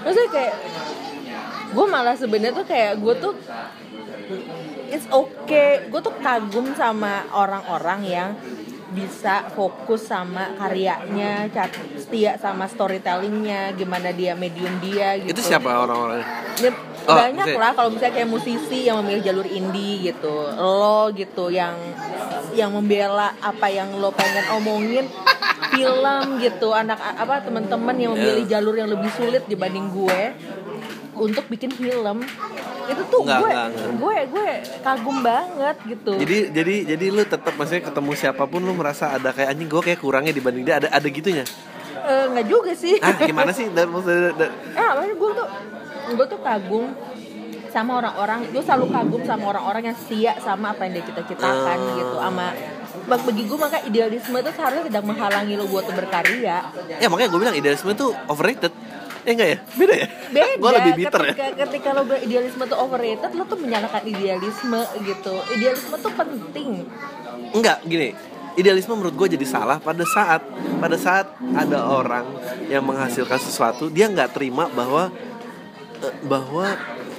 maksudnya 0.05 0.31
kayak 0.31 0.55
gue 1.69 1.87
malah 1.89 2.17
sebenarnya 2.17 2.53
tuh 2.53 2.67
kayak 2.69 2.93
gue 3.01 3.15
tuh 3.17 3.33
it's 4.93 5.09
okay. 5.09 5.89
Gue 5.89 6.01
tuh 6.05 6.13
kagum 6.21 6.77
sama 6.77 7.25
orang-orang 7.33 8.01
yang 8.05 8.29
bisa 8.89 9.53
fokus 9.53 10.01
sama 10.03 10.57
karyanya 10.57 11.45
cat- 11.49 11.77
setia 11.95 12.37
sama 12.37 12.65
storytellingnya 12.65 13.73
gimana 13.73 14.09
dia 14.11 14.33
medium 14.33 14.81
dia 14.81 15.17
gitu. 15.19 15.33
Itu 15.33 15.43
siapa 15.45 15.69
orang-orang 15.69 16.25
Ya, 16.59 16.73
Oh, 17.05 17.15
banyak 17.15 17.41
misalnya- 17.47 17.61
lah 17.63 17.73
kalau 17.73 17.89
misalnya 17.89 18.15
kayak 18.17 18.29
musisi 18.29 18.85
yang 18.85 18.99
memilih 18.99 19.23
jalur 19.23 19.47
indie 19.47 20.03
gitu. 20.05 20.35
Lo 20.51 21.09
gitu 21.11 21.49
yang 21.49 21.77
yang 22.51 22.69
membela 22.71 23.33
apa 23.39 23.69
yang 23.69 23.93
lo 23.95 24.11
pengen 24.11 24.45
omongin. 24.53 25.07
Film 25.69 26.25
gitu 26.39 26.73
anak 26.73 26.97
apa 26.99 27.45
teman-teman 27.45 27.95
yang 27.95 28.13
memilih 28.13 28.43
Yeah. 28.43 28.53
jalur 28.57 28.75
yang 28.75 28.89
lebih 28.89 29.09
sulit 29.11 29.45
dibanding 29.45 29.89
gue 29.89 30.21
untuk 31.19 31.45
bikin 31.47 31.71
film. 31.71 32.23
Itu 32.87 33.03
tuh 33.05 33.21
Nggak, 33.21 33.39
gue 33.39 33.51
nggak, 33.51 33.67
nggak. 33.69 33.91
gue 33.95 34.17
gue 34.27 34.47
kagum 34.81 35.19
banget 35.21 35.77
gitu. 35.85 36.13
Jadi 36.17 36.37
jadi 36.51 36.75
jadi 36.89 37.07
lu 37.09 37.23
tetap 37.23 37.53
maksudnya 37.53 37.85
ketemu 37.85 38.11
siapa 38.15 38.45
pun 38.45 38.61
lu 38.61 38.73
merasa 38.73 39.13
ada 39.13 39.29
kayak 39.29 39.53
anjing 39.53 39.69
gue 39.69 39.83
kayak 39.83 39.99
kurangnya 39.99 40.33
dibanding 40.33 40.65
dia. 40.65 40.81
Ada 40.81 40.89
ada 40.91 41.07
gitunya? 41.07 41.45
Eh, 41.99 42.25
nggak 42.31 42.47
juga 42.47 42.73
sih. 42.73 42.97
Ah 42.99 43.13
gimana 43.13 43.51
sih? 43.51 43.69
Dan 43.69 43.93
maksudnya 43.93 44.33
da- 44.33 44.55
eh 44.73 45.13
gue 45.13 45.31
tuh 45.35 45.49
gue 46.09 46.27
tuh 46.27 46.41
kagum 46.41 46.89
sama 47.69 48.01
orang-orang 48.01 48.49
gue 48.49 48.63
selalu 48.65 48.87
kagum 48.89 49.23
sama 49.23 49.45
orang-orang 49.47 49.93
yang 49.93 49.97
setia 49.99 50.33
sama 50.41 50.73
apa 50.73 50.89
yang 50.89 50.97
dia 50.97 51.05
cita-citakan 51.05 51.77
Hmm. 51.77 51.95
gitu 51.95 52.17
sama 52.17 52.47
bag- 53.05 53.25
bagi 53.25 53.45
gue 53.45 53.59
maka 53.61 53.79
idealisme 53.85 54.33
itu 54.35 54.51
seharusnya 54.51 54.85
tidak 54.89 55.05
menghalangi 55.05 55.55
lo 55.55 55.69
buat 55.69 55.85
berkarya. 55.87 56.65
Ya 56.97 57.07
makanya 57.07 57.29
gue 57.29 57.39
bilang 57.39 57.53
idealisme 57.53 57.93
itu 57.93 58.09
overrated 58.25 58.73
Eh 59.29 59.37
enggak 59.37 59.49
ya? 59.53 59.59
Beda 59.77 59.93
ya? 59.93 60.09
beda 60.33 60.47
Gue 60.57 60.71
lebih 60.73 60.93
bitter 61.05 61.21
ketika, 61.21 61.45
ya. 61.45 61.55
ketika 61.69 61.89
lo 61.93 62.03
idealisme 62.17 62.65
tuh 62.65 62.79
overrated 62.81 63.31
lo 63.37 63.45
tuh 63.45 63.59
menyalahkan 63.61 64.03
idealisme 64.09 64.81
gitu 65.05 65.35
idealisme 65.53 65.97
tuh 66.01 66.13
penting 66.17 66.89
Enggak, 67.53 67.85
gini. 67.85 68.17
Idealisme 68.57 68.97
menurut 68.97 69.15
gue 69.15 69.39
jadi 69.39 69.47
salah 69.47 69.79
pada 69.79 70.03
saat 70.09 70.43
pada 70.81 70.97
saat 70.97 71.31
ada 71.55 71.79
orang 71.85 72.27
yang 72.73 72.83
menghasilkan 72.83 73.39
sesuatu 73.39 73.93
dia 73.93 74.09
nggak 74.09 74.33
terima 74.35 74.67
bahwa 74.73 75.13
eh, 76.03 76.15
bahwa 76.27 76.75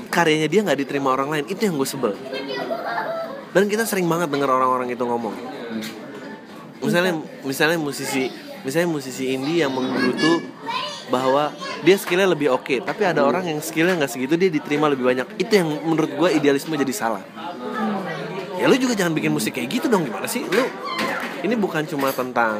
karyanya 0.09 0.49
dia 0.49 0.65
nggak 0.65 0.79
diterima 0.83 1.15
orang 1.15 1.29
lain 1.31 1.45
itu 1.47 1.61
yang 1.63 1.77
gue 1.79 1.87
sebel 1.87 2.13
dan 3.55 3.63
kita 3.71 3.87
sering 3.87 4.09
banget 4.09 4.27
dengar 4.27 4.51
orang-orang 4.51 4.91
itu 4.91 4.99
ngomong 4.99 5.31
misalnya 6.83 7.23
misalnya 7.47 7.79
musisi 7.79 8.27
misalnya 8.67 8.89
musisi 8.91 9.31
indie 9.31 9.63
yang 9.63 9.71
menggerutu 9.71 10.43
bahwa 11.09 11.51
dia 11.81 11.97
skillnya 11.97 12.29
lebih 12.29 12.49
oke. 12.49 12.81
Tapi 12.81 13.01
ada 13.03 13.21
orang 13.21 13.45
yang 13.45 13.59
skillnya 13.59 13.97
nggak 13.97 14.11
segitu 14.11 14.33
dia 14.33 14.47
diterima 14.47 14.87
lebih 14.87 15.05
banyak. 15.05 15.27
Itu 15.35 15.51
yang 15.51 15.69
menurut 15.83 16.13
gue 16.13 16.29
idealisme 16.33 16.73
jadi 16.73 16.93
salah. 16.93 17.23
Ya 18.55 18.67
lu 18.67 18.75
juga 18.75 18.93
jangan 18.93 19.15
bikin 19.15 19.31
musik 19.31 19.55
kayak 19.55 19.69
gitu 19.71 19.87
dong 19.87 20.03
gimana 20.03 20.27
sih? 20.27 20.43
Lu 20.43 20.63
ini 21.41 21.55
bukan 21.55 21.83
cuma 21.83 22.11
tentang 22.11 22.59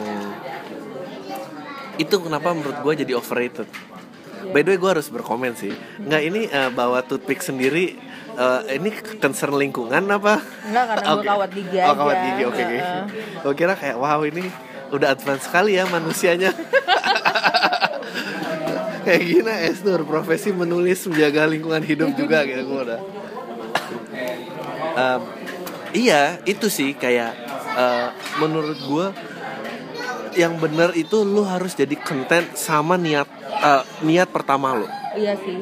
itu 2.00 2.16
kenapa 2.18 2.56
menurut 2.56 2.80
gue 2.80 2.94
jadi 3.04 3.14
overrated. 3.16 3.68
By 4.50 4.64
the 4.64 4.72
way 4.72 4.78
gue 4.80 4.90
harus 4.90 5.12
berkomen 5.12 5.52
sih. 5.54 5.76
Nggak 6.00 6.22
ini 6.24 6.42
eh, 6.48 6.72
bawa 6.72 7.04
toothpick 7.04 7.44
sendiri 7.44 8.00
eh, 8.34 8.62
ini 8.80 8.90
concern 9.20 9.60
lingkungan 9.60 10.08
apa? 10.08 10.40
Enggak, 10.64 10.86
karena 10.96 11.04
gua 11.04 11.16
Oke. 11.20 11.28
kawat 11.28 11.50
gigi 11.52 11.76
oh 11.76 11.84
aja. 11.84 11.94
kawat 11.94 12.18
gigi 12.24 12.44
oke 12.48 12.56
oke. 12.56 12.78
Heeh. 12.80 13.04
gue 13.40 13.54
kira 13.54 13.74
kayak 13.76 13.98
wow 14.00 14.24
ini 14.24 14.48
udah 14.90 15.12
advance 15.12 15.46
sekali 15.46 15.76
ya 15.76 15.86
manusianya 15.86 16.50
kayak 19.06 19.24
gini 19.24 19.54
Esnur 19.70 20.02
profesi 20.04 20.50
menulis 20.52 21.06
menjaga 21.08 21.48
lingkungan 21.50 21.84
hidup 21.84 22.14
juga 22.16 22.44
gitu 22.44 22.62
gue 22.66 22.80
udah. 22.90 23.02
Em, 25.00 25.22
iya 25.96 26.38
itu 26.44 26.68
sih 26.68 26.96
kayak 26.98 27.32
eh, 27.78 28.08
menurut 28.40 28.78
gue 28.78 29.06
yang 30.38 30.56
bener 30.62 30.94
itu 30.94 31.26
lu 31.26 31.44
harus 31.44 31.74
jadi 31.74 31.96
konten 32.00 32.46
sama 32.54 32.96
niat 33.00 33.28
eh, 33.64 33.84
niat 34.06 34.30
pertama 34.30 34.76
lo 34.76 34.88
iya 35.16 35.36
sih. 35.40 35.62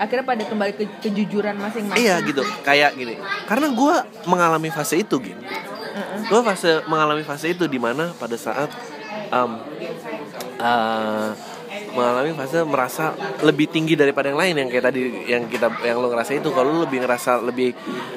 Akhirnya 0.00 0.24
pada 0.24 0.44
kembali 0.48 0.72
ke 0.80 0.88
kejujuran 1.04 1.60
masing-masing. 1.60 2.00
Iya 2.00 2.24
gitu. 2.24 2.40
Kayak 2.64 2.96
gini. 2.96 3.20
Karena 3.44 3.68
gue 3.68 3.94
mengalami 4.24 4.72
fase 4.72 4.96
itu 4.96 5.20
gitu 5.20 5.36
gue 6.30 6.40
fase 6.46 6.82
mengalami 6.86 7.26
fase 7.26 7.50
itu 7.50 7.66
di 7.66 7.78
mana 7.82 8.14
pada 8.14 8.36
saat 8.38 8.70
em, 9.30 9.50
eh, 10.62 11.30
mengalami 11.90 12.32
fase 12.36 12.62
merasa 12.62 13.04
lebih 13.42 13.66
tinggi 13.66 13.98
daripada 13.98 14.30
yang 14.30 14.38
lain 14.38 14.54
yang 14.62 14.68
kayak 14.70 14.84
tadi 14.90 15.00
yang 15.26 15.42
kita 15.50 15.66
yang 15.82 15.98
lo 15.98 16.06
ngerasa 16.12 16.38
itu 16.38 16.48
kalau 16.54 16.70
lo 16.70 16.78
lebih 16.86 17.02
ngerasa 17.02 17.42
lebih 17.42 17.70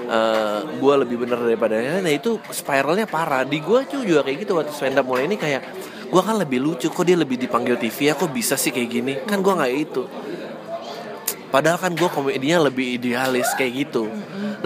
eh, 0.08 0.60
gue 0.78 0.94
lebih 1.06 1.18
bener 1.26 1.40
daripada 1.42 1.80
yang 1.80 2.00
lain 2.00 2.06
nah 2.06 2.14
itu 2.14 2.38
spiralnya 2.54 3.10
parah 3.10 3.42
di 3.48 3.64
gue 3.64 3.86
juga 3.90 4.22
kayak 4.22 4.38
gitu 4.46 4.52
waktu 4.60 4.74
stand 4.74 5.00
up 5.00 5.06
mulai 5.08 5.26
ini 5.26 5.38
kayak 5.40 5.62
gue 6.08 6.22
kan 6.22 6.36
lebih 6.38 6.62
lucu 6.62 6.94
kok 6.94 7.06
dia 7.06 7.18
lebih 7.18 7.42
dipanggil 7.42 7.80
TV 7.82 8.12
ya 8.12 8.14
kok 8.14 8.30
bisa 8.30 8.54
sih 8.54 8.70
kayak 8.70 8.90
gini 8.90 9.14
kan 9.26 9.42
gue 9.42 9.54
nggak 9.54 9.74
itu 9.74 10.04
Padahal 11.54 11.78
kan 11.78 11.94
gue 11.94 12.10
komedinya 12.10 12.66
lebih 12.66 12.98
idealis 12.98 13.46
kayak 13.54 13.86
gitu. 13.86 14.10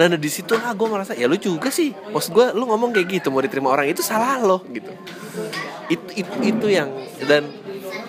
Nah 0.00 0.08
di 0.16 0.30
situ 0.32 0.56
ah 0.56 0.72
gue 0.72 0.88
merasa 0.88 1.12
ya 1.12 1.28
lu 1.28 1.36
juga 1.36 1.68
sih. 1.68 1.92
Maksud 1.92 2.32
gue 2.32 2.46
lu 2.56 2.64
ngomong 2.64 2.96
kayak 2.96 3.20
gitu 3.20 3.28
mau 3.28 3.44
diterima 3.44 3.68
orang 3.68 3.92
itu 3.92 4.00
salah 4.00 4.40
lo 4.40 4.64
gitu. 4.72 4.88
Itu 5.92 6.08
itu, 6.16 6.34
itu 6.48 6.66
yang 6.72 6.88
dan 7.28 7.44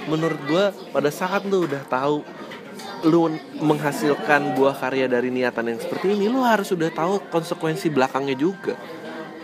menurut 0.07 0.41
gue 0.45 0.65
pada 0.91 1.09
saat 1.09 1.45
lu 1.45 1.65
udah 1.65 1.83
tahu 1.85 2.23
lu 3.07 3.31
menghasilkan 3.63 4.59
buah 4.59 4.75
karya 4.75 5.07
dari 5.07 5.31
niatan 5.31 5.71
yang 5.71 5.79
seperti 5.79 6.15
ini 6.15 6.27
lu 6.27 6.43
harus 6.43 6.71
udah 6.75 6.91
tahu 6.91 7.23
konsekuensi 7.31 7.87
belakangnya 7.87 8.35
juga. 8.35 8.75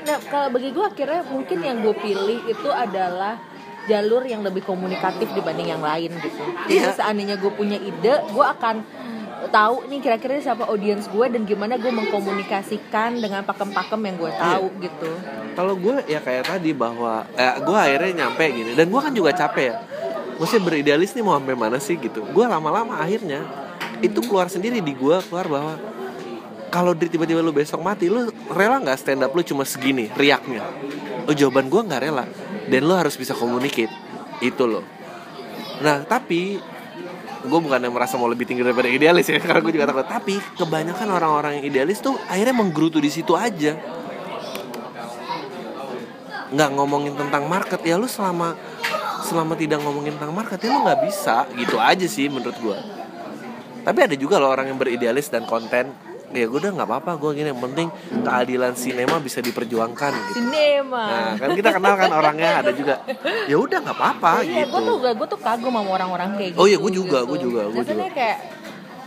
Nah, 0.05 0.19
kalau 0.29 0.53
bagi 0.53 0.69
gue 0.69 0.85
akhirnya 0.85 1.23
mungkin 1.25 1.63
yang 1.63 1.81
gue 1.81 1.95
pilih 1.97 2.45
itu 2.45 2.69
adalah 2.69 3.39
jalur 3.85 4.21
yang 4.25 4.41
lebih 4.43 4.65
komunikatif 4.65 5.29
dibanding 5.33 5.71
yang 5.71 5.81
lain 5.81 6.11
gitu. 6.19 6.43
Jadi 6.67 6.73
Iya. 6.73 6.93
seandainya 6.93 7.35
gue 7.37 7.51
punya 7.53 7.77
ide, 7.77 8.21
gue 8.27 8.45
akan 8.45 8.81
tahu 9.49 9.85
nih 9.89 9.99
kira-kira 10.01 10.41
siapa 10.41 10.65
audiens 10.65 11.05
gue 11.05 11.25
dan 11.29 11.45
gimana 11.45 11.77
gue 11.77 11.89
mengkomunikasikan 11.89 13.21
dengan 13.21 13.45
pakem-pakem 13.45 14.01
yang 14.01 14.15
gue 14.17 14.31
tahu 14.33 14.67
gitu. 14.81 15.11
Kalau 15.55 15.73
gue 15.77 15.95
ya 16.09 16.19
kayak 16.19 16.49
tadi 16.49 16.73
bahwa 16.73 17.23
eh, 17.37 17.55
gue 17.61 17.77
akhirnya 17.77 18.25
nyampe 18.25 18.43
gini 18.51 18.71
dan 18.73 18.89
gue 18.89 19.01
kan 19.01 19.13
juga 19.13 19.31
capek 19.33 19.65
ya. 19.69 19.77
Maksudnya 20.35 20.63
beridealis 20.67 21.15
nih 21.15 21.23
mau 21.23 21.39
sampai 21.39 21.55
mana 21.55 21.77
sih 21.79 21.95
gitu. 21.95 22.23
Gue 22.35 22.45
lama-lama 22.45 22.99
akhirnya 22.99 23.43
itu 24.03 24.19
keluar 24.25 24.51
sendiri 24.51 24.83
di 24.83 24.91
gue 24.91 25.17
keluar 25.31 25.47
bahwa 25.47 25.73
kalau 26.67 26.91
tiba-tiba 26.91 27.39
lu 27.39 27.55
besok 27.55 27.79
mati 27.79 28.11
lu 28.11 28.27
rela 28.51 28.83
nggak 28.83 28.99
stand 28.99 29.23
up 29.23 29.31
lu 29.31 29.41
cuma 29.47 29.63
segini 29.63 30.11
riaknya. 30.11 30.63
Oh 31.25 31.33
jawaban 31.33 31.71
gue 31.71 31.81
nggak 31.81 32.01
rela 32.03 32.27
dan 32.67 32.81
lu 32.83 32.93
harus 32.93 33.15
bisa 33.15 33.31
communicate 33.31 33.91
itu 34.43 34.63
loh. 34.67 34.83
Nah 35.79 36.03
tapi 36.03 36.59
gue 37.45 37.59
bukan 37.61 37.79
yang 37.79 37.93
merasa 37.93 38.17
mau 38.17 38.27
lebih 38.27 38.49
tinggi 38.49 38.65
daripada 38.65 38.89
idealis 38.89 39.29
ya 39.29 39.37
karena 39.45 39.61
gue 39.61 39.73
juga 39.77 39.87
takut 39.87 40.07
tapi 40.09 40.35
kebanyakan 40.57 41.07
orang-orang 41.13 41.61
yang 41.61 41.65
idealis 41.69 42.01
tuh 42.01 42.17
akhirnya 42.27 42.57
menggerutu 42.57 42.97
di 42.97 43.13
situ 43.13 43.37
aja 43.37 43.77
nggak 46.55 46.69
ngomongin 46.77 47.13
tentang 47.13 47.45
market 47.49 47.81
ya 47.85 47.97
lu 47.97 48.09
selama 48.09 48.57
selama 49.25 49.57
tidak 49.57 49.81
ngomongin 49.81 50.13
tentang 50.15 50.31
market 50.31 50.61
ya 50.61 50.69
lu 50.69 50.85
nggak 50.85 51.01
bisa 51.01 51.49
gitu 51.57 51.81
aja 51.81 52.05
sih 52.05 52.29
menurut 52.29 52.53
gue 52.55 52.77
tapi 53.81 53.99
ada 54.01 54.13
juga 54.13 54.37
loh 54.37 54.49
orang 54.49 54.69
yang 54.69 54.77
beridealis 54.77 55.27
dan 55.27 55.49
konten 55.49 55.89
ya 56.29 56.45
gue 56.45 56.57
udah 56.57 56.73
nggak 56.73 56.89
apa-apa 56.89 57.11
gue 57.15 57.31
gini 57.37 57.47
yang 57.49 57.61
penting 57.63 57.87
keadilan 58.21 58.75
sinema 58.75 59.17
bisa 59.17 59.39
diperjuangkan 59.39 60.11
gitu 60.11 60.43
Sinema. 60.43 61.05
nah 61.07 61.31
kan 61.39 61.49
kita 61.55 61.69
kenal 61.71 61.93
kan 61.95 62.11
orangnya 62.11 62.59
ada 62.59 62.71
juga 62.75 63.01
ya 63.47 63.55
udah 63.55 63.79
nggak 63.79 63.95
apa-apa 63.95 64.43
Iya, 64.43 64.67
gitu 64.67 64.73
gue 64.73 64.81
tuh 64.83 64.95
gue 65.15 65.27
tuh 65.31 65.39
kagum 65.39 65.73
sama 65.73 65.89
orang-orang 65.89 66.29
kayak 66.35 66.49
gitu. 66.51 66.59
Oh 66.59 66.67
iya, 66.67 66.75
gua 66.75 66.91
juga, 66.91 67.19
gitu. 67.23 67.29
gua 67.29 67.37
juga, 67.39 67.61
Biasanya 67.71 68.09
juga. 68.11 68.17
kayak 68.19 68.37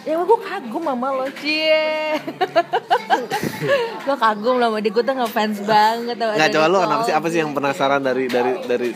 ya 0.08 0.14
gue 0.16 0.38
kagum 0.40 0.84
sama 0.88 1.08
lo 1.12 1.26
cie 1.36 1.84
gue 4.08 4.16
kagum 4.16 4.56
lah 4.56 4.68
sama 4.72 4.78
dia 4.80 4.92
gue 4.94 5.04
tuh 5.04 5.14
ngefans 5.20 5.58
banget 5.68 6.16
sama 6.16 6.32
nggak 6.32 6.50
coba 6.54 6.66
lu 6.70 6.78
kenapa 6.80 7.02
sih 7.04 7.14
apa 7.18 7.26
sih 7.28 7.38
yang 7.44 7.52
penasaran 7.52 8.00
dari 8.00 8.24
dari 8.24 8.52
dari 8.64 8.88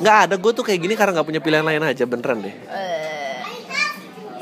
nggak 0.00 0.16
ada 0.26 0.34
gue 0.34 0.52
tuh 0.52 0.64
kayak 0.64 0.80
gini 0.80 0.94
karena 0.96 1.12
nggak 1.14 1.28
punya 1.28 1.40
pilihan 1.40 1.60
lain 1.60 1.84
aja 1.84 2.04
beneran 2.04 2.40
deh. 2.40 2.54
Eh, 2.54 3.40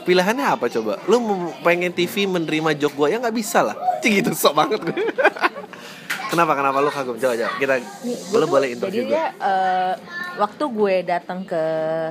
pilihannya 0.02 0.46
apa 0.46 0.70
coba? 0.70 1.02
Lu 1.04 1.18
pengen 1.61 1.90
TV 1.90 2.24
menerima 2.24 2.78
jok 2.78 2.94
gue 2.94 3.06
ya 3.11 3.18
nggak 3.18 3.34
bisa 3.34 3.66
lah. 3.66 3.76
Cih, 4.02 4.22
gitu 4.22 4.30
sok 4.32 4.54
banget. 4.54 4.78
Gue 4.80 4.94
kenapa 6.30 6.52
kenapa? 6.54 6.78
Lu 6.78 6.88
kagum. 6.88 7.18
Coba 7.18 7.34
coba. 7.34 7.50
Kita 7.59 7.74
nih, 7.76 8.16
boleh 8.46 8.68
interview 8.70 9.02
jadi 9.02 9.11
gue 9.11 9.24
eh, 9.42 9.92
waktu 10.38 10.64
gue 10.70 10.94
datang 11.02 11.42
ke 11.42 11.62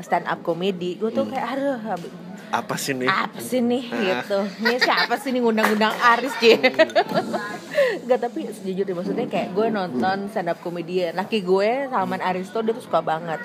stand 0.03 0.27
up 0.27 0.43
comedy 0.43 0.99
gue 0.99 1.07
Hmm. 1.07 1.17
tuh 1.17 1.25
kayak 1.31 1.45
aduh 1.55 1.79
apa 2.47 2.75
sih 2.75 2.95
nih? 2.95 3.09
Apa 3.09 3.39
sih 3.39 3.59
nih 3.59 3.83
Ah. 3.87 3.99
gitu. 4.23 4.39
Ini 4.63 4.75
siapa 4.79 5.15
sih 5.17 5.29
nih 5.29 5.41
ngundang-ngundang 5.41 5.91
Aris 5.93 6.33
cie 6.39 6.55
Gak 8.07 8.19
tapi 8.19 8.47
sejujurnya 8.47 8.95
maksudnya 8.95 9.27
kayak 9.27 9.51
gue 9.51 9.67
nonton 9.67 10.31
stand 10.31 10.47
up 10.47 10.57
comedian 10.59 11.13
laki 11.13 11.43
gue 11.43 11.91
Salman 11.91 12.23
Aristo 12.23 12.63
dia 12.63 12.71
tuh 12.71 12.81
suka 12.81 13.03
banget. 13.03 13.37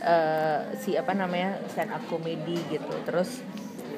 Eh, 0.00 0.58
si 0.78 0.94
apa 0.94 1.10
namanya 1.12 1.58
stand 1.68 1.90
up 1.90 2.02
comedy 2.06 2.56
gitu. 2.70 2.94
Terus 3.02 3.42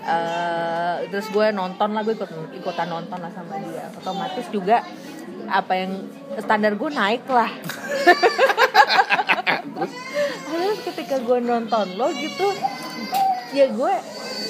eh, 0.00 0.96
terus 1.08 1.28
gue 1.28 1.46
nonton 1.52 1.92
lah 1.92 2.02
gue 2.02 2.16
ikut 2.16 2.30
ikutan 2.56 2.88
nonton 2.88 3.18
lah 3.20 3.30
sama 3.30 3.60
dia. 3.60 3.92
Otomatis 3.94 4.48
juga 4.48 4.80
apa 5.46 5.72
yang 5.76 5.92
standar 6.40 6.72
gue 6.72 6.90
naik 6.90 7.24
lah. 7.28 7.52
Terus 10.48 10.78
ketika 10.82 11.16
gue 11.20 11.38
nonton 11.38 11.86
lo 11.94 12.08
gitu 12.10 12.48
ya 13.48 13.68
gue 13.68 13.94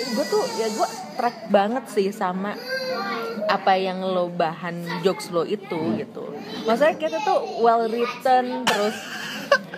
gue 0.09 0.26
tuh 0.26 0.44
ya 0.56 0.68
gue 0.68 0.88
track 1.16 1.36
banget 1.48 1.84
sih 1.90 2.09
sama 2.11 2.54
apa 3.48 3.80
yang 3.80 4.04
lo 4.04 4.28
bahan 4.28 5.00
jokes 5.00 5.32
lo 5.32 5.42
itu 5.42 5.96
gitu. 5.96 6.24
Maksudnya 6.68 6.94
kita 6.96 7.18
tuh 7.22 7.38
well 7.61 7.88
written 7.88 8.62
terus 8.64 8.96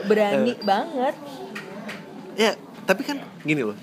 berani 0.05 0.59
banget. 0.61 1.15
Ya 2.35 2.59
tapi 2.85 3.07
kan 3.07 3.23
gini 3.43 3.63
loh. 3.63 3.79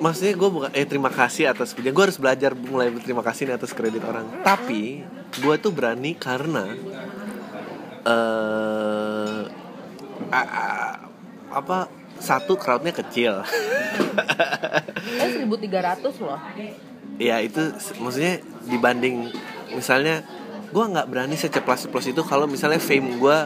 Maksudnya 0.00 0.32
gue 0.32 0.48
bukan 0.48 0.70
eh 0.72 0.86
terima 0.86 1.10
kasih 1.12 1.50
atas 1.50 1.74
pujian 1.74 1.92
gue 1.92 2.04
harus 2.06 2.16
belajar 2.16 2.54
mulai 2.54 2.88
berterima 2.88 3.20
kasih 3.20 3.50
nih 3.50 3.56
atas 3.58 3.74
kredit 3.74 4.00
orang. 4.06 4.24
Tapi 4.40 5.02
gue 5.40 5.54
tuh 5.58 5.72
berani 5.74 6.14
karena 6.14 6.64
eh 8.06 9.40
a- 10.30 10.50
a- 10.50 10.98
apa 11.50 11.99
satu 12.20 12.54
crowdnya 12.60 12.92
kecil. 12.92 13.42
Eh 15.00 15.28
1300 15.42 16.04
loh. 16.20 16.38
Ya 17.20 17.40
itu 17.40 17.60
maksudnya 18.00 18.40
dibanding 18.68 19.28
misalnya 19.74 20.24
gue 20.70 20.84
nggak 20.84 21.08
berani 21.10 21.34
seceplas 21.34 21.84
ceplos 21.88 22.06
itu 22.06 22.22
kalau 22.22 22.46
misalnya 22.46 22.78
fame 22.78 23.18
gue 23.18 23.38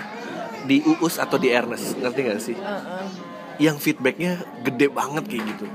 di 0.65 0.81
Uus 0.85 1.21
atau 1.21 1.37
di 1.37 1.53
Ernest 1.53 1.97
ngerti 2.01 2.21
gak 2.25 2.41
sih? 2.41 2.57
Heeh. 2.57 3.07
yang 3.55 3.79
feedbacknya 3.79 4.43
gede 4.67 4.91
banget 4.91 5.31
kayak 5.31 5.45
gitu. 5.55 5.67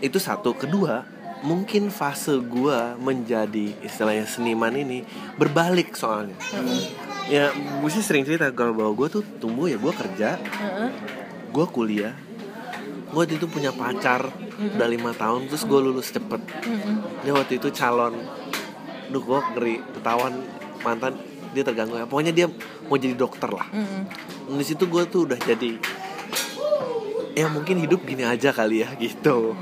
Itu 0.00 0.16
satu. 0.16 0.56
Kedua 0.56 1.04
mungkin 1.44 1.92
fase 1.92 2.40
gua 2.40 2.96
menjadi 2.96 3.76
istilahnya 3.84 4.24
seniman 4.24 4.72
ini 4.72 5.04
berbalik 5.36 5.92
soalnya. 5.92 6.32
Ya 7.28 7.52
gue 7.52 7.90
sih 7.92 8.00
sering 8.00 8.24
cerita 8.24 8.48
kalau 8.56 8.72
bahwa 8.72 8.92
gue 8.96 9.20
tuh 9.20 9.22
tumbuh 9.36 9.68
ya 9.68 9.76
gue 9.76 9.92
kerja. 9.92 10.40
Heeh. 10.40 10.90
gue 11.50 11.66
kuliah 11.66 12.14
gue 13.10 13.18
waktu 13.18 13.42
itu 13.42 13.46
punya 13.50 13.74
pacar 13.74 14.30
udah 14.58 14.88
lima 14.88 15.10
tahun 15.10 15.50
terus 15.50 15.66
gue 15.66 15.80
lulus 15.82 16.14
cepet. 16.14 16.38
Mm-mm. 16.38 17.26
dia 17.26 17.32
waktu 17.34 17.58
itu 17.58 17.68
calon. 17.74 18.14
Duh 19.10 19.18
gue 19.18 19.38
ngeri 19.54 19.74
ketahuan 19.98 20.38
mantan 20.86 21.18
dia 21.50 21.66
terganggu. 21.66 21.98
Ya 21.98 22.06
pokoknya 22.06 22.30
dia 22.30 22.46
mau 22.86 22.94
jadi 22.94 23.18
dokter 23.18 23.50
lah. 23.50 23.66
Mm-mm. 23.74 24.54
di 24.54 24.64
situ 24.66 24.86
gue 24.86 25.02
tuh 25.10 25.26
udah 25.26 25.38
jadi 25.42 25.78
ya 27.34 27.46
mungkin 27.50 27.82
hidup 27.82 28.06
gini 28.06 28.22
aja 28.22 28.54
kali 28.54 28.86
ya 28.86 28.94
gitu. 28.94 29.58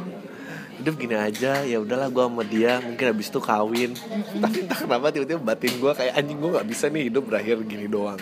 Hidup 0.79 0.95
gini 0.95 1.17
aja 1.17 1.65
ya 1.65 1.81
udahlah 1.81 2.13
gue 2.13 2.25
sama 2.29 2.45
dia 2.45 2.85
mungkin 2.85 3.17
habis 3.17 3.33
itu 3.33 3.41
kawin. 3.41 3.97
Tapi 4.37 4.69
entah 4.69 4.77
kenapa 4.77 5.09
tiba-tiba 5.09 5.41
batin 5.41 5.73
gue 5.81 5.93
kayak 5.97 6.13
anjing 6.21 6.37
gue 6.37 6.51
nggak 6.53 6.69
bisa 6.69 6.93
nih 6.93 7.09
hidup 7.09 7.25
berakhir 7.33 7.65
gini 7.65 7.89
doang. 7.89 8.21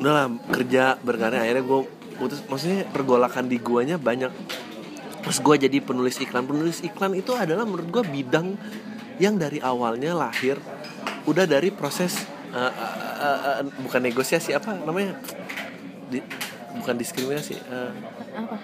Udahlah 0.00 0.32
kerja 0.48 0.96
berkarya 1.04 1.44
akhirnya 1.44 1.64
gue 1.64 1.80
putus 2.16 2.40
maksudnya 2.42 2.88
pergolakan 2.88 3.46
di 3.46 3.56
guanya 3.56 3.96
banyak 3.96 4.32
terus 5.20 5.38
gue 5.38 5.56
jadi 5.58 5.78
penulis 5.78 6.16
iklan 6.16 6.42
penulis 6.42 6.80
iklan 6.80 7.12
itu 7.12 7.34
adalah 7.34 7.62
menurut 7.62 7.88
gue 7.90 8.04
bidang 8.04 8.54
yang 9.16 9.34
dari 9.34 9.58
awalnya 9.58 10.12
lahir 10.12 10.56
udah 11.24 11.44
dari 11.44 11.68
proses 11.70 12.20
eh, 12.50 12.58
eh, 12.58 12.72
eh, 13.18 13.38
eh, 13.58 13.64
bukan 13.80 14.00
negosiasi 14.00 14.52
apa 14.52 14.76
namanya 14.78 15.18
Di- 16.06 16.22
bukan 16.76 16.94
diskriminasi 16.94 17.54
eh, 17.56 17.90
Apa? 18.36 18.56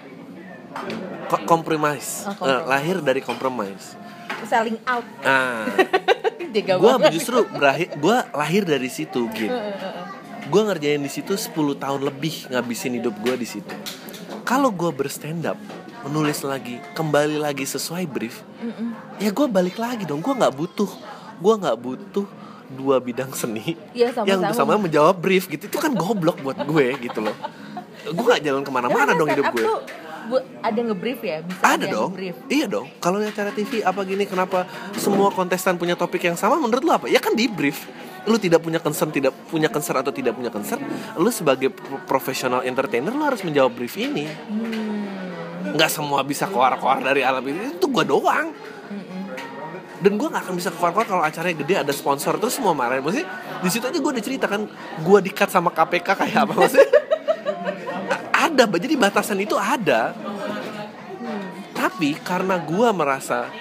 ko- 1.27 1.43
compromise 1.45 2.23
Oh, 2.23 2.33
compromise. 2.33 2.65
lahir 2.65 2.97
dari 2.99 3.21
compromise 3.21 3.85
Selling 4.43 4.79
out. 4.85 5.03
nah 5.19 5.67
gue 6.53 6.93
justru 7.11 7.43
berakhir 7.49 7.97
gue 7.97 8.17
lahir 8.31 8.63
dari 8.63 8.85
situ 8.87 9.25
gitu. 9.31 9.49
Gue 10.43 10.61
ngerjain 10.61 10.99
di 10.99 11.07
situ 11.07 11.33
10 11.33 11.51
tahun 11.75 12.01
lebih 12.01 12.49
ngabisin 12.49 12.95
hidup 12.95 13.15
gue 13.17 13.35
di 13.35 13.47
situ. 13.47 13.73
Kalau 14.43 14.69
gue 14.69 14.91
berstand 14.91 15.43
up 15.45 15.57
menulis 16.03 16.43
lagi 16.43 16.77
kembali 16.91 17.39
lagi 17.39 17.63
sesuai 17.63 18.03
brief 18.05 18.43
Mm-mm. 18.59 18.91
ya 19.17 19.29
gue 19.29 19.47
balik 19.47 19.77
lagi 19.77 20.03
dong. 20.03 20.19
Gue 20.19 20.33
nggak 20.33 20.51
butuh 20.51 20.91
gue 21.35 21.53
nggak 21.57 21.77
butuh 21.77 22.27
dua 22.69 22.97
bidang 22.97 23.29
seni 23.31 23.77
Iya, 23.91 24.09
sama-sama. 24.11 24.27
yang 24.27 24.39
bersama 24.43 24.71
menjawab 24.77 25.15
brief 25.15 25.47
gitu. 25.47 25.65
Itu 25.65 25.77
kan 25.77 25.93
goblok 25.93 26.39
buat 26.39 26.59
gue 26.59 26.85
gitu 26.99 27.19
loh. 27.19 27.35
Gue 28.05 28.23
nggak 28.25 28.41
jalan 28.41 28.61
ke 28.61 28.71
mana-mana 28.71 29.13
dong 29.13 29.29
hidup 29.29 29.47
gue. 29.49 29.63
Tuh 29.63 29.79
bu- 30.25 30.43
ada 30.59 30.79
nge-brief 30.81 31.19
ya? 31.21 31.37
Bisa 31.39 31.61
ada 31.61 31.79
yang 31.81 31.93
dong. 31.93 32.09
nge-brief. 32.11 32.35
iya 32.47 32.65
dong. 32.65 32.87
Kalau 32.97 33.17
di 33.17 33.27
acara 33.27 33.49
TV 33.49 33.79
apa 33.79 34.03
gini 34.03 34.23
kenapa 34.23 34.67
semua 34.93 35.29
kontestan 35.29 35.75
punya 35.75 35.93
topik 35.93 36.19
yang 36.21 36.35
sama 36.35 36.57
menurut 36.57 36.81
lu 36.81 36.91
apa? 36.91 37.07
Ya 37.07 37.17
kan 37.17 37.31
di 37.31 37.45
brief 37.45 37.87
lu 38.23 38.39
tidak 38.39 38.63
punya 38.63 38.79
concern 38.79 39.11
tidak 39.11 39.35
punya 39.51 39.67
concern 39.67 39.99
atau 39.99 40.15
tidak 40.15 40.31
punya 40.35 40.47
concern 40.47 40.79
lu 41.19 41.27
sebagai 41.27 41.75
pro- 41.75 41.99
profesional 42.07 42.63
entertainer 42.63 43.11
lu 43.11 43.23
harus 43.23 43.43
menjawab 43.43 43.75
brief 43.75 43.99
ini. 43.99 44.27
Hmm. 44.27 44.91
nggak 45.73 45.89
semua 45.89 46.21
bisa 46.21 46.45
keluar-keluar 46.45 47.01
dari 47.01 47.25
alam 47.25 47.41
ini 47.43 47.73
itu 47.79 47.85
gue 47.89 48.03
doang. 48.05 48.53
Dan 50.03 50.19
gue 50.19 50.27
nggak 50.27 50.43
akan 50.51 50.55
bisa 50.59 50.69
keluar-keluar 50.75 51.07
kalau 51.07 51.23
acaranya 51.23 51.57
gede 51.63 51.73
ada 51.79 51.93
sponsor 51.95 52.35
terus 52.35 52.59
semua 52.59 52.75
marahin 52.75 52.99
maksudnya 52.99 53.27
di 53.63 53.69
situ 53.71 53.87
aja 53.87 53.95
gue 53.95 54.11
udah 54.11 54.23
cerita 54.23 54.45
kan 54.51 54.67
gue 54.99 55.19
dikat 55.23 55.47
sama 55.47 55.71
KPK 55.71 56.07
kayak 56.13 56.39
apa 56.43 56.53
maksudnya? 56.53 56.89
Ada 58.43 58.67
jadi 58.67 58.99
batasan 58.99 59.39
itu 59.39 59.55
ada 59.55 60.11
tapi 61.83 62.15
karena 62.15 62.55
gue 62.63 62.89
merasa 62.95 63.51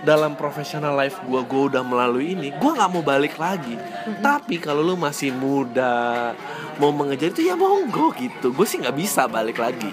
dalam 0.00 0.32
professional 0.32 0.96
life 0.96 1.20
gue 1.20 1.42
gue 1.44 1.62
udah 1.68 1.84
melalui 1.84 2.32
ini 2.32 2.48
gue 2.56 2.70
nggak 2.72 2.88
mau 2.88 3.04
balik 3.04 3.36
lagi. 3.36 3.76
Tapi 4.24 4.56
kalau 4.56 4.80
lu 4.80 4.96
masih 4.96 5.28
muda 5.36 6.32
mau 6.80 6.88
mengejar 6.88 7.36
itu 7.36 7.44
ya 7.44 7.52
monggo 7.52 8.16
gitu. 8.16 8.56
Gue 8.56 8.64
sih 8.64 8.80
nggak 8.80 8.96
bisa 8.96 9.28
balik 9.28 9.60
lagi. 9.60 9.92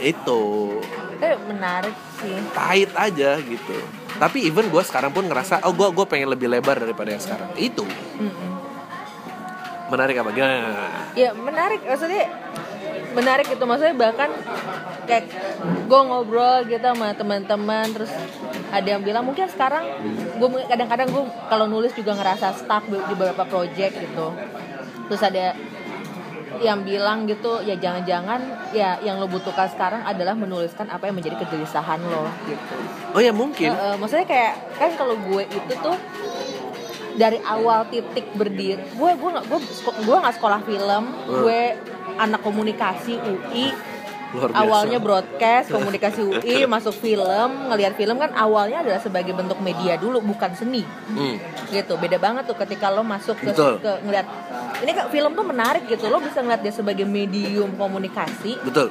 Itu. 0.00 0.80
Eh 1.20 1.36
menarik 1.44 1.92
sih. 2.16 2.40
pahit 2.56 2.88
aja 2.96 3.36
gitu. 3.44 3.76
Tapi 4.16 4.48
even 4.48 4.72
gue 4.72 4.80
sekarang 4.80 5.12
pun 5.12 5.28
ngerasa 5.28 5.60
oh 5.68 5.76
gue 5.76 5.92
gue 5.92 6.06
pengen 6.08 6.32
lebih 6.32 6.48
lebar 6.48 6.80
daripada 6.80 7.12
yang 7.12 7.20
sekarang. 7.20 7.52
Itu. 7.60 7.84
Mm-mm. 8.16 8.52
menarik 9.92 10.16
apa? 10.24 10.32
Gimana? 10.32 10.88
Ya 11.12 11.36
menarik. 11.36 11.84
Maksudnya 11.84 12.32
menarik 13.14 13.46
itu 13.48 13.64
maksudnya 13.64 13.94
bahkan 13.94 14.30
kayak 15.06 15.30
gue 15.62 16.00
ngobrol 16.04 16.66
gitu 16.66 16.82
sama 16.82 17.14
teman-teman 17.14 17.86
terus 17.94 18.10
ada 18.74 18.88
yang 18.98 19.02
bilang 19.06 19.22
mungkin 19.22 19.46
sekarang 19.46 19.86
gue 20.36 20.48
kadang-kadang 20.66 21.08
gue 21.08 21.22
kalau 21.46 21.70
nulis 21.70 21.94
juga 21.94 22.18
ngerasa 22.18 22.58
stuck 22.58 22.84
di 22.90 22.98
beberapa 23.14 23.46
project 23.46 23.94
gitu. 24.02 24.34
Terus 25.08 25.22
ada 25.22 25.54
yang 26.62 26.86
bilang 26.86 27.26
gitu 27.26 27.66
ya 27.66 27.74
jangan-jangan 27.74 28.70
ya 28.70 28.98
yang 29.02 29.18
lo 29.18 29.26
butuhkan 29.26 29.66
sekarang 29.74 30.06
adalah 30.06 30.38
menuliskan 30.38 30.86
apa 30.86 31.10
yang 31.10 31.18
menjadi 31.18 31.38
kegelisahan 31.46 32.02
lo 32.02 32.30
gitu. 32.50 32.74
Oh 33.14 33.22
ya 33.22 33.30
mungkin. 33.30 33.70
Eh, 33.70 33.78
eh, 33.78 33.96
maksudnya 33.98 34.26
kayak 34.26 34.54
kan 34.78 34.90
kalau 34.98 35.14
gue 35.18 35.42
itu 35.46 35.74
tuh 35.82 35.96
dari 37.14 37.38
awal 37.46 37.86
titik 37.88 38.26
berdiri 38.34 38.82
gue 38.98 39.10
gue 39.14 39.30
gue 39.46 39.60
gue 40.02 40.16
nggak 40.18 40.34
sekolah 40.34 40.60
film 40.66 41.04
gue 41.30 41.60
anak 42.16 42.40
komunikasi 42.40 43.18
UI 43.18 43.68
luar 44.34 44.50
biasa. 44.50 44.62
Awalnya 44.66 44.98
broadcast 44.98 45.66
komunikasi 45.70 46.20
UI 46.20 46.66
masuk 46.74 46.90
film 46.92 47.70
ngelihat 47.70 47.94
film 47.94 48.18
kan 48.18 48.34
awalnya 48.34 48.82
adalah 48.82 48.98
sebagai 48.98 49.30
bentuk 49.30 49.62
media 49.62 49.94
dulu 49.94 50.18
bukan 50.20 50.50
seni. 50.52 50.82
Hmm, 50.82 51.38
gitu 51.70 51.94
beda 51.94 52.18
banget 52.18 52.42
tuh 52.44 52.58
ketika 52.58 52.90
lo 52.90 53.06
masuk 53.06 53.38
ke, 53.38 53.54
Betul. 53.54 53.78
ke 53.78 54.02
ngeliat 54.02 54.26
ini 54.82 54.90
kan 54.90 55.06
film 55.08 55.32
tuh 55.32 55.46
menarik 55.46 55.86
gitu 55.86 56.10
lo 56.10 56.18
bisa 56.18 56.42
ngeliat 56.42 56.60
dia 56.60 56.74
sebagai 56.74 57.06
medium 57.06 57.78
komunikasi. 57.78 58.58
Betul. 58.60 58.90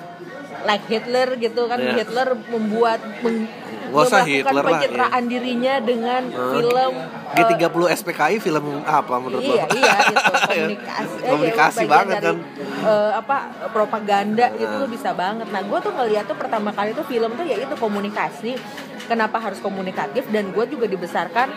Like 0.63 0.87
Hitler 0.87 1.35
gitu 1.35 1.67
kan 1.67 1.75
Iya. 1.75 1.91
Hitler 1.99 2.39
membuat 2.47 3.03
meng- 3.19 3.51
Nggak 3.93 4.05
usah 4.05 4.21
Hitler 4.23 4.53
lah, 4.57 4.71
pencitraan 4.73 5.23
dirinya 5.23 5.73
dengan 5.79 6.21
Hmm. 6.25 6.51
film 6.51 6.91
eh, 7.29 7.37
G30 7.39 7.75
SPKI 7.93 8.35
film 8.37 8.63
apa 8.81 9.15
menurut 9.15 9.37
iya 9.39 9.63
lo? 9.63 9.67
iya 9.71 9.93
itu 10.03 10.13
komunikasi 10.49 11.13
Eh, 11.15 11.29
Komunikasi 11.29 11.79
ya, 11.79 11.89
banget 11.91 12.15
dari, 12.15 12.25
kan. 12.27 12.37
eh, 12.83 13.11
apa 13.13 13.37
propaganda 13.69 14.45
gitu 14.51 14.65
Nah. 14.67 14.79
tuh 14.79 14.89
bisa 14.89 15.09
banget 15.13 15.47
nah 15.47 15.61
gue 15.61 15.79
tuh 15.79 15.91
ngeliat 15.91 16.25
tuh 16.25 16.35
pertama 16.35 16.69
kali 16.69 16.91
tuh 16.91 17.05
film 17.05 17.31
tuh 17.31 17.43
ya 17.43 17.55
itu 17.55 17.75
komunikasi 17.75 18.57
kenapa 19.03 19.37
harus 19.37 19.59
komunikatif 19.59 20.25
dan 20.27 20.49
gue 20.49 20.65
juga 20.65 20.85
dibesarkan 20.85 21.47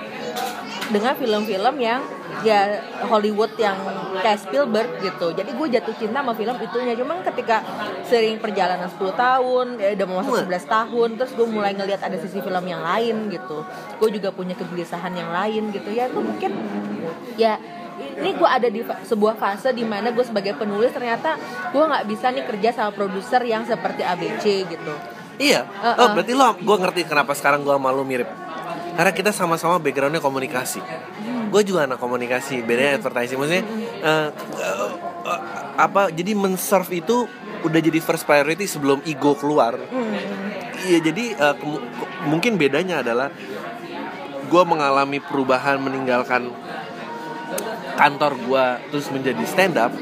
dengan 0.90 1.14
film-film 1.18 1.76
yang 1.82 2.00
ya 2.44 2.78
Hollywood 3.08 3.54
yang 3.58 3.74
kayak 4.20 4.38
Spielberg 4.38 4.90
gitu 5.02 5.34
jadi 5.34 5.50
gue 5.50 5.66
jatuh 5.78 5.94
cinta 5.98 6.22
sama 6.22 6.32
film 6.36 6.56
itunya 6.62 6.94
cuman 6.94 7.24
ketika 7.26 7.64
sering 8.06 8.38
perjalanan 8.38 8.86
10 8.86 9.00
tahun 9.16 9.66
ya 9.80 9.88
udah 9.98 10.06
mau 10.06 10.16
masuk 10.22 10.46
11 10.46 10.66
tahun 10.68 11.08
terus 11.18 11.32
gue 11.34 11.46
mulai 11.48 11.72
ngelihat 11.74 12.02
ada 12.06 12.16
sisi 12.20 12.38
film 12.38 12.64
yang 12.68 12.82
lain 12.84 13.32
gitu 13.32 13.66
gue 13.98 14.08
juga 14.20 14.28
punya 14.30 14.54
kegelisahan 14.54 15.12
yang 15.16 15.30
lain 15.32 15.74
gitu 15.74 15.90
ya 15.90 16.06
gue 16.12 16.22
mungkin 16.22 16.52
ya 17.40 17.58
ini 17.96 18.36
gue 18.36 18.48
ada 18.48 18.68
di 18.68 18.84
sebuah 18.84 19.40
fase 19.40 19.72
di 19.72 19.84
mana 19.84 20.12
gue 20.12 20.24
sebagai 20.24 20.54
penulis 20.56 20.92
ternyata 20.92 21.40
gue 21.72 21.82
nggak 21.82 22.04
bisa 22.04 22.28
nih 22.32 22.44
kerja 22.44 22.68
sama 22.76 22.90
produser 22.92 23.40
yang 23.44 23.64
seperti 23.64 24.04
ABC 24.04 24.68
gitu 24.68 24.94
Iya. 25.36 25.68
Uh-uh. 25.68 26.00
Oh, 26.00 26.08
berarti 26.16 26.32
lo 26.32 26.56
gue 26.56 26.76
ngerti 26.80 27.00
kenapa 27.04 27.36
sekarang 27.36 27.60
gue 27.60 27.74
sama 27.76 27.92
lo 27.92 28.08
mirip. 28.08 28.28
Karena 28.96 29.12
kita 29.12 29.30
sama-sama 29.30 29.76
backgroundnya 29.76 30.18
komunikasi. 30.18 30.80
Gue 31.46 31.62
juga 31.62 31.84
anak 31.84 32.00
komunikasi, 32.00 32.64
bedanya 32.64 32.96
advertising. 32.96 33.36
Maksudnya 33.36 33.64
eh, 34.00 34.28
eh, 34.32 34.76
eh, 35.28 35.40
apa? 35.76 36.08
Jadi 36.08 36.32
men-serve 36.32 36.90
itu 36.96 37.28
udah 37.60 37.80
jadi 37.80 37.98
first 38.00 38.24
priority 38.24 38.64
sebelum 38.64 39.04
ego 39.04 39.36
keluar. 39.36 39.76
Iya, 40.82 40.98
jadi 41.02 41.24
eh, 41.34 41.54
kemu- 41.54 41.84
ke- 41.84 42.10
mungkin 42.24 42.56
bedanya 42.56 43.04
adalah 43.04 43.28
gue 44.46 44.62
mengalami 44.64 45.18
perubahan 45.18 45.76
meninggalkan 45.76 46.48
kantor 47.96 48.32
gue 48.38 48.64
terus 48.90 49.06
menjadi 49.08 49.42
stand 49.44 49.76
up. 49.76 49.92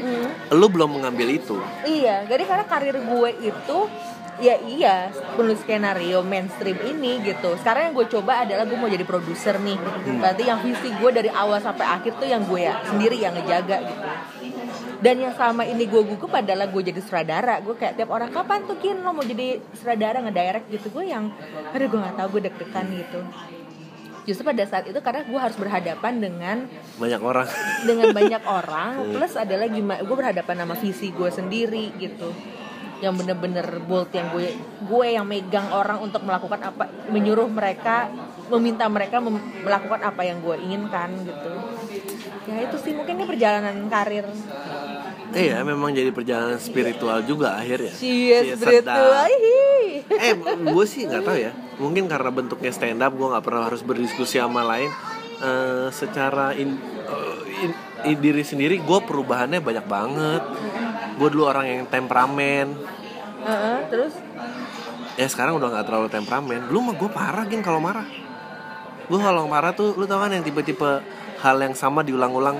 Lo 0.50 0.66
belum 0.68 0.98
mengambil 0.98 1.30
itu. 1.30 1.58
Iya, 1.82 2.26
jadi 2.26 2.42
karena 2.44 2.64
karir 2.66 2.96
gue 3.00 3.30
itu 3.42 3.78
ya 4.38 4.58
iya 4.66 4.94
penulis 5.36 5.62
skenario 5.62 6.22
mainstream 6.22 6.78
ini 6.82 7.22
gitu. 7.22 7.54
Sekarang 7.60 7.90
yang 7.90 7.94
gue 7.94 8.06
coba 8.10 8.42
adalah 8.42 8.64
gue 8.66 8.74
mau 8.74 8.90
jadi 8.90 9.06
produser 9.06 9.58
nih. 9.58 9.78
Berarti 10.18 10.42
yang 10.42 10.58
visi 10.62 10.90
gue 10.90 11.10
dari 11.10 11.30
awal 11.30 11.62
sampai 11.62 11.86
akhir 11.86 12.18
tuh 12.18 12.26
yang 12.26 12.42
gue 12.44 12.60
ya 12.62 12.74
sendiri 12.86 13.16
yang 13.18 13.34
ngejaga 13.34 13.76
gitu. 13.84 14.04
Dan 15.04 15.20
yang 15.20 15.34
sama 15.36 15.68
ini 15.68 15.84
gue 15.84 16.00
gugup 16.00 16.32
adalah 16.32 16.64
gue 16.66 16.82
jadi 16.82 16.98
sutradara. 16.98 17.60
Gue 17.60 17.76
kayak 17.76 18.00
tiap 18.00 18.10
orang 18.10 18.32
kapan 18.32 18.64
tuh 18.64 18.80
kin 18.80 19.04
lo 19.04 19.12
mau 19.12 19.22
jadi 19.22 19.60
sutradara 19.76 20.18
ngedirect 20.24 20.66
gitu. 20.72 20.86
Gue 20.90 21.12
yang 21.12 21.30
aduh 21.70 21.86
gue 21.86 21.98
nggak 22.00 22.16
tahu 22.16 22.28
gue 22.38 22.42
deg-degan 22.50 22.86
gitu. 22.90 23.20
Justru 24.24 24.40
pada 24.40 24.64
saat 24.64 24.88
itu 24.88 24.96
karena 25.04 25.20
gue 25.28 25.36
harus 25.36 25.52
berhadapan 25.52 26.16
dengan 26.16 26.56
Banyak 26.96 27.20
orang. 27.20 27.44
dengan 27.84 28.08
banyak 28.16 28.42
orang 28.48 28.92
plus 29.12 29.36
adalah 29.36 29.68
gimana 29.68 30.00
gue 30.00 30.16
berhadapan 30.16 30.64
sama 30.64 30.74
visi 30.80 31.12
gue 31.12 31.28
sendiri 31.28 31.92
gitu 32.00 32.32
yang 33.02 33.14
bener-bener 33.18 33.66
bold 33.84 34.10
yang 34.14 34.30
gue 34.30 34.54
gue 34.86 35.06
yang 35.08 35.26
megang 35.26 35.68
orang 35.70 35.98
untuk 35.98 36.22
melakukan 36.22 36.60
apa 36.62 36.84
menyuruh 37.10 37.50
mereka 37.50 38.06
meminta 38.48 38.84
mereka 38.86 39.18
mem- 39.18 39.40
melakukan 39.64 40.00
apa 40.04 40.22
yang 40.22 40.38
gue 40.44 40.56
inginkan 40.60 41.10
gitu. 41.24 41.50
Ya 42.44 42.56
itu 42.60 42.76
sih. 42.76 42.92
Mungkin 42.92 43.14
ini 43.16 43.24
perjalanan 43.24 43.76
karir. 43.88 44.28
Iya, 45.34 45.66
memang 45.66 45.90
jadi 45.90 46.14
perjalanan 46.14 46.60
spiritual 46.62 47.24
juga 47.26 47.58
akhirnya. 47.58 47.90
Iya, 47.90 48.54
spiritual. 48.54 49.26
eh 50.06 50.32
gue 50.62 50.84
sih 50.86 51.08
nggak 51.08 51.22
tahu 51.24 51.38
ya. 51.40 51.52
Mungkin 51.80 52.04
karena 52.06 52.30
bentuknya 52.30 52.70
stand 52.70 53.02
up 53.02 53.16
gue 53.16 53.26
nggak 53.26 53.44
pernah 53.44 53.66
harus 53.66 53.82
berdiskusi 53.82 54.38
sama 54.38 54.62
lain. 54.62 54.92
Eh, 55.42 55.88
secara 55.90 56.54
in, 56.54 56.78
eh, 57.08 57.38
in- 57.66 57.78
in- 58.06 58.20
diri 58.22 58.44
sendiri 58.46 58.78
gue 58.78 58.98
perubahannya 59.02 59.58
banyak 59.58 59.86
banget 59.88 60.42
gue 61.14 61.28
dulu 61.30 61.44
orang 61.46 61.66
yang 61.66 61.80
temperamen. 61.86 62.74
Heeh, 63.44 63.78
terus? 63.92 64.14
Ya 65.14 65.26
sekarang 65.30 65.60
udah 65.62 65.68
nggak 65.70 65.86
terlalu 65.86 66.08
temperamen. 66.10 66.60
Dulu 66.66 66.78
mah 66.90 66.94
gue 66.98 67.10
parah 67.10 67.44
gin 67.46 67.62
kalau 67.62 67.78
marah. 67.78 68.06
Gue 69.06 69.20
kalau 69.20 69.46
marah 69.46 69.70
tuh 69.76 69.94
lu 69.94 70.08
tau 70.08 70.18
kan 70.18 70.32
yang 70.32 70.42
tipe-tipe 70.42 71.04
hal 71.44 71.56
yang 71.60 71.76
sama 71.76 72.00
diulang-ulang 72.00 72.56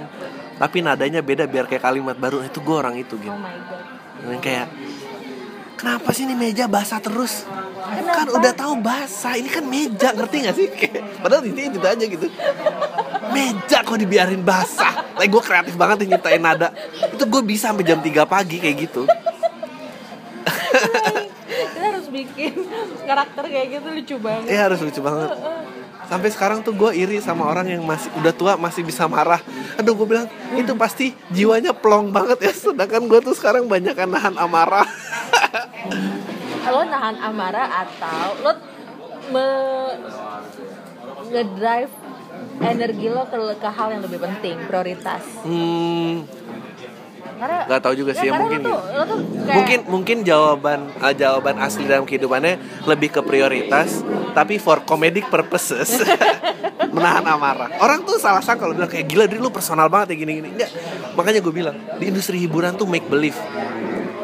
tapi 0.54 0.84
nadanya 0.84 1.24
beda 1.24 1.48
biar 1.50 1.66
kayak 1.66 1.82
kalimat 1.82 2.14
baru. 2.14 2.44
Itu 2.46 2.62
gue 2.62 2.76
orang 2.76 2.94
itu 2.94 3.18
gitu 3.18 3.32
oh 3.32 3.40
my 3.40 3.56
god. 3.66 3.82
Yang 4.28 4.42
kayak 4.44 4.66
kenapa 5.74 6.08
sih 6.14 6.24
ini 6.28 6.36
meja 6.38 6.70
basah 6.70 7.00
terus? 7.02 7.48
Kan 7.84 8.30
Kenapa? 8.30 8.38
udah 8.38 8.52
tahu 8.54 8.74
basah. 8.78 9.34
Ini 9.34 9.48
kan 9.50 9.64
meja 9.66 10.14
ngerti 10.14 10.36
gak 10.46 10.54
sih? 10.56 10.66
Kayak, 10.78 11.20
padahal 11.20 11.42
intinya 11.44 11.68
itu 11.74 11.78
aja 11.82 12.04
gitu 12.06 12.26
meja 13.34 13.82
kok 13.82 13.98
dibiarin 13.98 14.46
basah. 14.46 15.02
Like 15.18 15.34
gue 15.34 15.42
kreatif 15.42 15.74
banget 15.74 16.06
nih 16.06 16.14
nyiptain 16.14 16.38
nada. 16.38 16.70
Itu 17.10 17.26
gue 17.26 17.42
bisa 17.42 17.74
sampai 17.74 17.82
jam 17.82 17.98
3 17.98 18.06
pagi 18.30 18.62
kayak 18.62 18.76
gitu. 18.86 19.02
Kita 21.54 21.82
harus 21.82 22.06
bikin 22.10 22.54
karakter 23.02 23.44
kayak 23.50 23.66
gitu 23.78 23.88
lucu 23.90 24.16
banget. 24.22 24.46
Iya 24.54 24.60
harus 24.70 24.78
lucu 24.82 25.02
banget. 25.02 25.34
Sampai 26.04 26.28
sekarang 26.28 26.60
tuh 26.60 26.76
gue 26.76 26.90
iri 26.94 27.16
sama 27.18 27.48
orang 27.48 27.64
yang 27.64 27.82
masih 27.82 28.12
udah 28.20 28.34
tua 28.36 28.52
masih 28.60 28.84
bisa 28.84 29.08
marah. 29.08 29.40
Aduh 29.80 29.96
gue 29.98 30.06
bilang 30.06 30.28
itu 30.54 30.70
pasti 30.78 31.16
jiwanya 31.34 31.72
plong 31.74 32.14
banget 32.14 32.38
ya. 32.44 32.52
Sedangkan 32.52 33.08
gue 33.10 33.18
tuh 33.24 33.34
sekarang 33.34 33.66
banyak 33.66 33.96
nahan 33.96 34.36
amarah. 34.36 34.86
Lo 36.64 36.82
nahan 36.84 37.16
amarah 37.24 37.88
atau 37.88 38.36
lo 38.44 38.52
me 39.32 39.46
ngedrive 41.32 41.94
energi 42.62 43.06
lo 43.10 43.26
ke, 43.28 43.38
ke 43.58 43.68
hal 43.68 43.88
yang 43.94 44.02
lebih 44.02 44.18
penting 44.22 44.56
prioritas. 44.68 45.22
Hmm, 45.44 46.24
karena 47.44 47.58
nggak 47.66 47.82
tahu 47.82 47.94
juga 47.98 48.12
sih 48.14 48.26
ya 48.30 48.32
karena 48.32 48.44
mungkin 48.46 48.60
lo 48.62 48.68
tuh, 48.70 48.78
lo 48.80 49.02
tuh 49.04 49.18
kayak, 49.20 49.56
mungkin 49.58 49.78
mungkin 49.90 50.16
jawaban 50.22 50.80
uh, 51.02 51.14
jawaban 51.14 51.56
asli 51.60 51.84
dalam 51.84 52.06
kehidupannya 52.06 52.86
lebih 52.86 53.08
ke 53.10 53.20
prioritas 53.20 54.06
tapi 54.32 54.56
for 54.56 54.86
comedic 54.86 55.26
purposes 55.28 55.98
menahan 56.94 57.26
amarah. 57.26 57.74
Orang 57.82 58.06
tuh 58.06 58.22
salah 58.22 58.38
sangka 58.38 58.66
kalau 58.66 58.74
bilang 58.74 58.90
kayak 58.90 59.10
gila 59.10 59.26
diri 59.26 59.42
lu 59.42 59.50
personal 59.50 59.90
banget 59.90 60.14
ya 60.14 60.16
gini 60.24 60.32
gini 60.38 60.48
enggak 60.54 60.70
makanya 61.18 61.40
gue 61.42 61.54
bilang 61.54 61.76
di 61.98 62.04
industri 62.08 62.38
hiburan 62.38 62.78
tuh 62.78 62.86
make 62.86 63.06
believe. 63.10 63.36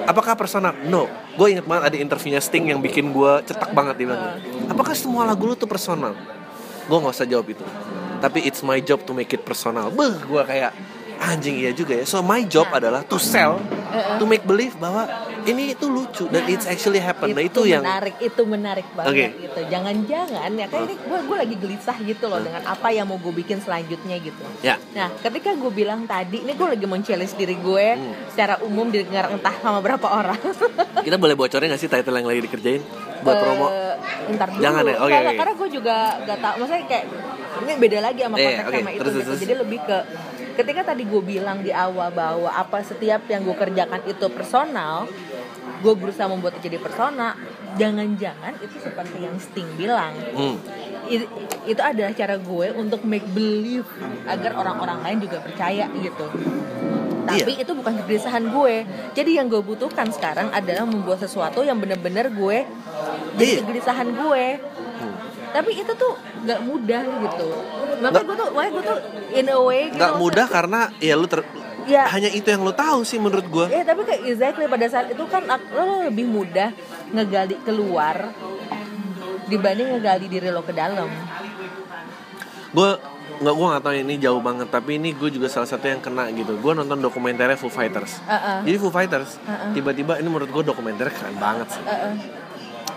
Apakah 0.08 0.34
personal? 0.34 0.74
No. 0.90 1.06
Gue 1.38 1.54
inget 1.54 1.66
banget 1.68 1.92
ada 1.92 1.96
interviewnya 2.02 2.42
Sting 2.42 2.66
yang 2.66 2.82
bikin 2.82 3.14
gue 3.14 3.32
cetak 3.46 3.70
banget 3.70 3.94
dia 4.00 4.06
bilang. 4.10 4.42
Apakah 4.66 4.94
semua 4.96 5.22
lagu 5.22 5.46
lu 5.46 5.54
tuh 5.54 5.70
personal? 5.70 6.18
Gue 6.90 6.98
nggak 6.98 7.14
usah 7.14 7.28
jawab 7.28 7.46
itu 7.46 7.62
tapi 8.20 8.44
it's 8.44 8.60
my 8.60 8.78
job 8.78 9.02
to 9.02 9.12
make 9.12 9.32
it 9.32 9.42
personal. 9.42 9.88
Beh 9.88 10.20
gue 10.20 10.42
kayak 10.44 10.72
anjing 11.20 11.60
iya 11.60 11.72
juga 11.72 12.00
ya. 12.00 12.04
So 12.08 12.24
my 12.24 12.44
job 12.44 12.68
adalah 12.72 13.04
to 13.04 13.20
sell 13.20 13.60
to 14.16 14.24
make 14.24 14.44
believe 14.44 14.72
bahwa 14.80 15.04
ini 15.40 15.72
itu 15.72 15.88
lucu 15.88 16.28
dan 16.28 16.44
it's 16.48 16.64
actually 16.64 17.00
happen. 17.00 17.32
Nah 17.32 17.44
itu 17.44 17.64
yang 17.64 17.80
menarik 17.84 18.16
itu 18.20 18.42
menarik 18.44 18.88
banget 18.92 19.12
Oke. 19.12 19.26
gitu. 19.48 19.60
Jangan-jangan 19.68 20.50
ya 20.52 20.66
kayak 20.68 20.84
ini 20.84 20.94
gue 20.96 21.18
gue 21.24 21.36
lagi 21.36 21.56
gelisah 21.56 21.96
gitu 22.00 22.24
loh 22.28 22.40
dengan 22.40 22.64
apa 22.64 22.88
yang 22.88 23.08
mau 23.08 23.16
gue 23.16 23.32
bikin 23.36 23.60
selanjutnya 23.60 24.16
gitu. 24.20 24.44
Ya. 24.60 24.76
Nah, 24.92 25.08
ketika 25.20 25.56
gue 25.56 25.72
bilang 25.72 26.04
tadi, 26.04 26.44
ini 26.44 26.52
gue 26.52 26.68
lagi 26.68 26.84
men-challenge 26.84 27.34
diri 27.36 27.56
gue 27.56 27.86
Hmm. 27.90 28.12
secara 28.32 28.60
umum 28.60 28.92
didengar 28.92 29.32
entah 29.32 29.56
sama 29.60 29.80
berapa 29.80 30.04
orang. 30.04 30.36
kita 31.04 31.16
boleh 31.16 31.32
bocorin 31.36 31.72
gak 31.72 31.80
sih 31.80 31.88
title 31.88 32.16
yang 32.16 32.28
lagi 32.28 32.44
dikerjain 32.44 32.82
buat 33.20 33.34
Eh, 33.34 33.42
promo 33.42 33.66
Ntar 34.30 34.48
dulu. 34.48 34.62
Jangan 34.62 34.82
ya? 34.82 34.96
Oke, 34.96 35.10
Nggak, 35.10 35.22
oke. 35.22 35.36
Karena 35.36 35.54
gue 35.54 35.68
juga 35.70 35.96
gak 36.22 36.38
tau, 36.38 36.54
maksudnya 36.56 36.84
kayak 36.86 37.04
ini 37.60 37.72
beda 37.76 37.98
lagi 38.00 38.20
sama 38.20 38.36
Iya, 38.36 38.44
konteks 38.46 38.62
oke. 38.64 38.76
sama 38.76 38.90
itu 38.90 39.00
Terus, 39.00 39.12
gitu. 39.12 39.24
terus. 39.26 39.40
Jadi 39.40 39.54
lebih 39.58 39.78
ke 39.82 39.98
ketika 40.52 40.80
tadi 40.84 41.02
gue 41.04 41.22
bilang 41.24 41.58
di 41.58 41.72
awal 41.72 42.08
bahwa 42.10 42.48
apa 42.48 42.78
setiap 42.80 43.22
yang 43.26 43.42
gue 43.42 43.54
kerjakan 43.54 44.00
itu 44.04 44.26
personal, 44.28 45.08
gue 45.80 45.94
berusaha 45.94 46.26
membuat 46.26 46.58
jadi 46.58 46.76
persona. 46.76 47.34
Jangan-jangan 47.72 48.58
itu 48.58 48.76
seperti 48.78 49.18
yang 49.20 49.36
Sting 49.36 49.68
bilang. 49.74 50.12
hmm. 50.30 50.56
I- 51.06 51.26
itu 51.66 51.82
adalah 51.82 52.12
cara 52.12 52.38
gue 52.38 52.66
untuk 52.72 53.02
make 53.02 53.26
believe 53.26 53.88
agar 54.24 54.54
orang-orang 54.54 55.02
lain 55.02 55.18
juga 55.20 55.42
percaya 55.42 55.90
gitu 55.92 56.26
tapi 57.32 57.52
itu 57.56 57.72
bukan 57.72 57.92
kegelisahan 57.96 58.44
gue 58.46 58.74
jadi 59.12 59.30
yang 59.32 59.46
gue 59.46 59.60
butuhkan 59.60 60.10
sekarang 60.10 60.50
adalah 60.50 60.84
membuat 60.84 61.18
sesuatu 61.18 61.60
yang 61.60 61.78
bener-bener 61.78 62.28
gue 62.28 62.58
jadi 63.36 63.50
Iya. 63.52 63.60
kegelisahan 63.62 64.08
gue 64.10 64.44
tapi 65.50 65.70
itu 65.74 65.92
tuh 65.94 66.12
nggak 66.40 66.60
mudah 66.62 67.02
gitu 67.02 67.48
makanya 68.00 68.22
gue 68.22 68.36
tuh 68.36 68.48
makanya 68.50 68.70
gue 68.70 68.84
tuh 68.84 68.98
in 69.32 69.46
a 69.46 69.58
way 69.58 69.82
gitu 69.86 69.96
nggak 69.96 70.12
mudah 70.14 70.46
maksudnya- 70.46 70.54
karena 70.54 70.80
ya 70.98 71.14
lu 71.14 71.26
ter 71.26 71.42
Ya. 71.82 72.06
hanya 72.06 72.28
itu 72.28 72.44
yang 72.44 72.60
lu 72.60 72.70
tahu 72.70 73.02
sih 73.02 73.16
menurut 73.16 73.46
gue 73.46 73.66
Ya 73.66 73.82
tapi 73.82 74.04
kayak 74.04 74.22
exactly 74.24 74.68
pada 74.68 74.86
saat 74.86 75.10
itu 75.10 75.24
kan 75.26 75.42
lo 75.48 76.04
lebih 76.04 76.22
mudah 76.22 76.70
ngegali 77.10 77.56
keluar 77.60 78.30
dibanding 79.44 79.90
ngegali 79.90 80.26
diri 80.28 80.48
lo 80.48 80.62
ke 80.62 80.70
dalam. 80.70 81.10
gue 82.70 82.90
nggak 83.38 83.54
gue 83.54 83.66
nggak 83.70 83.82
tahu 83.86 83.94
ini 83.94 84.14
jauh 84.18 84.42
banget 84.42 84.68
tapi 84.68 84.98
ini 84.98 85.14
gue 85.14 85.30
juga 85.30 85.46
salah 85.46 85.70
satu 85.70 85.86
yang 85.86 86.02
kena 86.02 86.26
gitu. 86.34 86.58
Gue 86.58 86.72
nonton 86.74 86.98
dokumenternya 86.98 87.54
Foo 87.54 87.70
Fighters. 87.70 88.18
Uh-uh. 88.26 88.66
jadi 88.66 88.76
Foo 88.82 88.90
Fighters 88.90 89.38
tiba-tiba 89.76 90.18
ini 90.18 90.26
menurut 90.26 90.50
gue 90.50 90.62
dokumenternya 90.66 91.14
keren 91.14 91.36
banget 91.38 91.78
sih. 91.78 91.82
Uh-uh. 91.86 92.14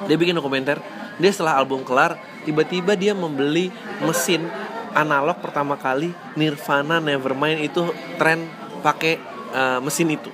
dia 0.09 0.17
bikin 0.17 0.35
dokumenter 0.35 0.81
dia 1.21 1.29
setelah 1.29 1.61
album 1.61 1.85
kelar 1.85 2.17
tiba-tiba 2.43 2.97
dia 2.97 3.13
membeli 3.13 3.69
mesin 4.01 4.49
analog 4.97 5.37
pertama 5.39 5.77
kali 5.77 6.13
Nirvana 6.33 6.97
Nevermind 6.97 7.61
itu 7.61 7.93
tren 8.17 8.49
pakai 8.81 9.21
uh, 9.53 9.79
mesin 9.79 10.09
itu 10.11 10.29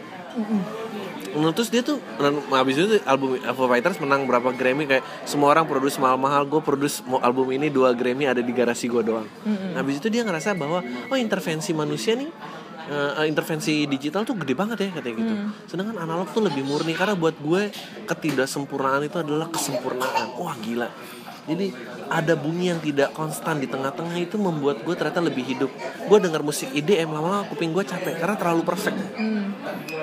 Nah, 1.40 1.56
terus 1.56 1.72
dia 1.72 1.80
tuh 1.80 2.04
dan 2.20 2.36
habis 2.52 2.76
itu 2.76 3.00
album 3.08 3.40
Foo 3.40 3.68
Fighters 3.72 3.98
menang 4.04 4.28
berapa 4.28 4.52
Grammy 4.52 4.84
kayak 4.84 5.04
semua 5.24 5.56
orang 5.56 5.64
produce 5.64 5.96
mahal-mahal 5.96 6.44
gue 6.44 6.60
produce 6.60 7.00
mau 7.08 7.24
album 7.24 7.48
ini 7.56 7.72
dua 7.72 7.96
Grammy 7.96 8.28
ada 8.28 8.44
di 8.44 8.52
garasi 8.52 8.92
gue 8.92 9.00
doang. 9.00 9.28
Habis 9.74 10.04
itu 10.04 10.12
dia 10.12 10.28
ngerasa 10.28 10.54
bahwa 10.60 10.84
oh 10.84 11.18
intervensi 11.18 11.72
manusia 11.72 12.20
nih 12.20 12.28
eh, 12.92 13.26
intervensi 13.32 13.88
digital 13.88 14.28
tuh 14.28 14.36
gede 14.36 14.54
banget 14.54 14.78
ya 14.84 14.90
katanya 14.92 15.16
gitu. 15.24 15.34
Sedangkan 15.72 15.96
analog 16.04 16.28
tuh 16.36 16.44
lebih 16.44 16.68
murni 16.68 16.92
karena 16.92 17.16
buat 17.16 17.40
gue 17.40 17.72
ketidaksempurnaan 18.04 19.08
itu 19.08 19.18
adalah 19.24 19.48
kesempurnaan. 19.48 20.36
Wah 20.36 20.56
gila 20.60 20.92
jadi 21.46 21.72
ada 22.10 22.34
bunyi 22.34 22.74
yang 22.74 22.82
tidak 22.82 23.14
konstan 23.14 23.62
di 23.62 23.70
tengah-tengah 23.70 24.18
itu 24.18 24.36
membuat 24.42 24.82
gue 24.82 24.96
ternyata 24.98 25.22
lebih 25.22 25.46
hidup. 25.46 25.72
Gue 26.10 26.18
denger 26.18 26.42
musik 26.42 26.74
IDM 26.74 27.14
lama-lama 27.14 27.46
kuping 27.48 27.70
gue 27.72 27.86
capek 27.86 28.18
karena 28.18 28.36
terlalu 28.36 28.66
perfect. 28.66 28.98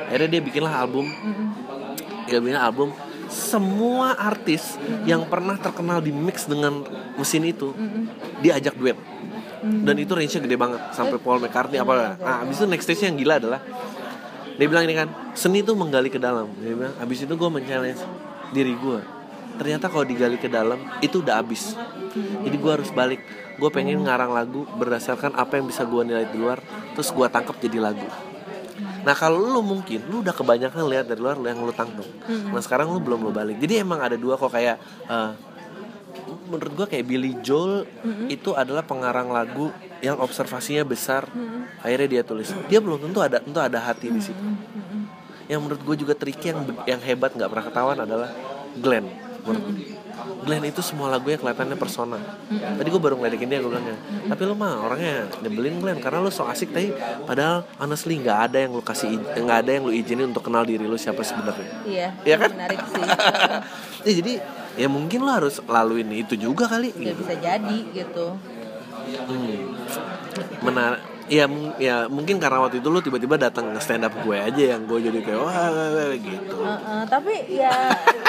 Akhirnya 0.06 0.38
dia 0.38 0.42
bikinlah 0.42 0.74
album. 0.74 1.10
Dia 2.30 2.38
bikin 2.38 2.58
album. 2.58 2.94
Semua 3.26 4.14
artis 4.14 4.78
yang 5.02 5.26
pernah 5.26 5.58
terkenal 5.58 5.98
di 5.98 6.14
mix 6.14 6.46
dengan 6.46 6.86
mesin 7.18 7.42
itu 7.42 7.74
diajak 8.38 8.78
duet. 8.78 8.94
Dan 9.66 9.98
itu 9.98 10.14
range-nya 10.14 10.46
gede 10.46 10.54
banget 10.54 10.78
sampai 10.94 11.18
Paul 11.18 11.42
McCartney 11.42 11.82
apa. 11.82 12.18
Nah 12.22 12.46
abis 12.46 12.62
itu 12.62 12.66
next 12.70 12.86
stage 12.86 13.02
yang 13.02 13.18
gila 13.18 13.42
adalah 13.42 13.60
dia 14.56 14.66
bilang 14.70 14.86
ini 14.86 14.94
kan 14.94 15.10
seni 15.34 15.66
itu 15.66 15.74
menggali 15.74 16.06
ke 16.06 16.22
dalam. 16.22 16.54
Dia 16.62 16.70
bilang 16.70 16.94
abis 17.02 17.26
itu 17.26 17.34
gue 17.34 17.48
men-challenge 17.50 17.98
diri 18.54 18.78
gue 18.78 19.15
ternyata 19.56 19.90
kalau 19.90 20.04
digali 20.04 20.36
ke 20.36 20.48
dalam 20.48 20.78
itu 21.00 21.20
udah 21.20 21.40
abis 21.40 21.74
jadi 22.44 22.56
gue 22.56 22.72
harus 22.72 22.90
balik 22.92 23.20
gue 23.56 23.70
pengen 23.72 24.04
ngarang 24.04 24.32
lagu 24.32 24.68
berdasarkan 24.76 25.36
apa 25.36 25.58
yang 25.60 25.66
bisa 25.68 25.84
gue 25.84 26.02
nilai 26.04 26.28
di 26.28 26.36
luar 26.36 26.60
terus 26.94 27.12
gue 27.12 27.26
tangkap 27.28 27.56
jadi 27.60 27.80
lagu 27.80 28.08
Nah 29.06 29.14
kalau 29.14 29.38
lu 29.38 29.62
mungkin 29.62 30.02
lu 30.10 30.26
udah 30.26 30.34
kebanyakan 30.34 30.82
lihat 30.90 31.06
dari 31.06 31.22
luar 31.22 31.38
lu 31.38 31.46
yang 31.46 31.62
lu 31.62 31.70
tangkap. 31.70 32.02
Nah 32.26 32.58
sekarang 32.58 32.90
lu 32.90 32.98
belum 32.98 33.22
lu 33.22 33.30
balik. 33.30 33.62
Jadi 33.62 33.78
emang 33.78 34.02
ada 34.02 34.18
dua 34.18 34.34
kok 34.34 34.50
kayak 34.50 34.82
eh, 35.06 35.30
menurut 36.50 36.72
gua 36.74 36.86
kayak 36.90 37.06
Billy 37.06 37.38
Joel 37.38 37.86
itu 38.26 38.50
adalah 38.58 38.82
pengarang 38.82 39.30
lagu 39.30 39.70
yang 40.02 40.18
observasinya 40.18 40.82
besar. 40.82 41.30
Akhirnya 41.86 42.18
dia 42.18 42.22
tulis. 42.26 42.50
Dia 42.66 42.82
belum 42.82 42.98
tentu 42.98 43.22
ada 43.22 43.38
tentu 43.38 43.62
ada 43.62 43.78
hati 43.78 44.10
di 44.10 44.18
situ. 44.18 44.42
Yang 45.46 45.60
menurut 45.62 45.82
gue 45.86 45.96
juga 46.02 46.14
tricky 46.18 46.50
yang 46.50 46.66
yang 46.90 47.00
hebat 47.06 47.30
nggak 47.30 47.46
pernah 47.46 47.66
ketahuan 47.70 47.98
adalah 48.02 48.30
Glenn. 48.74 49.06
Menurut. 49.46 49.74
Glenn 50.42 50.64
itu 50.64 50.80
semua 50.80 51.06
lagunya 51.06 51.36
kelihatannya 51.36 51.76
persona 51.76 52.16
tadi 52.48 52.88
gue 52.88 52.98
baru 52.98 53.14
ngeledekin 53.16 53.46
dia 53.46 53.58
gue 53.58 53.68
bilangnya 53.68 53.94
tapi 54.26 54.42
lo 54.42 54.54
mah 54.54 54.80
orangnya 54.80 55.26
nyebelin 55.38 55.76
Glenn 55.76 55.98
karena 55.98 56.18
lo 56.18 56.30
so 56.30 56.46
asik 56.46 56.70
tapi 56.70 56.90
padahal 57.22 57.62
honestly 57.76 58.16
nggak 58.16 58.38
ada 58.48 58.58
yang 58.64 58.72
lo 58.72 58.80
kasih 58.80 59.12
nggak 59.16 59.58
ada 59.62 59.70
yang 59.72 59.84
lo 59.84 59.92
izinin 59.92 60.30
untuk 60.30 60.42
kenal 60.42 60.62
diri 60.62 60.82
lo 60.82 60.96
siapa 60.96 61.20
sebenarnya 61.20 61.68
Iya, 61.84 62.08
Iya 62.22 62.36
kan? 62.38 62.50
menarik 62.52 62.80
sih. 62.84 63.02
Ya, 64.06 64.12
jadi 64.14 64.32
ya 64.76 64.86
mungkin 64.86 65.18
lo 65.20 65.30
harus 65.30 65.58
laluin 65.66 66.06
itu 66.14 66.34
juga 66.34 66.70
kali 66.70 66.94
ya 66.94 67.10
gitu. 67.10 67.22
bisa 67.22 67.34
jadi 67.36 67.78
gitu. 67.90 68.26
Hmm. 69.26 69.74
Menar 70.62 71.02
ya, 71.28 71.44
ya 71.76 71.96
mungkin 72.06 72.36
karena 72.36 72.58
waktu 72.58 72.78
itu 72.78 72.88
lo 72.88 72.98
tiba-tiba 72.98 73.34
datang 73.36 73.70
ke 73.70 73.80
stand 73.80 74.02
up 74.02 74.14
gue 74.16 74.36
aja 74.36 74.74
yang 74.74 74.84
gue 74.84 74.98
jadi 75.00 75.18
kayak 75.20 75.40
wah, 75.40 75.70
gitu. 76.14 76.56
Heeh, 76.58 77.00
tapi 77.06 77.34
ya 77.50 77.72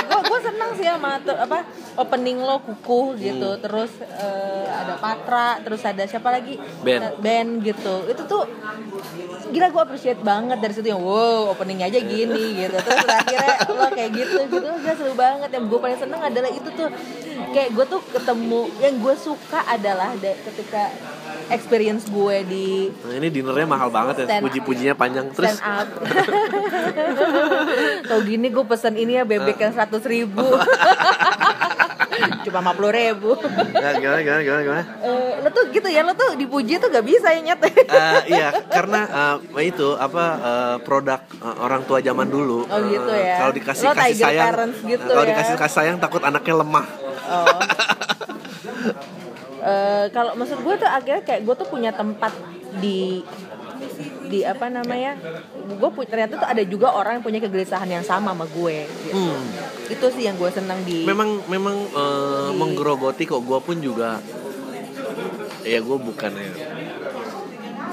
gua 0.07 0.19
gua 0.23 0.39
senang 0.39 0.71
sih 0.73 0.83
sama 0.83 1.17
apa 1.19 1.61
opening 1.95 2.39
lo 2.39 2.57
kukuh 2.59 3.13
gitu 3.15 3.49
Hmm. 3.49 3.61
terus 3.61 3.91
eh, 4.01 4.65
ada 4.67 4.97
Patra 4.97 5.61
terus 5.61 5.81
ada 5.81 6.03
siapa 6.03 6.29
lagi 6.29 6.57
Ben. 6.81 7.13
band 7.17 7.61
gitu 7.61 8.07
itu 8.07 8.21
tuh 8.23 8.43
gila 9.47 9.67
gue 9.67 9.81
appreciate 9.81 10.19
banget 10.19 10.57
dari 10.57 10.73
situ 10.73 10.87
yang 10.87 10.99
wow 10.99 11.53
openingnya 11.53 11.87
aja 11.87 11.99
gini 11.99 12.45
gitu 12.57 12.75
terus 12.75 13.07
akhirnya 13.07 13.55
lo 13.69 13.87
kayak 13.89 14.11
gitu 14.11 14.39
gitu 14.43 14.67
gak 14.83 14.95
seru 14.95 15.13
banget 15.13 15.49
yang 15.49 15.65
gue 15.65 15.79
paling 15.79 15.95
seneng 15.95 16.19
adalah 16.19 16.49
itu 16.49 16.69
tuh 16.71 16.89
kayak 17.53 17.69
gue 17.71 17.85
tuh 17.87 18.01
ketemu 18.09 18.61
yang 18.77 18.95
gue 18.97 19.15
suka 19.15 19.59
adalah 19.65 20.11
da- 20.17 20.39
ketika 20.43 20.91
experience 21.49 22.07
gue 22.07 22.37
di 22.43 22.67
Nah, 22.91 23.13
ini 23.15 23.27
dinernya 23.31 23.67
mahal 23.67 23.89
banget 23.89 24.23
ya, 24.23 24.39
puji-pujinya 24.43 24.93
panjang 24.95 25.31
terus. 25.31 25.57
Tau 28.09 28.19
gini 28.23 28.47
gue 28.49 28.65
pesen 28.67 28.95
ini 28.95 29.19
ya 29.19 29.23
bebek 29.23 29.57
yang 29.59 29.71
seratus 29.75 30.03
ribu 30.07 30.43
Cuma 32.47 32.73
50 32.73 32.97
ribu 32.97 33.31
Ya, 33.77 33.89
gimana, 33.99 34.19
gimana, 34.23 34.41
gimana, 34.41 34.61
gimana? 34.63 34.83
Eh, 35.03 35.31
Lo 35.45 35.49
tuh 35.53 35.69
gitu 35.69 35.87
ya, 35.87 36.01
lo 36.01 36.17
tuh 36.17 36.33
dipuji 36.33 36.81
tuh 36.81 36.89
gak 36.89 37.05
bisa 37.05 37.29
ya 37.29 37.39
nyet 37.43 37.61
Eh, 37.67 38.21
iya, 38.33 38.49
karena 38.67 39.01
eh, 39.53 39.63
itu 39.69 39.93
apa 39.95 40.25
eh, 40.41 40.75
produk 40.81 41.21
eh, 41.21 41.55
orang 41.61 41.85
tua 41.85 42.01
zaman 42.01 42.27
dulu. 42.27 42.65
Oh, 42.65 42.79
gitu 42.89 43.11
ya. 43.13 43.37
Kalau 43.45 43.53
dikasih 43.53 43.85
Lo 43.85 43.93
kasih 43.93 44.17
sayang, 44.17 44.51
gitu 44.81 45.07
kalau 45.07 45.23
ya. 45.23 45.29
dikasih 45.35 45.55
kasih 45.55 45.75
sayang 45.77 45.97
takut 46.01 46.21
anaknya 46.25 46.55
lemah. 46.65 46.85
oh. 47.29 47.45
Eh, 49.67 50.05
Kalau 50.15 50.31
maksud 50.39 50.63
gue 50.63 50.75
tuh 50.79 50.87
akhirnya 50.87 51.21
kayak 51.27 51.41
gue 51.43 51.55
tuh 51.59 51.67
punya 51.67 51.91
tempat 51.91 52.31
di 52.79 53.19
di 54.27 54.43
apa 54.43 54.67
namanya 54.67 55.15
gue 55.55 55.89
ternyata 56.05 56.35
tuh 56.37 56.47
ada 56.47 56.63
juga 56.67 56.91
orang 56.91 57.19
yang 57.19 57.23
punya 57.23 57.39
kegelisahan 57.39 57.87
yang 57.87 58.03
sama 58.03 58.35
sama 58.35 58.43
gue 58.43 58.83
gitu. 59.07 59.15
Hmm. 59.15 59.43
itu 59.87 60.05
sih 60.11 60.23
yang 60.27 60.35
gue 60.35 60.51
senang 60.51 60.83
di 60.83 61.07
Memang 61.07 61.47
memang 61.47 61.75
eh, 61.95 62.51
menggerogoti 62.51 63.23
kok 63.23 63.39
gue 63.39 63.59
pun 63.63 63.79
juga 63.79 64.19
ya 65.63 65.79
gue 65.79 65.97
bukan 65.99 66.31
ya 66.35 66.51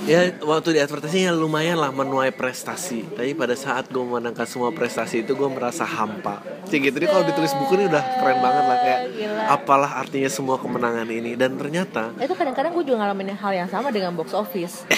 ya 0.04 0.36
waktu 0.44 0.76
di 0.76 0.80
advertising 0.80 1.24
ya 1.28 1.32
lumayan 1.32 1.80
lah 1.80 1.90
menuai 1.90 2.30
prestasi. 2.32 3.04
Tapi 3.16 3.32
pada 3.32 3.56
saat 3.56 3.88
gue 3.88 4.00
memenangkan 4.00 4.44
semua 4.44 4.70
prestasi 4.70 5.24
itu 5.24 5.32
gue 5.32 5.48
merasa 5.48 5.84
hampa. 5.88 6.44
Cik 6.68 6.80
gitu 6.90 6.96
jadi 7.00 7.08
kalau 7.10 7.24
ditulis 7.28 7.52
buku 7.56 7.76
ini 7.80 7.84
udah 7.88 8.04
keren 8.20 8.38
banget 8.40 8.64
lah 8.64 8.78
kayak 8.80 9.00
Gila. 9.12 9.42
apalah 9.52 9.90
artinya 10.00 10.30
semua 10.30 10.56
kemenangan 10.60 11.08
ini. 11.08 11.36
Dan 11.36 11.56
ternyata 11.56 12.12
itu 12.20 12.34
kadang-kadang 12.36 12.72
gue 12.76 12.84
juga 12.84 13.04
ngalamin 13.04 13.36
hal 13.36 13.52
yang 13.52 13.68
sama 13.68 13.88
dengan 13.92 14.12
box 14.16 14.32
office. 14.36 14.84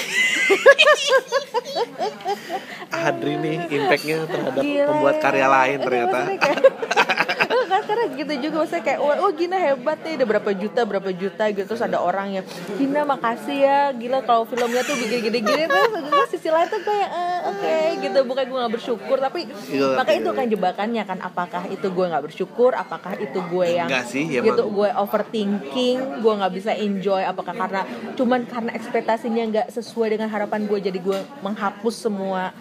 Adri 3.07 3.34
nih 3.38 3.57
impactnya 3.70 4.26
terhadap 4.26 4.62
Gila. 4.62 4.86
pembuat 4.90 5.16
ya. 5.18 5.22
karya 5.22 5.46
lain 5.50 5.78
ternyata 5.82 6.20
kan 7.77 7.83
karena 7.85 8.05
gitu 8.16 8.33
juga 8.49 8.64
maksudnya 8.64 8.85
kayak 8.89 9.01
oh, 9.05 9.12
oh 9.29 9.31
Gina 9.37 9.59
hebat 9.61 9.99
nih 10.01 10.16
ada 10.16 10.24
berapa 10.24 10.51
juta 10.57 10.81
berapa 10.89 11.11
juta 11.12 11.45
gitu. 11.53 11.66
Terus 11.68 11.83
ada 11.85 12.01
orang 12.01 12.41
yang 12.41 12.45
Gina 12.81 13.05
makasih 13.05 13.59
ya 13.61 13.81
gila 13.93 14.24
kalau 14.24 14.49
filmnya 14.49 14.81
tuh 14.81 14.97
begini 14.97 15.20
gini 15.29 15.39
gini 15.45 15.64
terus 15.68 15.93
gue 15.93 16.24
sisi 16.33 16.49
lain 16.49 16.68
tuh 16.72 16.81
kayak 16.81 17.09
eh, 17.12 17.39
oke 17.53 17.77
gitu. 18.01 18.18
Bukan 18.24 18.45
gue 18.49 18.59
nggak 18.64 18.74
bersyukur 18.81 19.18
tapi 19.20 19.49
Iya, 19.66 19.99
maka 19.99 20.11
iya. 20.14 20.20
itu 20.22 20.31
kan 20.33 20.47
jebakannya 20.47 21.03
kan 21.05 21.18
apakah 21.20 21.62
itu 21.68 21.87
gue 21.91 22.07
nggak 22.07 22.24
bersyukur 22.24 22.70
apakah 22.72 23.18
itu 23.18 23.39
gue 23.51 23.66
yang 23.66 23.89
Enggak 23.91 24.07
sih, 24.09 24.24
ya 24.24 24.41
gitu 24.41 24.62
gue 24.70 24.89
overthinking 24.95 26.22
gue 26.22 26.33
nggak 26.33 26.53
bisa 26.55 26.72
enjoy 26.72 27.22
apakah 27.27 27.55
karena 27.55 27.83
cuman 28.14 28.47
karena 28.47 28.70
ekspektasinya 28.72 29.43
nggak 29.53 29.66
sesuai 29.74 30.16
dengan 30.16 30.29
harapan 30.31 30.64
gue 30.64 30.79
jadi 30.79 30.99
gue 30.99 31.18
menghapus 31.43 31.95
semua 32.09 32.55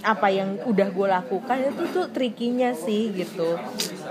apa 0.00 0.28
yang 0.28 0.60
udah 0.62 0.88
gue 0.88 1.06
lakukan 1.08 1.56
itu 1.72 1.82
tuh 1.90 2.06
trikinya 2.08 2.72
sih 2.72 3.10
gitu. 3.10 3.56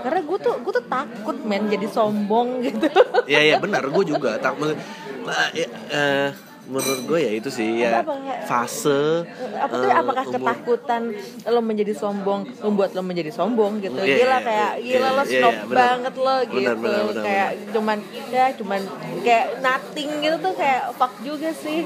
Karena 0.02 0.20
gue 0.20 0.38
tuh 0.38 0.54
gue 0.60 0.72
tuh 0.74 0.86
takut 0.86 1.36
men 1.40 1.66
jadi 1.66 1.86
sombong 1.86 2.60
gitu. 2.66 2.86
Ya 3.24 3.40
ya 3.40 3.56
benar. 3.56 3.86
Gue 3.88 4.04
juga 4.04 4.36
tak 4.36 4.58
maksud- 4.58 4.80
nah, 5.24 5.48
ya, 5.50 5.66
eh, 5.88 6.28
menurut 6.64 7.00
gue 7.04 7.18
ya 7.18 7.32
itu 7.34 7.48
sih 7.48 7.68
ya 7.78 8.00
Apa- 8.00 8.16
fase 8.42 9.28
apa 9.54 9.74
tuh 9.74 9.84
eh, 9.84 9.92
apakah 9.94 10.24
umur- 10.24 10.34
ketakutan 10.34 11.02
lo 11.44 11.60
menjadi 11.60 11.92
sombong 11.92 12.40
membuat 12.58 12.90
lo 12.90 13.02
menjadi 13.02 13.28
sombong 13.30 13.78
gitu 13.78 13.96
Iya, 13.96 14.16
gila 14.16 14.28
iya, 14.30 14.38
kayak 14.40 14.72
iya, 14.74 14.90
gila 14.90 15.08
lo 15.10 15.14
iya, 15.14 15.22
iya, 15.22 15.28
snob 15.34 15.54
benar. 15.62 15.76
banget 15.76 16.14
lo 16.16 16.24
Benar, 16.24 16.48
gitu 16.50 16.72
benar, 16.78 17.02
benar, 17.04 17.22
kayak 17.22 17.50
cuman 17.70 17.98
ya 18.28 18.44
cuman 18.54 18.80
kayak 19.20 19.46
nothing 19.60 20.10
gitu 20.18 20.36
tuh 20.40 20.52
kayak 20.54 20.82
fuck 20.94 21.12
juga 21.20 21.50
sih 21.52 21.78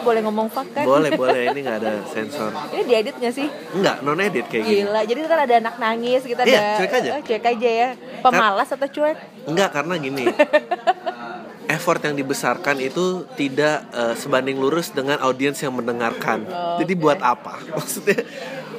boleh 0.00 0.20
ngomong 0.20 0.48
fuck 0.48 0.68
kan 0.70 0.84
boleh 0.84 1.10
boleh 1.20 1.42
ini 1.48 1.60
nggak 1.60 1.78
ada 1.78 1.92
sensor 2.06 2.50
ini 2.70 2.82
diedit 2.84 3.16
gak 3.16 3.34
sih 3.34 3.48
Enggak, 3.72 3.96
non 4.00 4.16
edit 4.18 4.44
kayak 4.46 4.64
gini. 4.64 4.76
Gila, 4.82 5.00
jadi 5.02 5.18
kan 5.24 5.40
ada 5.40 5.54
anak 5.58 5.76
nangis, 5.76 6.22
kita 6.22 6.42
Iya, 6.42 6.60
ada 6.60 6.76
cuek 6.78 6.92
aja. 6.94 7.10
eh, 7.10 7.22
cuek 7.22 7.44
aja 7.46 7.70
ya. 7.74 7.88
Pemalas 8.20 8.68
atau 8.68 8.84
cuek? 8.86 9.16
Enggak, 9.44 9.68
karena 9.72 9.94
gini. 9.96 10.24
effort 11.68 12.02
yang 12.02 12.14
dibesarkan 12.14 12.78
itu 12.78 13.26
tidak 13.34 13.86
eh, 13.90 14.14
sebanding 14.14 14.58
lurus 14.58 14.90
dengan 14.90 15.18
audiens 15.20 15.58
yang 15.58 15.74
mendengarkan. 15.74 16.46
Oh, 16.46 16.78
Jadi 16.80 16.92
buat 16.94 17.20
apa? 17.20 17.62
Maksudnya 17.78 18.22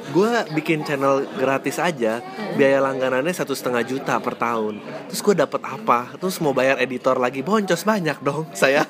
gue 0.04 0.30
bikin 0.54 0.84
channel 0.84 1.26
gratis 1.34 1.80
aja 1.80 2.20
Hmm. 2.20 2.54
biaya 2.54 2.78
langganannya 2.78 3.34
satu 3.34 3.50
setengah 3.50 3.82
juta 3.82 4.14
per 4.22 4.38
tahun 4.38 4.78
terus 5.10 5.24
gue 5.24 5.34
dapat 5.34 5.58
apa 5.64 6.12
terus 6.20 6.38
mau 6.38 6.54
bayar 6.54 6.78
editor 6.78 7.18
lagi 7.18 7.42
boncos 7.42 7.82
banyak 7.82 8.20
dong 8.22 8.46
saya 8.54 8.86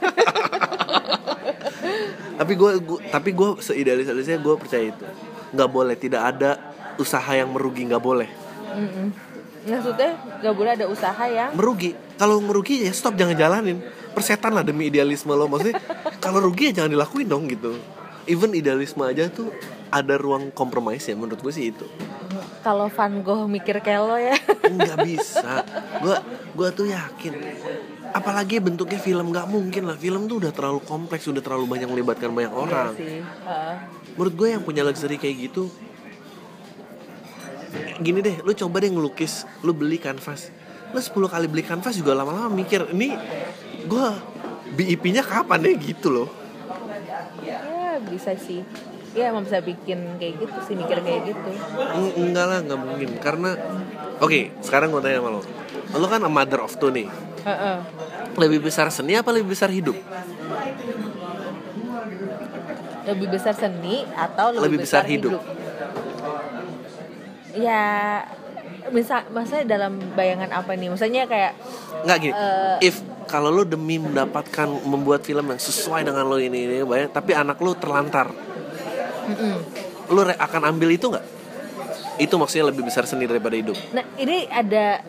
tapi 2.35 2.53
gue 2.53 2.71
tapi 3.09 3.31
gue 3.31 3.49
seidealis 3.63 4.05
idealisnya 4.05 4.37
gue 4.37 4.55
percaya 4.59 4.91
itu 4.91 5.07
nggak 5.55 5.71
boleh 5.71 5.95
tidak 5.95 6.23
ada 6.35 6.51
usaha 6.99 7.31
yang 7.31 7.49
merugi 7.55 7.87
nggak 7.87 8.03
boleh 8.03 8.29
Mm-mm. 8.75 9.09
Maksudnya 9.65 10.13
gak 10.45 10.55
boleh 10.61 10.77
ada 10.77 10.85
usaha 10.85 11.25
yang 11.25 11.57
merugi 11.57 11.97
kalau 12.15 12.39
merugi 12.39 12.87
ya 12.87 12.93
stop 12.95 13.19
jangan 13.19 13.35
jalanin. 13.35 13.79
Persetan 14.15 14.55
lah 14.55 14.63
demi 14.63 14.89
idealisme 14.89 15.35
lo. 15.35 15.51
Maksudnya 15.51 15.79
kalau 16.23 16.39
rugi 16.39 16.71
ya 16.71 16.83
jangan 16.83 16.95
dilakuin 16.95 17.27
dong 17.27 17.51
gitu. 17.51 17.75
Even 18.31 18.55
idealisme 18.57 19.05
aja 19.05 19.29
tuh 19.29 19.53
ada 19.93 20.15
ruang 20.17 20.49
kompromis 20.55 21.05
ya 21.05 21.19
menurut 21.19 21.43
gue 21.43 21.53
sih 21.53 21.75
itu. 21.75 21.87
Kalau 22.63 22.89
Van 22.89 23.15
Gogh 23.21 23.51
mikir 23.51 23.83
kayak 23.85 24.01
lo 24.01 24.17
ya. 24.17 24.39
nggak 24.65 24.99
bisa. 25.05 25.67
Gue 26.01 26.17
gue 26.55 26.69
tuh 26.73 26.87
yakin. 26.89 27.35
Apalagi 28.15 28.63
bentuknya 28.63 29.03
film 29.03 29.35
nggak 29.35 29.51
mungkin 29.51 29.91
lah. 29.91 29.99
Film 29.99 30.31
tuh 30.31 30.41
udah 30.41 30.55
terlalu 30.55 30.81
kompleks 30.87 31.27
udah 31.27 31.43
terlalu 31.43 31.67
banyak 31.67 31.91
melibatkan 31.91 32.31
banyak 32.31 32.55
orang. 32.55 32.95
Iya 32.95 33.03
sih. 33.03 33.19
Menurut 34.15 34.35
gue 34.39 34.49
yang 34.55 34.63
punya 34.63 34.87
luxury 34.87 35.19
kayak 35.19 35.51
gitu 35.51 35.67
gini 38.03 38.23
deh 38.23 38.43
lu 38.43 38.53
coba 38.55 38.83
deh 38.83 38.91
ngelukis 38.91 39.47
lu 39.63 39.75
beli 39.75 39.99
kanvas 39.99 40.51
lu 40.95 41.01
10 41.03 41.11
kali 41.27 41.47
beli 41.51 41.67
kanvas 41.67 41.99
juga 41.99 42.15
lama-lama 42.15 42.47
mikir 42.49 42.87
ini 42.95 43.19
gue 43.85 44.07
BIP-nya 44.73 45.21
kapan 45.21 45.59
deh 45.61 45.75
gitu 45.77 46.09
loh 46.09 46.29
ya 47.43 47.99
bisa 48.01 48.33
sih. 48.35 48.63
Ya 49.15 49.31
emang 49.31 49.47
bisa 49.47 49.63
bikin 49.63 50.19
kayak 50.19 50.43
gitu 50.43 50.59
sih, 50.67 50.75
mikir 50.75 50.99
kayak 50.99 51.23
gitu. 51.31 51.51
Eng- 51.95 52.15
enggak 52.19 52.47
lah 52.51 52.59
nggak 52.67 52.81
mungkin 52.83 53.11
karena 53.23 53.55
oke 54.19 54.51
sekarang 54.59 54.91
gue 54.91 54.99
tanya 54.99 55.23
sama 55.23 55.39
lo 55.39 55.41
lo 55.95 56.07
kan 56.11 56.19
a 56.27 56.31
mother 56.31 56.59
of 56.59 56.75
two 56.75 56.91
nih 56.91 57.07
Heeh. 57.47 57.77
lebih 58.35 58.67
besar 58.67 58.91
seni 58.91 59.15
apa 59.15 59.31
lebih 59.31 59.55
besar 59.55 59.71
hidup 59.71 59.95
Lebih 63.05 63.29
besar 63.31 63.53
seni 63.53 64.01
atau 64.17 64.49
lebih, 64.51 64.65
Lebih 64.65 64.79
besar 64.81 65.05
hidup. 65.05 65.37
Ya 67.53 67.85
misal 68.87 69.25
maksudnya 69.29 69.65
dalam 69.71 69.97
bayangan 70.13 70.51
apa 70.51 70.73
nih? 70.73 70.89
Maksudnya 70.89 71.25
kayak 71.25 71.53
nggak 72.03 72.19
gini 72.19 72.35
Eh. 72.35 72.77
if 72.83 72.97
kalau 73.25 73.49
lo 73.49 73.65
demi 73.65 73.97
mendapatkan 73.97 74.69
membuat 74.85 75.23
film 75.23 75.47
yang 75.47 75.57
sesuai 75.57 76.05
dengan 76.05 76.25
lo 76.25 76.37
ini 76.37 76.59
ini 76.63 76.77
banyak 76.83 77.09
tapi 77.11 77.33
anak 77.33 77.57
lo 77.57 77.73
terlantar 77.73 78.29
mm-mm. 79.25 79.55
lo 80.07 80.21
re- 80.23 80.37
akan 80.37 80.69
ambil 80.69 80.93
itu 80.93 81.09
nggak 81.09 81.25
itu 82.15 82.31
maksudnya 82.31 82.69
lebih 82.69 82.85
besar 82.85 83.03
seni 83.05 83.25
daripada 83.25 83.57
hidup 83.57 83.75
Nah, 83.91 84.05
ini 84.15 84.45
ada 84.47 85.01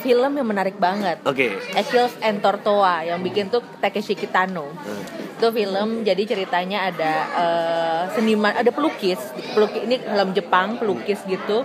film 0.00 0.32
yang 0.32 0.48
menarik 0.48 0.74
banget. 0.76 1.20
oke 1.22 1.46
Achilles 1.74 2.16
and 2.20 2.40
Tortoa 2.40 3.04
yang 3.04 3.20
bikin 3.20 3.46
tuh 3.46 3.60
Takeshi 3.78 4.16
Kitano. 4.16 4.66
Hmm. 4.66 5.04
Itu 5.36 5.52
film 5.52 6.02
jadi 6.02 6.22
ceritanya 6.24 6.90
ada 6.90 7.12
eh, 7.30 8.02
seniman, 8.10 8.50
ada 8.52 8.68
pelukis, 8.68 9.20
pelukis 9.52 9.84
ini 9.84 9.96
film 9.98 10.30
Jepang 10.32 10.74
pelukis 10.74 11.20
gitu. 11.22 11.62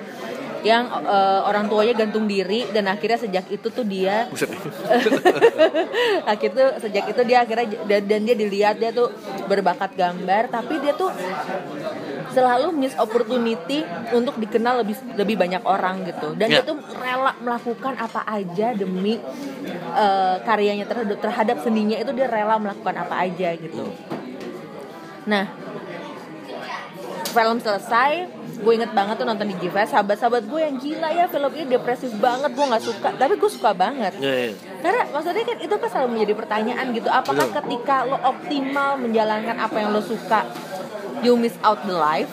Yang 0.66 0.90
eh, 0.90 1.42
orang 1.46 1.70
tuanya 1.70 1.94
gantung 1.94 2.26
diri 2.26 2.66
dan 2.74 2.90
akhirnya 2.90 3.22
sejak 3.22 3.46
itu 3.54 3.70
tuh 3.70 3.86
dia 3.86 4.26
akhirnya 6.34 6.82
sejak 6.82 7.06
itu 7.06 7.22
dia 7.22 7.46
akhirnya 7.46 7.86
dan, 7.86 8.02
dan 8.10 8.20
dia 8.26 8.36
dilihat 8.36 8.82
dia 8.82 8.90
tuh 8.90 9.14
berbakat 9.46 9.94
gambar 9.94 10.50
tapi 10.50 10.82
dia 10.82 10.98
tuh 10.98 11.14
selalu 12.34 12.76
miss 12.76 12.92
opportunity 13.00 13.80
untuk 14.12 14.36
dikenal 14.36 14.84
lebih 14.84 14.98
lebih 15.16 15.36
banyak 15.40 15.64
orang 15.64 16.04
gitu. 16.04 16.36
Dan 16.36 16.52
Ya. 16.52 16.60
dia 16.60 16.68
tuh 16.68 16.78
rela 17.00 17.32
melakukan 17.40 17.96
apa 17.96 18.28
aja 18.28 18.76
demi 18.76 19.16
eh, 19.96 20.36
karyanya 20.44 20.84
terhadap 20.84 21.18
terhadap 21.24 21.58
seninya 21.64 21.96
itu 21.96 22.12
dia 22.12 22.28
rela 22.28 22.60
melakukan 22.60 23.08
apa 23.08 23.24
aja 23.24 23.56
gitu. 23.56 23.88
Nah 25.32 25.48
film 27.36 27.58
selesai 27.60 28.12
gue 28.56 28.72
inget 28.72 28.92
banget 28.96 29.20
tuh 29.20 29.28
nonton 29.28 29.52
di 29.52 29.56
GFest 29.60 29.92
sahabat-sahabat 29.92 30.48
gue 30.48 30.60
yang 30.64 30.76
gila 30.80 31.10
ya 31.12 31.26
film 31.28 31.52
ini 31.60 31.76
depresif 31.76 32.16
banget 32.16 32.56
gue 32.56 32.66
nggak 32.66 32.84
suka 32.88 33.10
tapi 33.20 33.36
gue 33.36 33.52
suka 33.52 33.76
banget 33.76 34.16
Ya, 34.24 34.32
ya. 34.48 34.52
karena 34.80 35.02
maksudnya 35.12 35.44
kan 35.44 35.58
itu 35.60 35.76
kan 35.76 35.90
selalu 35.92 36.10
menjadi 36.16 36.34
pertanyaan 36.40 36.86
gitu 36.96 37.10
apakah 37.12 37.46
Betul. 37.52 37.58
ketika 37.60 38.08
lo 38.08 38.18
optimal 38.24 38.96
menjalankan 38.96 39.60
apa 39.60 39.76
yang 39.76 39.92
lo 39.92 40.00
suka 40.00 40.48
you 41.20 41.36
miss 41.36 41.60
out 41.68 41.84
the 41.84 41.92
life 41.92 42.32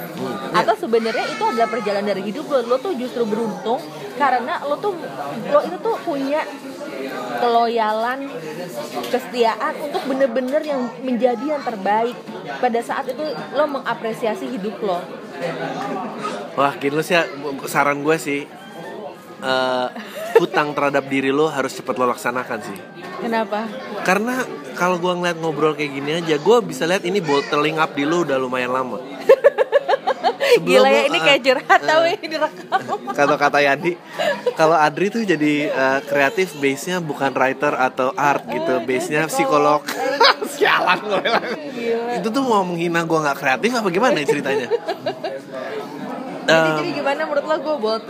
atau 0.55 0.75
sebenarnya 0.79 1.27
itu 1.27 1.43
adalah 1.43 1.67
perjalanan 1.67 2.07
dari 2.07 2.23
hidup 2.23 2.47
lo 2.47 2.63
lo 2.71 2.77
tuh 2.79 2.95
justru 2.95 3.27
beruntung 3.27 3.83
karena 4.15 4.63
lo 4.63 4.79
tuh 4.79 4.95
lo 5.51 5.59
itu 5.67 5.77
tuh 5.83 5.97
punya 6.07 6.47
keloyalan 7.43 8.31
kesetiaan 9.11 9.75
untuk 9.83 10.03
bener-bener 10.07 10.63
yang 10.63 10.87
menjadi 11.03 11.59
yang 11.59 11.63
terbaik 11.67 12.15
pada 12.43 12.81
saat 12.83 13.07
itu 13.11 13.25
lo 13.55 13.65
mengapresiasi 13.67 14.47
hidup 14.51 14.77
lo. 14.83 14.99
Wah, 16.59 16.73
gini 16.77 16.95
lu 16.95 17.03
sih 17.03 17.17
ya, 17.17 17.27
saran 17.67 18.05
gue 18.05 18.17
sih 18.19 18.45
eh, 19.43 19.89
hutang 20.39 20.75
terhadap 20.77 21.07
diri 21.09 21.35
lo 21.35 21.51
harus 21.51 21.75
cepet 21.75 21.95
lo 21.99 22.07
laksanakan 22.11 22.59
sih. 22.63 22.79
kenapa? 23.23 23.71
Karena 24.03 24.43
kalau 24.75 24.99
gue 24.99 25.13
ngeliat 25.15 25.39
ngobrol 25.39 25.79
kayak 25.79 25.93
gini 25.95 26.11
aja, 26.19 26.37
gue 26.39 26.57
bisa 26.67 26.87
lihat 26.91 27.07
ini 27.07 27.23
bottling 27.23 27.79
up 27.79 27.95
di 27.95 28.03
lo 28.03 28.27
udah 28.27 28.37
lumayan 28.39 28.75
lama. 28.75 28.99
Sebelum 30.53 30.85
gila 30.85 30.89
ya 30.89 31.03
lo, 31.03 31.09
ini 31.09 31.19
eh, 31.19 31.23
kayak 31.25 31.41
curhat 31.41 31.81
tau 31.81 32.03
ini 32.05 32.27
direkam 32.29 32.81
kata 33.19 33.35
kata 33.41 33.59
Yandi 33.65 33.93
kalau 34.53 34.77
Adri 34.77 35.09
tuh 35.09 35.25
jadi 35.25 35.53
eh, 35.73 35.99
kreatif 36.05 36.61
base 36.61 36.93
nya 36.93 37.01
bukan 37.01 37.33
writer 37.33 37.73
atau 37.73 38.13
art 38.13 38.45
gitu 38.53 38.85
base 38.85 39.09
nya 39.09 39.25
psikolog 39.33 39.81
sialan 40.73 40.99
gue 41.05 41.21
Gila. 41.73 42.11
itu 42.17 42.29
tuh 42.33 42.43
mau 42.43 42.65
menghina 42.65 43.05
gue 43.05 43.19
nggak 43.21 43.37
kreatif 43.37 43.71
apa 43.77 43.89
gimana 43.89 44.17
ya 44.17 44.27
ceritanya? 44.27 44.67
Jadi, 46.43 46.51
Em, 46.51 46.75
jadi 46.75 46.91
gimana? 46.99 47.21
Menurut 47.23 47.45
lo 47.47 47.57
gue 47.57 47.77
bot 47.79 48.03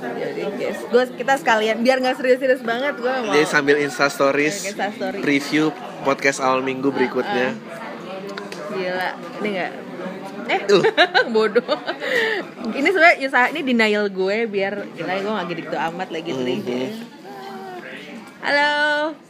jadi 0.00 0.40
guys 0.54 0.78
gue 0.86 1.02
kita 1.18 1.34
sekalian 1.36 1.76
biar 1.80 1.98
nggak 1.98 2.16
serius-serius 2.16 2.62
banget 2.62 2.94
gue 2.96 3.10
mau 3.10 3.34
jadi 3.34 3.44
sambil 3.44 3.76
insta 3.80 4.06
stories 4.06 4.70
Insta 4.70 4.94
story. 4.94 5.18
preview 5.20 5.74
podcast 6.00 6.38
awal 6.38 6.60
minggu 6.60 6.88
berikutnya. 6.88 7.56
gila 8.70 9.08
ini 9.42 9.48
nggak? 9.50 9.72
Eh 10.50 10.60
Uh. 10.66 10.82
bodoh. 11.34 11.62
Ini 12.70 12.88
sebenarnya 12.90 13.16
usaha 13.22 13.46
ini 13.50 13.60
denial 13.62 14.06
gue 14.06 14.36
biar 14.46 14.86
gila 14.94 15.12
gue 15.16 15.32
nggak 15.32 15.46
gitu 15.58 15.76
amat 15.76 16.08
lagi 16.10 16.30
mm 16.30 17.19
halo. 18.40 18.72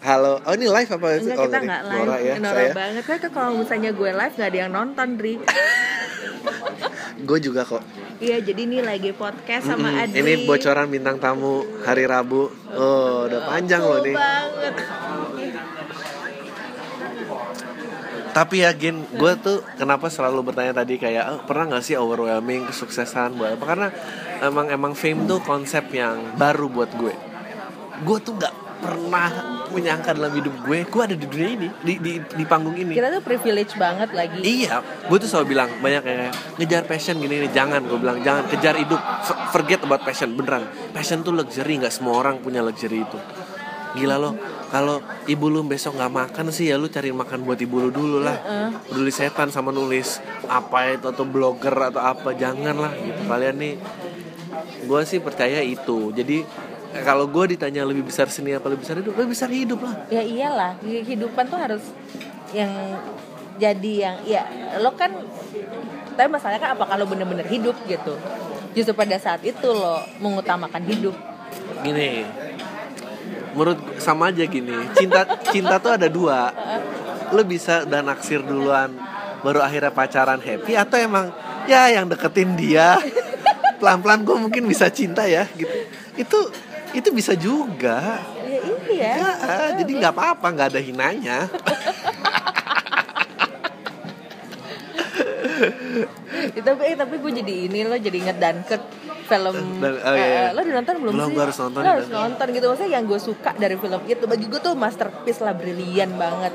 Halo. 0.00 0.32
Oh 0.42 0.52
ini 0.54 0.66
live 0.66 0.90
apa 0.90 1.06
Enggak 1.18 1.36
oh, 1.36 1.44
kita 1.44 1.50
sorry. 1.52 1.66
nggak 1.66 1.82
live. 1.84 2.00
Nora 2.00 2.16
ya 2.18 2.34
Nora 2.38 2.54
saya. 2.56 2.72
banget. 2.72 3.02
Kan 3.04 3.18
kalau 3.30 3.50
misalnya 3.58 3.90
gue 3.90 4.10
live 4.10 4.34
nggak 4.34 4.50
ada 4.50 4.58
yang 4.58 4.70
nonton 4.70 5.08
Dri 5.18 5.34
gue 7.28 7.38
juga 7.38 7.62
kok. 7.62 7.82
Iya 8.16 8.40
jadi 8.40 8.60
ini 8.64 8.80
lagi 8.80 9.12
podcast 9.12 9.68
sama 9.68 9.92
Mm-mm. 9.92 10.02
Adri 10.02 10.18
ini 10.18 10.32
bocoran 10.44 10.88
bintang 10.88 11.20
tamu 11.20 11.60
hari 11.84 12.08
Rabu. 12.08 12.48
Oh 12.72 13.28
udah 13.28 13.40
panjang 13.46 13.82
loh 13.82 14.00
nih 14.00 14.16
banget. 14.16 14.74
Tapi 18.30 18.62
ya 18.62 18.70
Gin, 18.70 19.10
gue 19.10 19.32
tuh 19.42 19.58
kenapa 19.74 20.06
selalu 20.06 20.54
bertanya 20.54 20.70
tadi 20.70 20.96
kayak 20.96 21.24
"Oh, 21.26 21.40
pernah 21.44 21.66
nggak 21.66 21.82
sih 21.82 21.98
overwhelming 21.98 22.62
kesuksesan 22.62 23.34
buat 23.34 23.58
apa? 23.58 23.64
Karena 23.66 23.88
emang 24.38 24.70
emang 24.70 24.92
fame 24.94 25.26
tuh 25.26 25.42
konsep 25.42 25.90
yang 25.90 26.38
baru 26.38 26.70
buat 26.70 26.94
gue. 26.94 27.10
Gue 28.00 28.18
tuh 28.22 28.38
nggak 28.38 28.54
pernah 28.80 29.60
menyangka 29.70 30.16
dalam 30.16 30.32
hidup 30.34 30.54
gue, 30.66 30.82
gue 30.82 31.02
ada 31.04 31.14
di 31.14 31.26
dunia 31.28 31.48
ini, 31.54 31.68
di 31.84 31.94
di, 32.02 32.12
di 32.18 32.44
panggung 32.48 32.74
ini. 32.74 32.96
Kita 32.96 33.12
tuh 33.12 33.22
privilege 33.22 33.78
banget 33.78 34.10
lagi 34.10 34.40
Iya, 34.42 34.82
gue 35.06 35.16
tuh 35.20 35.28
selalu 35.30 35.46
bilang 35.54 35.70
banyak 35.78 36.02
kayak 36.02 36.32
ngejar 36.58 36.82
passion 36.88 37.20
gini 37.22 37.46
nih, 37.46 37.50
jangan 37.54 37.84
gue 37.86 37.98
bilang 38.00 38.18
jangan 38.24 38.50
kejar 38.50 38.74
hidup, 38.80 38.98
forget 39.54 39.84
about 39.84 40.02
passion 40.02 40.34
beneran. 40.34 40.66
Passion 40.90 41.22
tuh 41.22 41.36
luxury, 41.36 41.78
nggak 41.78 41.94
semua 41.94 42.18
orang 42.18 42.42
punya 42.42 42.64
luxury 42.64 43.04
itu. 43.06 43.18
Gila 43.90 44.22
loh, 44.22 44.38
kalau 44.70 45.02
ibu 45.26 45.50
lu 45.50 45.66
besok 45.66 45.98
nggak 45.98 46.14
makan 46.14 46.54
sih 46.54 46.70
ya 46.70 46.78
lu 46.78 46.86
cari 46.86 47.10
makan 47.10 47.42
buat 47.42 47.58
ibu 47.58 47.76
lu 47.82 47.90
dulu 47.90 48.18
lah. 48.22 48.38
Peduli 48.86 49.10
setan 49.10 49.50
sama 49.50 49.74
nulis 49.74 50.22
apa 50.46 50.94
itu 50.94 51.10
atau 51.10 51.26
blogger 51.26 51.90
atau 51.90 51.98
apa, 51.98 52.34
jangan 52.38 52.78
lah 52.78 52.92
gitu. 52.94 53.20
Kalian 53.26 53.56
nih, 53.58 53.74
gue 54.86 55.00
sih 55.06 55.18
percaya 55.18 55.58
itu. 55.62 56.14
Jadi 56.14 56.69
kalau 57.06 57.24
gue 57.30 57.54
ditanya 57.54 57.86
lebih 57.86 58.10
besar 58.10 58.26
seni 58.26 58.50
apa 58.50 58.66
lebih 58.66 58.82
besar 58.82 58.98
hidup, 58.98 59.14
lebih 59.14 59.30
besar 59.30 59.50
hidup 59.50 59.78
lah. 59.78 59.94
ya 60.10 60.22
iyalah 60.26 60.74
kehidupan 60.82 61.44
tuh 61.46 61.58
harus 61.58 61.84
yang 62.50 62.72
jadi 63.60 63.92
yang 63.94 64.16
ya 64.26 64.42
lo 64.82 64.90
kan 64.98 65.14
tapi 66.18 66.26
masalahnya 66.26 66.60
kan 66.60 66.70
apakah 66.74 66.98
lo 66.98 67.06
bener-bener 67.06 67.46
hidup 67.46 67.76
gitu? 67.86 68.18
Justru 68.74 68.92
pada 68.92 69.16
saat 69.16 69.40
itu 69.46 69.70
lo 69.70 70.02
mengutamakan 70.18 70.82
hidup. 70.84 71.14
Gini 71.86 72.26
menurut 73.50 73.82
sama 73.98 74.30
aja 74.30 74.46
gini 74.46 74.74
cinta 74.94 75.26
cinta 75.50 75.78
tuh 75.78 75.94
ada 75.94 76.10
dua. 76.10 76.50
Lu 77.30 77.46
bisa 77.46 77.86
udah 77.86 78.02
naksir 78.02 78.42
duluan 78.42 78.90
baru 79.40 79.62
akhirnya 79.64 79.94
pacaran 79.94 80.42
happy 80.42 80.76
atau 80.76 80.96
emang 80.98 81.30
ya 81.70 81.86
yang 81.94 82.10
deketin 82.10 82.58
dia. 82.58 82.98
Pelan 83.80 84.04
pelan 84.04 84.20
gue 84.26 84.36
mungkin 84.36 84.66
bisa 84.66 84.90
cinta 84.92 85.24
ya 85.24 85.48
gitu. 85.56 85.72
Itu 86.18 86.38
itu 86.92 87.08
bisa 87.10 87.32
juga 87.34 88.18
ya 88.40 88.60
iya 88.90 89.12
ya, 89.14 89.66
jadi 89.76 89.90
nggak 89.92 90.12
apa 90.12 90.24
apa 90.34 90.46
nggak 90.48 90.68
ada 90.68 90.80
hinanya 90.80 91.38
Ya, 96.50 96.62
tapi 96.64 96.82
eh, 96.86 96.96
tapi 96.96 97.14
gue 97.18 97.32
jadi 97.36 97.54
ini 97.68 97.84
lo 97.84 97.94
jadi 97.94 98.16
inget 98.18 98.38
Dunkirk 98.38 98.82
film 99.26 99.54
Dan- 99.76 100.00
oh, 100.00 100.14
iya, 100.14 100.24
iya. 100.24 100.40
eh, 100.40 100.50
lo 100.50 100.60
udah 100.60 100.74
nonton 100.74 100.94
belum, 100.98 101.12
Belum, 101.12 101.28
sih? 101.28 101.34
gue 101.36 101.42
harus 101.44 101.58
nonton 101.60 101.76
Lo 101.76 101.84
nih, 101.84 101.90
harus 101.92 102.06
Dunkirk. 102.06 102.22
nonton 102.22 102.46
gitu 102.48 102.64
maksudnya 102.66 102.90
yang 102.90 103.04
gue 103.04 103.20
suka 103.20 103.50
dari 103.54 103.76
film 103.76 104.00
itu 104.04 104.24
bagi 104.24 104.46
gue 104.46 104.60
tuh 104.60 104.74
masterpiece 104.74 105.40
lah 105.40 105.52
brilian 105.52 106.10
banget 106.14 106.52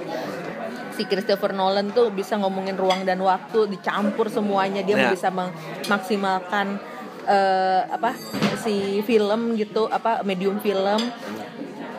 si 0.92 1.04
Christopher 1.04 1.52
Nolan 1.52 1.92
tuh 1.92 2.10
bisa 2.10 2.34
ngomongin 2.36 2.74
ruang 2.74 3.04
dan 3.04 3.20
waktu 3.20 3.68
dicampur 3.70 4.28
semuanya 4.28 4.82
dia 4.82 4.96
Ya. 4.98 5.12
bisa 5.12 5.30
memaksimalkan 5.30 6.80
eh, 7.26 7.82
apa 7.90 8.14
si 8.62 9.02
film 9.04 9.58
gitu 9.58 9.90
apa 9.90 10.22
medium 10.24 10.62
film 10.62 11.02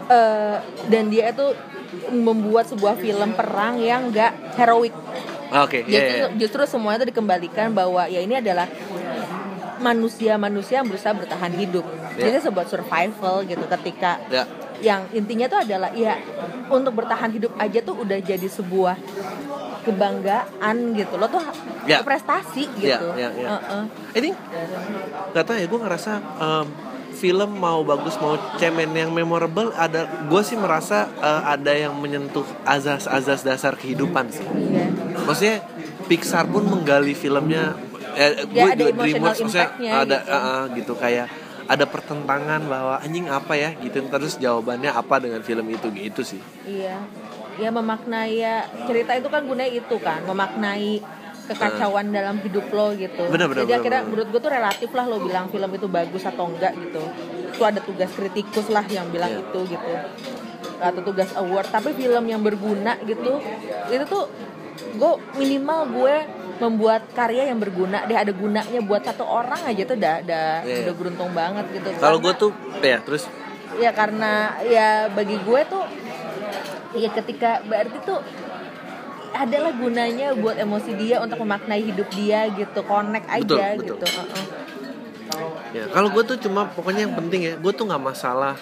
Eh, 0.06 0.56
dan 0.86 1.10
dia 1.10 1.34
itu 1.34 1.50
membuat 2.14 2.70
sebuah 2.70 2.94
film 2.94 3.34
perang 3.34 3.82
yang 3.82 4.14
gak 4.14 4.54
heroik 4.54 4.94
oke 5.50 5.78
justru, 5.82 6.14
ya, 6.14 6.30
ya. 6.30 6.38
justru 6.38 6.62
semuanya 6.62 7.02
itu 7.02 7.10
dikembalikan 7.10 7.74
bahwa 7.74 8.06
ya 8.06 8.22
ini 8.22 8.38
adalah 8.38 8.70
manusia-manusia 9.82 10.80
yang 10.80 10.88
berusaha 10.88 11.12
bertahan 11.12 11.52
hidup. 11.58 11.84
Ya. 12.16 12.30
Jadi 12.30 12.48
sebuah 12.48 12.66
survival 12.70 13.44
gitu 13.44 13.64
ketika 13.66 14.22
ya 14.30 14.46
yang 14.80 15.04
intinya 15.12 15.50
tuh 15.50 15.66
adalah 15.66 15.90
ya 15.92 16.16
untuk 16.70 16.96
bertahan 17.02 17.32
hidup 17.34 17.52
aja 17.58 17.80
tuh 17.82 17.96
udah 18.00 18.18
jadi 18.22 18.46
sebuah 18.46 18.96
kebanggaan 19.86 20.76
gitu. 20.92 21.14
Lo 21.14 21.26
tuh 21.26 21.40
Ya. 21.84 22.02
prestasi 22.02 22.66
Ya, 22.76 22.98
gitu. 22.98 23.06
ya, 23.14 23.30
ya. 23.30 23.48
Heeh. 23.54 23.82
ini 24.16 24.30
nggak 25.30 25.44
tahu 25.44 25.54
ya 25.54 25.66
gue 25.66 25.80
ngerasa 25.80 26.12
em, 26.36 26.66
film 27.12 27.50
mau 27.54 27.80
bagus 27.82 28.18
mau 28.18 28.34
cemen 28.56 28.90
yang 28.90 29.08
memorable 29.08 29.70
ada 29.72 30.04
gue 30.22 30.42
sih 30.42 30.54
merasa 30.54 31.06
eh, 31.16 31.42
ada 31.46 31.72
yang 31.72 31.94
menyentuh 31.94 32.44
azas-azas 32.62 33.40
dasar 33.40 33.72
kehidupan 33.74 34.28
sih 34.28 34.44
Iya. 34.44 34.90
maksudnya 35.22 35.56
Pixar 36.06 36.46
pun 36.46 36.62
menggali 36.64 37.14
filmnya 37.14 37.74
eh, 38.14 38.42
Ya, 38.44 38.44
gue 38.44 38.68
ada 38.68 38.76
juga 38.76 38.90
emotional 38.90 38.98
DreamWorks 38.98 39.40
maksudnya 39.40 39.68
ada 39.94 40.16
gitu. 40.18 40.34
eh, 40.34 40.64
gitu 40.74 40.92
kayak 40.94 41.26
ada 41.66 41.82
pertentangan 41.84 42.62
bahwa 42.64 42.94
anjing 42.96 43.26
apa 43.26 43.52
ya 43.54 43.74
gitu 43.76 43.98
terus 44.06 44.38
jawabannya 44.38 44.86
apa 44.88 45.18
dengan 45.18 45.40
film 45.40 45.66
itu 45.68 45.86
gitu 45.92 46.22
sih 46.22 46.42
Iya. 46.62 46.98
Ya 47.56 47.70
memaknai 47.70 48.36
ya 48.36 48.54
cerita 48.84 49.12
itu 49.12 49.28
kan 49.28 49.44
gunanya 49.44 49.72
itu 49.72 49.96
kan, 49.98 50.20
memaknai 50.22 51.00
kekacauan 51.46 52.10
dalam 52.10 52.36
hidup 52.40 52.66
lo 52.68 52.90
gitu. 52.92 53.22
Bener, 53.26 53.46
bener, 53.46 53.62
Jadi 53.62 53.70
bener, 53.70 53.78
akhirnya 53.78 54.00
bener. 54.02 54.10
menurut 54.10 54.28
gue 54.28 54.40
tuh 54.40 54.52
relatif 54.52 54.90
lah 54.92 55.04
lo 55.04 55.16
bilang 55.20 55.46
film 55.46 55.70
itu 55.70 55.86
bagus 55.86 56.22
atau 56.22 56.44
enggak 56.46 56.74
gitu. 56.74 57.02
Itu 57.48 57.62
ada 57.62 57.80
tugas 57.80 58.10
kritikus 58.10 58.66
lah 58.68 58.84
yang 58.86 59.08
bilang 59.08 59.30
Iya. 59.30 59.40
itu 59.40 59.60
gitu. 59.70 59.92
Atau 60.76 61.00
tugas 61.02 61.30
award, 61.32 61.70
tapi 61.70 61.94
film 61.94 62.24
yang 62.26 62.42
berguna 62.42 62.98
gitu, 63.00 63.40
itu 63.88 64.04
tuh 64.04 64.28
gue 64.92 65.12
minimal 65.34 65.80
gue 65.88 66.14
membuat 66.56 67.08
karya 67.12 67.48
yang 67.48 67.56
berguna 67.56 68.04
deh 68.04 68.16
ada 68.16 68.28
gunanya 68.28 68.80
buat 68.80 69.00
satu 69.00 69.22
orang 69.22 69.60
aja 69.62 69.84
tuh 69.84 69.96
udah 69.96 70.14
udah, 70.20 70.48
Iya. 70.64 70.76
udah 70.88 70.94
beruntung 70.96 71.30
banget 71.32 71.64
gitu 71.70 71.88
kalau 71.96 72.16
gue 72.16 72.32
tuh 72.32 72.48
ya 72.80 72.96
terus 73.00 73.28
ya 73.76 73.92
karena 73.92 74.56
ya 74.64 74.88
bagi 75.12 75.36
gue 75.36 75.60
tuh 75.68 75.84
ya 76.92 77.08
ketika 77.10 77.62
berarti 77.62 77.98
tuh 78.02 78.20
adalah 79.32 79.68
gunanya 79.70 80.32
buat 80.32 80.56
emosi 80.56 80.96
dia 80.96 81.20
untuk 81.20 81.36
memaknai 81.38 81.82
hidup 81.82 82.08
dia 82.10 82.48
gitu 82.48 82.80
connect 82.82 83.28
aja 83.28 83.44
Betul, 83.44 83.58
betul. 83.76 83.96
gitu 83.98 84.06
Heeh. 84.06 84.44
ya 85.74 85.84
kalau 85.90 86.08
gue 86.08 86.22
tuh 86.24 86.38
cuma 86.38 86.64
pokoknya 86.66 87.04
yang 87.04 87.14
penting 87.14 87.40
ya 87.42 87.54
gue 87.54 87.72
tuh 87.72 87.84
nggak 87.84 88.00
masalah 88.00 88.56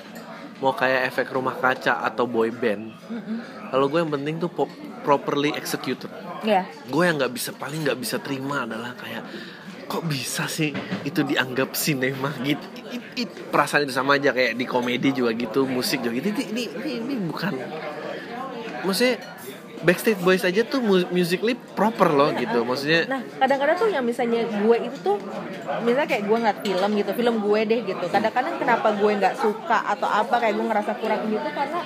mau 0.59 0.73
kayak 0.73 1.13
efek 1.13 1.29
rumah 1.29 1.53
kaca 1.53 1.99
atau 2.01 2.25
boy 2.25 2.49
band. 2.49 2.89
Kalau 3.69 3.85
gue 3.85 4.01
yang 4.01 4.09
penting 4.09 4.39
tuh 4.39 4.49
properly 5.03 5.51
executed. 5.53 6.09
Ya 6.41 6.65
gue 6.89 7.03
yang 7.05 7.21
nggak 7.21 7.31
bisa 7.31 7.51
paling 7.53 7.85
nggak 7.85 7.99
bisa 7.99 8.17
terima 8.17 8.65
adalah 8.65 8.97
kayak 8.97 9.27
kok 9.85 10.07
bisa 10.07 10.49
sih 10.49 10.73
itu 11.05 11.21
dianggap 11.21 11.77
sinema 11.77 12.33
gitu? 12.41 12.65
It- 12.89 13.29
it- 13.29 13.37
perasaan 13.53 13.85
itu 13.85 13.93
sama 13.93 14.17
aja 14.17 14.33
kayak 14.33 14.57
di 14.57 14.65
komedi 14.65 15.13
juga 15.13 15.37
gitu 15.37 15.69
musik 15.69 16.01
juga 16.01 16.17
gitu. 16.17 16.33
Ini 16.33 16.43
ini, 16.49 16.65
ini, 16.71 16.91
ini 17.03 17.15
bukan 17.29 17.53
maksudnya 18.85 19.17
Backstreet 19.81 20.17
Boys 20.19 20.41
aja 20.41 20.65
tuh 20.65 20.81
mu- 20.81 21.09
musically 21.11 21.53
proper 21.53 22.09
loh 22.09 22.33
gitu 22.33 22.63
maksudnya 22.63 23.05
Nah, 23.07 23.21
kadang-kadang 23.37 23.77
tuh 23.77 23.89
yang 23.91 24.01
misalnya 24.01 24.41
gue 24.47 24.77
itu 24.81 24.97
tuh 24.99 25.21
misalnya 25.83 26.09
kayak 26.09 26.25
gue 26.25 26.37
ngeliat 26.39 26.59
film 26.63 26.91
gitu, 26.95 27.11
film 27.13 27.35
gue 27.43 27.61
deh 27.65 27.81
gitu. 27.83 28.05
Kadang-kadang 28.07 28.55
kenapa 28.57 28.89
gue 28.93 29.11
nggak 29.15 29.35
suka 29.37 29.85
atau 29.87 30.07
apa 30.07 30.35
kayak 30.39 30.55
gue 30.55 30.67
ngerasa 30.67 30.93
kurang 30.97 31.21
gitu 31.27 31.49
karena 31.51 31.81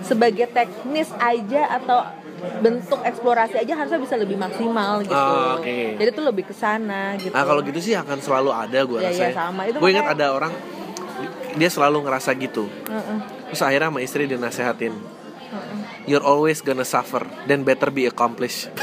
sebagai 0.00 0.46
teknis 0.48 1.14
aja 1.14 1.62
atau 1.72 2.02
bentuk 2.56 3.00
eksplorasi 3.00 3.56
aja 3.56 3.72
harusnya 3.72 3.96
bisa 3.98 4.16
lebih 4.16 4.34
maksimal 4.34 5.00
gitu. 5.00 5.14
Oh, 5.14 5.56
oke. 5.56 5.78
Jadi 5.94 6.10
tuh 6.10 6.24
lebih 6.24 6.44
ke 6.44 6.52
sana 6.52 7.14
gitu. 7.14 7.30
Nah 7.30 7.40
kalau 7.40 7.62
gitu 7.62 7.78
sih 7.78 7.94
akan 7.94 8.18
selalu 8.18 8.50
ada 8.50 8.78
gue 8.82 8.98
Iya, 8.98 9.08
rasa. 9.08 9.22
iya, 9.22 9.30
sama. 9.32 9.62
Itu 9.64 9.78
Gue 9.78 9.90
ingat 9.90 10.10
makanya- 10.10 10.26
ada 10.26 10.34
orang 10.34 10.52
dia 11.54 11.70
selalu 11.70 12.02
ngerasa 12.02 12.34
gitu. 12.34 12.66
Heeh, 12.84 13.18
Terus 13.46 13.62
akhirnya 13.62 13.88
sama 13.88 14.00
istri 14.02 14.26
dinasehatin. 14.26 14.92
You're 16.04 16.24
always 16.24 16.60
gonna 16.60 16.86
suffer, 16.86 17.24
then 17.48 17.64
better 17.64 17.88
be 17.88 18.08
accomplished. 18.08 18.68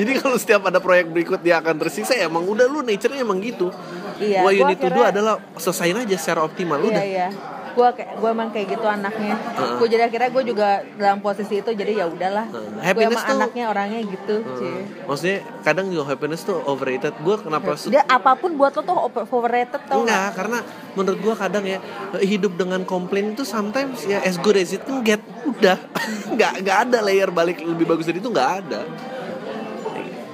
Jadi 0.00 0.12
kalau 0.20 0.36
setiap 0.36 0.68
ada 0.68 0.82
proyek 0.82 1.08
berikut 1.08 1.40
dia 1.40 1.60
akan 1.60 1.80
tersiksa, 1.80 2.18
ya 2.18 2.28
emang 2.28 2.44
udah 2.44 2.68
lu 2.68 2.84
nature-nya 2.84 3.24
emang 3.24 3.40
gitu. 3.40 3.72
Iya, 4.20 4.46
What 4.46 4.54
you 4.54 4.64
need 4.68 4.78
to 4.78 4.90
do 4.92 5.02
adalah 5.02 5.42
selesain 5.58 5.96
aja 5.96 6.16
secara 6.18 6.46
optimal. 6.46 6.78
Iya 6.78 6.90
Udah. 6.90 7.04
iya. 7.04 7.28
Gue 7.74 7.88
kayak 7.90 8.10
gue 8.14 8.28
emang 8.30 8.48
kayak 8.48 8.66
gitu 8.70 8.86
anaknya. 8.86 9.34
Heeh. 9.34 9.76
Gue 9.76 9.86
jadi 9.86 10.02
akhirnya 10.06 10.30
gue 10.30 10.44
juga 10.46 10.68
dalam 10.94 11.18
posisi 11.18 11.58
itu 11.58 11.70
jadi 11.70 11.92
ya 11.92 12.06
udahlah. 12.06 12.46
Heeh. 12.46 12.68
Gue 12.70 12.82
Happiness 12.82 13.12
emang 13.12 13.26
tuh- 13.26 13.36
anaknya 13.36 13.64
orangnya 13.68 14.00
gitu. 14.00 14.34
Cie. 14.54 14.78
Maksudnya 15.04 15.36
kadang 15.60 15.86
juga 15.88 16.04
happiness 16.06 16.42
tuh 16.42 16.62
overrated. 16.62 17.14
Gue 17.18 17.36
kenapa 17.36 17.74
Dia 17.84 18.02
apa 18.04 18.32
pun 18.34 18.54
buat 18.54 18.72
lo 18.72 18.82
tuh 18.82 18.96
over- 18.96 19.26
overrated 19.26 19.82
tau 19.84 20.00
Enggak, 20.00 20.34
karena 20.34 20.58
menurut 20.94 21.18
gua 21.20 21.34
kadang 21.34 21.64
ya 21.64 21.82
hidup 22.16 22.54
dengan 22.54 22.82
komplain 22.84 23.34
itu 23.34 23.42
sometimes 23.42 24.06
ya 24.06 24.22
as 24.22 24.38
good 24.38 24.54
as 24.54 24.70
it 24.70 24.82
can 24.82 25.02
get. 25.02 25.18
Udah. 25.44 25.76
Enggak 26.32 26.62
enggak 26.62 26.78
ada 26.84 26.98
layer 27.00 27.30
balik 27.30 27.58
lebih 27.60 27.84
bagus 27.84 28.06
dari 28.06 28.18
itu 28.18 28.30
enggak 28.30 28.62
ada. 28.62 28.80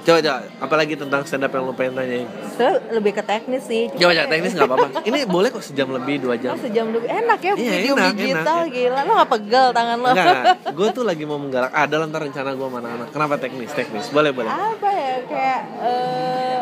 Coba 0.01 0.17
coba, 0.17 0.39
apalagi 0.57 0.93
tentang 0.97 1.21
stand 1.29 1.45
up 1.45 1.53
yang 1.53 1.69
lo 1.69 1.77
pengen 1.77 1.93
tanyain. 2.01 2.25
So, 2.57 2.65
lebih 2.89 3.13
ke 3.13 3.21
teknis 3.21 3.69
sih. 3.69 3.85
Coba 3.93 4.17
coba 4.17 4.27
teknis 4.33 4.51
nggak 4.57 4.69
apa-apa. 4.69 4.87
Ini 5.05 5.19
boleh 5.29 5.49
kok 5.53 5.61
sejam 5.61 5.93
lebih 5.93 6.25
dua 6.25 6.35
jam. 6.41 6.57
Oh, 6.57 6.61
sejam 6.61 6.89
lebih 6.89 7.05
enak 7.05 7.37
ya 7.37 7.53
Iya, 7.53 7.71
video 7.77 7.93
enak, 7.93 8.13
digital 8.17 8.59
enak, 8.65 8.73
gila. 8.73 9.01
Lo 9.05 9.11
gak 9.21 9.29
pegel 9.29 9.65
tangan 9.69 9.97
lo? 10.01 10.09
Enggak. 10.09 10.43
Gue 10.73 10.87
tuh 10.89 11.03
lagi 11.05 11.23
mau 11.29 11.37
menggalak. 11.37 11.69
Ah, 11.69 11.85
dalam 11.85 12.09
ntar 12.09 12.25
rencana 12.25 12.49
gue 12.57 12.67
mana 12.73 12.87
anak. 12.97 13.07
Kenapa 13.13 13.37
teknis? 13.37 13.69
Teknis. 13.77 14.09
Boleh, 14.09 14.33
boleh. 14.33 14.49
apa 14.49 14.89
ya 14.89 15.15
kayak 15.29 15.61
eh 15.85 16.61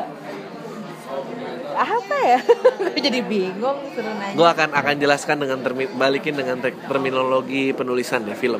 apa 1.79 2.17
ya? 2.27 2.39
Gue 2.91 2.99
jadi 2.99 3.19
bingung 3.23 3.79
suruh 3.95 4.13
nanya. 4.19 4.35
Gue 4.35 4.47
akan 4.51 4.69
akan 4.75 4.95
jelaskan 4.99 5.37
dengan 5.39 5.59
termi 5.63 5.87
balikin 5.87 6.35
dengan 6.35 6.59
terminologi 6.59 7.71
penulisan 7.71 8.27
deh 8.27 8.35
film. 8.35 8.59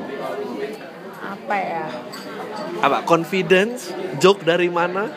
Apa 1.19 1.55
ya? 1.59 1.85
Apa? 2.79 3.03
Confidence, 3.03 3.91
joke 4.17 4.43
dari 4.43 4.71
mana? 4.71 5.09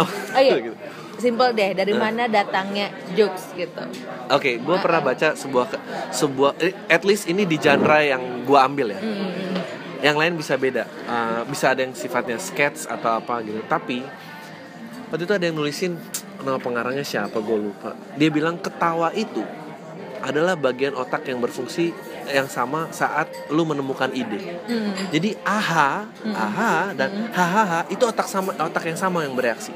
Oh, 0.00 0.08
Oh 0.08 0.40
iya. 0.40 0.56
gitu. 0.58 0.76
Simple 1.20 1.54
deh, 1.54 1.70
Eh. 1.70 1.76
dari 1.76 1.94
mana 1.94 2.26
datangnya 2.26 2.90
jokes 3.14 3.52
gitu. 3.54 3.84
Oke, 4.26 4.58
gue 4.58 4.76
pernah 4.80 5.04
baca 5.04 5.36
sebuah 5.36 5.66
sebuah 6.10 6.58
eh, 6.58 6.74
at 6.88 7.04
least 7.04 7.28
ini 7.28 7.44
di 7.44 7.60
genre 7.60 8.00
yang 8.00 8.42
gue 8.42 8.58
ambil 8.58 8.96
ya. 8.96 9.00
Hmm. 9.00 9.30
Yang 10.02 10.16
lain 10.18 10.32
bisa 10.34 10.54
beda, 10.58 10.82
Uh, 11.06 11.46
bisa 11.46 11.70
ada 11.70 11.86
yang 11.86 11.94
sifatnya 11.94 12.34
sketch 12.40 12.90
atau 12.90 13.22
apa 13.22 13.38
gitu. 13.44 13.62
Tapi 13.70 14.02
waktu 15.12 15.22
itu 15.22 15.34
ada 15.36 15.44
yang 15.46 15.54
nulisin 15.54 15.94
nama 16.42 16.58
pengarangnya 16.58 17.06
siapa 17.06 17.38
gue 17.38 17.58
lupa. 17.70 17.94
Dia 18.18 18.26
bilang 18.32 18.58
ketawa 18.58 19.14
itu 19.14 19.46
adalah 20.22 20.54
bagian 20.54 20.94
otak 20.94 21.26
yang 21.26 21.42
berfungsi 21.42 21.90
yang 22.30 22.46
sama 22.46 22.88
saat 22.94 23.26
lu 23.50 23.66
menemukan 23.66 24.08
ide. 24.14 24.62
Hmm. 24.70 24.94
Jadi 25.10 25.34
aha, 25.42 26.06
aha 26.32 26.94
dan 26.94 27.28
hahaha 27.34 27.90
itu 27.90 28.06
otak 28.06 28.30
sama 28.30 28.54
otak 28.56 28.86
yang 28.86 28.96
sama 28.96 29.26
yang 29.26 29.34
bereaksi. 29.34 29.74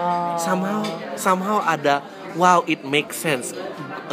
Oh. 0.00 0.32
somehow 0.40 0.80
somehow 1.12 1.60
ada 1.60 2.00
wow 2.32 2.64
it 2.64 2.80
makes 2.88 3.20
sense 3.20 3.52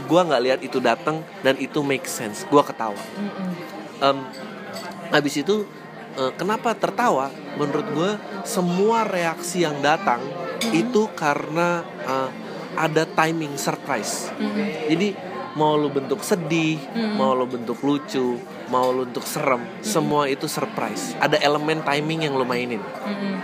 gua 0.03 0.27
nggak 0.27 0.43
lihat 0.43 0.59
itu 0.59 0.83
datang 0.83 1.23
dan 1.47 1.55
itu 1.63 1.79
make 1.79 2.03
sense 2.11 2.43
gua 2.51 2.59
ketawa 2.59 2.99
Mm-mm. 3.15 3.51
Em, 4.03 4.17
habis 5.15 5.39
itu 5.39 5.63
eh, 6.19 6.31
kenapa 6.35 6.75
tertawa 6.75 7.31
menurut 7.55 7.87
gua 7.95 8.11
semua 8.43 9.07
reaksi 9.07 9.63
yang 9.63 9.79
datang 9.79 10.19
itu 10.75 11.07
karena 11.15 11.87
eh, 12.03 12.29
ada 12.75 13.07
timing 13.07 13.55
surprise 13.55 14.27
Mm-mm. 14.35 14.91
jadi 14.91 15.07
mau 15.57 15.73
lu 15.73 15.89
bentuk 15.89 16.21
sedih 16.21 16.77
Mm. 16.87 17.17
mau 17.17 17.33
lu 17.33 17.45
bentuk 17.45 17.81
lucu 17.81 18.37
mau 18.67 18.89
lu 18.89 19.03
bentuk 19.03 19.25
serem 19.25 19.65
semua 19.81 20.25
itu 20.25 20.45
surprise 20.45 21.17
ada 21.17 21.35
elemen 21.37 21.81
timing 21.81 22.19
yang 22.21 22.33
lu 22.33 22.43
mainin 22.43 22.77
Mm-mm. 22.77 23.35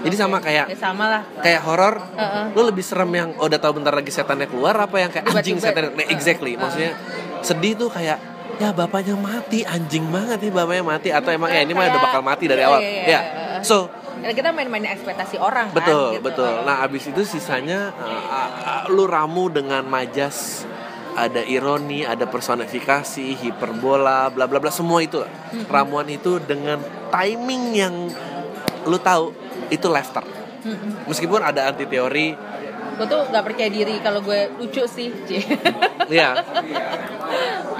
jadi 0.00 0.16
sama 0.16 0.38
kayak 0.38 0.66
Ya 0.66 0.78
sama 0.78 1.10
lah. 1.10 1.22
kayak 1.36 1.60
horor 1.60 1.98
Heeh. 2.14 2.44
lu 2.52 2.62
lebih 2.62 2.80
serem 2.80 3.10
yang 3.10 3.28
oh, 3.34 3.44
udah 3.44 3.58
tahu 3.58 3.76
bentar 3.76 3.90
lagi 3.90 4.08
setannya 4.08 4.46
keluar 4.46 4.78
apa 4.78 4.96
yang 4.96 5.10
kayak 5.10 5.26
anjing 5.28 5.58
setan 5.58 5.90
nah, 5.90 6.06
exactly 6.06 6.54
maksudnya 6.54 6.94
sedih 7.40 7.74
tuh 7.76 7.90
kayak 7.90 8.16
ya 8.56 8.70
bapaknya 8.70 9.16
mati 9.16 9.64
anjing 9.64 10.06
banget 10.08 10.38
ya 10.38 10.50
bapaknya 10.54 10.84
mati 10.86 11.08
atau 11.10 11.30
emang 11.30 11.48
ya 11.48 11.60
ini 11.60 11.72
mah 11.72 11.84
udah 11.86 12.02
bakal 12.02 12.20
mati 12.20 12.44
dari 12.44 12.60
iya, 12.60 12.68
awal 12.68 12.80
iya, 12.80 12.90
iya. 13.02 13.08
ya 13.08 13.20
so 13.60 13.88
Dan 14.20 14.36
kita 14.36 14.52
main-main 14.52 14.84
ekspektasi 14.86 15.40
orang 15.40 15.72
kan. 15.72 15.80
betul 15.80 16.12
gitu. 16.12 16.20
betul 16.22 16.52
nah 16.60 16.84
abis 16.84 17.08
itu 17.08 17.24
sisanya 17.24 17.88
uh, 17.96 18.04
uh, 18.04 18.48
uh, 18.60 18.82
lu 18.92 19.08
ramu 19.08 19.48
dengan 19.48 19.80
majas 19.82 20.68
ada 21.16 21.42
ironi, 21.44 22.06
ada 22.06 22.26
personifikasi, 22.26 23.34
hiperbola, 23.40 24.30
bla 24.30 24.46
bla 24.46 24.58
bla 24.62 24.72
semua 24.72 25.02
itu 25.02 25.22
lah. 25.22 25.30
Ramuan 25.66 26.06
itu 26.10 26.38
dengan 26.42 26.80
timing 27.10 27.64
yang 27.74 27.94
lu 28.86 28.98
tahu 28.98 29.34
itu 29.68 29.86
laughter. 29.90 30.24
Mm-mm. 30.60 31.08
Meskipun 31.08 31.40
ada 31.40 31.72
anti 31.72 31.88
teori, 31.88 32.50
Gue 33.00 33.08
tuh 33.08 33.32
gak 33.32 33.48
percaya 33.48 33.72
diri 33.72 33.96
kalau 34.04 34.20
gue 34.20 34.52
lucu 34.60 34.84
sih. 34.84 35.08
Cie. 35.24 35.40
ya 36.12 36.36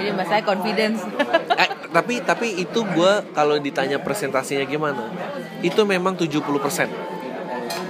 Jadi 0.01 0.09
masalah 0.17 0.41
confidence. 0.41 1.05
Eh, 1.61 1.69
tapi 1.93 2.25
tapi 2.25 2.57
itu 2.57 2.81
gue 2.81 3.11
kalau 3.37 3.61
ditanya 3.61 4.01
presentasinya 4.01 4.65
gimana 4.65 5.13
itu 5.61 5.77
memang 5.85 6.17
70% 6.17 7.20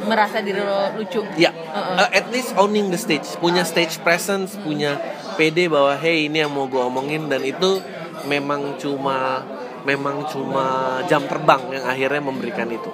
Merasa 0.01 0.41
diri 0.41 0.59
lo 0.59 0.93
lucu. 0.97 1.21
ya 1.35 1.51
Heeh. 1.51 1.95
uh, 1.97 2.09
at 2.09 2.27
least 2.29 2.53
owning 2.55 2.89
the 2.89 2.97
stage 2.97 3.25
punya 3.37 3.61
stage 3.63 4.01
presence 4.01 4.57
punya 4.57 4.97
pede 5.35 5.67
bahwa 5.67 5.93
hey 5.95 6.25
ini 6.25 6.41
yang 6.41 6.51
mau 6.51 6.65
gue 6.65 6.79
omongin 6.79 7.27
dan 7.27 7.41
itu 7.41 7.79
memang 8.25 8.77
cuma 8.77 9.41
memang 9.81 10.25
cuma 10.29 10.65
jam 11.05 11.25
terbang 11.25 11.61
yang 11.73 11.85
akhirnya 11.85 12.21
memberikan 12.21 12.69
itu 12.69 12.91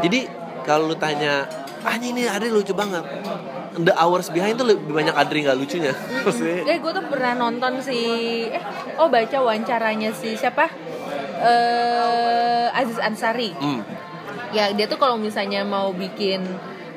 jadi 0.00 0.28
kalau 0.62 0.92
lu 0.92 0.96
tanya 0.96 1.44
ah 1.84 1.96
ini 1.96 2.24
Adri 2.24 2.48
lucu 2.48 2.72
banget 2.72 3.04
the 3.76 3.92
hours 3.98 4.30
behind 4.30 4.54
tuh 4.54 4.64
lebih 4.64 4.88
banyak 4.88 5.12
Adri 5.12 5.44
nggak 5.44 5.58
lucunya 5.58 5.92
maksudnya 6.22 6.62
Eh 6.64 6.78
gue 6.78 6.92
tuh 6.92 7.04
pernah 7.10 7.32
nonton 7.34 7.82
si 7.82 7.98
eh 8.48 8.62
oh 8.96 9.10
baca 9.10 9.36
wawancaranya 9.42 10.14
si 10.14 10.32
siapa? 10.34 10.70
Eh 11.42 12.66
Aziz 12.72 12.96
Ansari. 12.98 13.52
hmm, 13.52 13.80
Ya 14.54 14.70
dia 14.70 14.86
tuh 14.86 14.96
kalau 14.96 15.18
misalnya 15.18 15.60
mau 15.62 15.90
bikin 15.92 16.40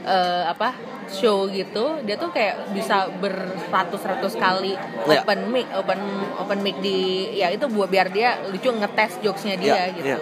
eh, 0.04 0.44
apa 0.46 0.78
show 1.08 1.48
gitu, 1.50 2.04
dia 2.04 2.16
tuh 2.16 2.30
kayak 2.30 2.70
bisa 2.70 3.08
beratus-ratus 3.18 4.36
kali 4.36 4.76
Ya. 5.06 5.24
open 5.24 5.50
mic, 5.50 5.66
open 5.74 6.00
open 6.38 6.60
mic 6.60 6.78
di 6.78 7.00
ya 7.34 7.48
itu 7.48 7.66
buat 7.66 7.88
biar 7.88 8.08
dia 8.08 8.38
lucu 8.46 8.70
ngetes 8.70 9.18
jokesnya 9.18 9.56
dia 9.56 9.74
Ya, 9.74 9.84
gitu. 9.90 10.06
ya. 10.06 10.18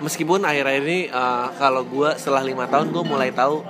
Meskipun 0.00 0.40
akhir-akhir 0.40 0.82
ini 0.82 1.00
uh, 1.10 1.52
kalau 1.54 1.84
gue 1.84 2.08
setelah 2.14 2.40
lima 2.40 2.64
tahun 2.64 2.88
gue 2.88 3.04
mulai 3.04 3.28
tahu 3.30 3.60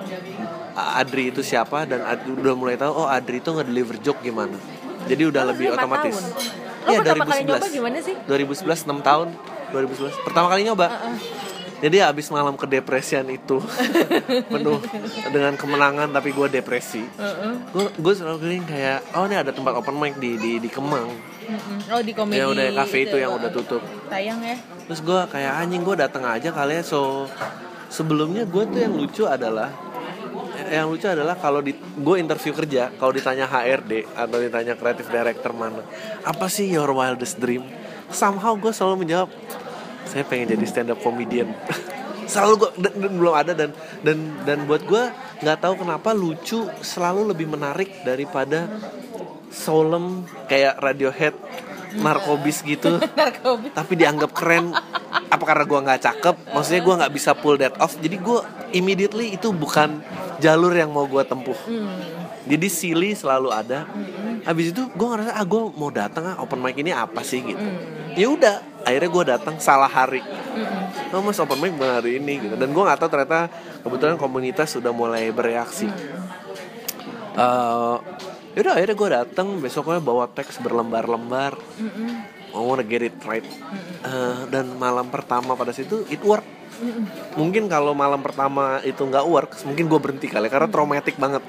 uh, 0.70 1.00
Adri 1.00 1.28
itu 1.28 1.42
siapa 1.42 1.82
dan 1.82 2.04
Ad- 2.04 2.28
udah 2.30 2.54
mulai 2.54 2.76
tahu 2.76 2.92
oh 2.94 3.08
Adri 3.08 3.40
itu 3.40 3.50
nge-deliver 3.50 3.98
joke 3.98 4.20
gimana. 4.20 4.54
Jadi 5.02 5.22
udah 5.24 5.42
Oh, 5.42 5.48
lebih 5.50 5.74
otomatis. 5.74 6.14
tahun. 6.14 6.24
Lo 6.80 6.88
Iya 6.88 6.98
pertama 7.02 7.24
kali 7.26 7.42
nyoba 7.42 7.66
gimana 7.66 7.98
sih? 7.98 8.14
2011 8.22 8.86
6 8.86 9.00
tahun. 9.02 9.28
2011 9.72 10.12
pertama 10.22 10.46
kali 10.46 10.60
nyoba. 10.62 10.86
Heeh. 10.86 11.14
Jadi 11.80 12.12
abis 12.12 12.28
malam 12.28 12.60
kedepresian 12.60 13.24
itu 13.32 13.56
penuh 14.52 14.78
dengan 15.32 15.56
kemenangan 15.56 16.12
tapi 16.12 16.36
gue 16.36 16.48
depresi. 16.52 17.00
Gue 17.72 17.88
gue 17.96 18.12
selalu 18.12 18.60
kayak 18.68 19.16
oh 19.16 19.24
ini 19.24 19.40
ada 19.40 19.48
tempat 19.50 19.80
open 19.80 19.96
mic 19.96 20.20
di 20.20 20.36
di 20.36 20.52
di 20.60 20.68
Kemang. 20.68 21.08
Oh 21.90 22.00
di 22.04 22.12
komedi 22.12 22.38
ya 22.38 22.52
udah 22.52 22.68
cafe 22.84 23.08
itu 23.08 23.16
yang 23.16 23.32
udah 23.32 23.48
tutup. 23.48 23.80
Sayang 24.12 24.44
ya? 24.44 24.56
Terus 24.86 25.00
gue 25.00 25.20
kayak 25.32 25.52
anjing 25.56 25.82
gue 25.82 25.96
datang 25.96 26.28
aja 26.28 26.52
kali 26.52 26.78
ya 26.78 26.84
so 26.84 27.24
sebelumnya 27.88 28.44
gue 28.44 28.62
tuh 28.68 28.78
yang 28.78 28.94
lucu 28.94 29.24
adalah 29.24 29.72
yang 30.70 30.86
lucu 30.86 31.08
adalah 31.08 31.34
kalau 31.34 31.64
di 31.64 31.74
gue 31.74 32.16
interview 32.20 32.54
kerja 32.54 32.94
kalau 32.94 33.10
ditanya 33.10 33.48
HRD 33.48 34.06
atau 34.14 34.38
ditanya 34.38 34.78
kreatif 34.78 35.10
director 35.10 35.50
mana 35.50 35.82
apa 36.22 36.46
sih 36.52 36.68
your 36.68 36.92
wildest 36.92 37.40
dream? 37.40 37.64
Somehow 38.12 38.52
gue 38.58 38.70
selalu 38.70 39.08
menjawab 39.08 39.32
saya 40.06 40.22
pengen 40.24 40.56
jadi 40.56 40.64
stand 40.66 40.90
up 40.92 41.00
comedian. 41.00 41.52
Selalu 42.30 42.54
gue 42.62 42.70
dan, 42.78 42.92
dan 42.94 43.12
belum 43.18 43.34
ada 43.34 43.52
dan 43.58 43.70
dan 44.06 44.18
dan 44.46 44.58
buat 44.70 44.86
gue 44.86 45.02
nggak 45.42 45.58
tahu 45.58 45.82
kenapa 45.82 46.14
lucu 46.14 46.70
selalu 46.78 47.34
lebih 47.34 47.50
menarik 47.50 48.06
daripada 48.06 48.70
solemn 49.50 50.24
kayak 50.46 50.78
Radiohead 50.78 51.34
narkobis 51.98 52.62
gitu. 52.62 53.02
Narkoba 53.18 53.74
tapi 53.74 53.98
dianggap 53.98 54.30
keren. 54.30 54.70
Apa 55.30 55.42
karena 55.42 55.64
gua 55.66 55.80
nggak 55.82 56.00
cakep? 56.06 56.36
Maksudnya 56.54 56.82
gua 56.86 56.94
nggak 57.02 57.12
bisa 57.14 57.30
pull 57.34 57.58
that 57.58 57.74
off. 57.82 57.98
Jadi 57.98 58.16
gua 58.22 58.46
immediately 58.70 59.34
itu 59.34 59.50
bukan 59.50 59.98
jalur 60.38 60.70
yang 60.70 60.94
mau 60.94 61.06
gua 61.10 61.26
tempuh 61.26 61.58
jadi 62.50 62.66
silly 62.66 63.14
selalu 63.14 63.54
ada. 63.54 63.86
Habis 64.42 64.74
itu 64.74 64.82
gua 64.98 65.14
ngerasa 65.14 65.32
ah 65.38 65.44
gua 65.46 65.70
mau 65.70 65.94
datang 65.94 66.34
ah 66.34 66.36
open 66.42 66.58
mic 66.58 66.74
ini 66.74 66.90
apa 66.90 67.22
sih? 67.22 67.38
Gitu. 67.46 67.62
Ya 68.18 68.26
udah 68.26 68.60
akhirnya 68.82 69.10
gua 69.14 69.24
datang 69.38 69.62
salah 69.62 69.88
hari. 69.88 70.20
Oh 71.14 71.22
mas 71.22 71.38
open 71.38 71.62
mic 71.62 71.70
bukan 71.78 72.02
hari 72.02 72.18
ini 72.18 72.42
gitu. 72.42 72.58
Dan 72.58 72.74
gua 72.74 72.90
nggak 72.90 73.06
tahu 73.06 73.10
ternyata 73.14 73.46
kebetulan 73.86 74.18
komunitas 74.18 74.74
sudah 74.74 74.90
mulai 74.90 75.30
bereaksi. 75.30 75.86
Eh, 77.40 77.96
yaudah 78.58 78.74
akhirnya 78.74 78.96
gue 78.98 79.08
datang 79.14 79.48
besoknya 79.62 80.02
bawa 80.02 80.26
teks 80.26 80.58
berlembar-lembar 80.58 81.54
I 82.50 82.58
wanna 82.58 82.84
get 82.86 83.02
it 83.06 83.16
right. 83.22 83.46
Eh, 84.00 84.40
dan 84.50 84.74
malam 84.76 85.08
pertama 85.08 85.54
pada 85.54 85.70
situ 85.70 86.06
it 86.10 86.22
work. 86.24 86.44
Mungkin 87.36 87.68
kalau 87.68 87.92
malam 87.92 88.24
pertama 88.24 88.80
itu 88.82 89.04
nggak 89.04 89.26
works 89.28 89.68
mungkin 89.68 89.84
gue 89.84 90.00
berhenti 90.00 90.26
kali 90.32 90.48
karena 90.48 90.66
traumatic 90.66 91.20
banget. 91.20 91.44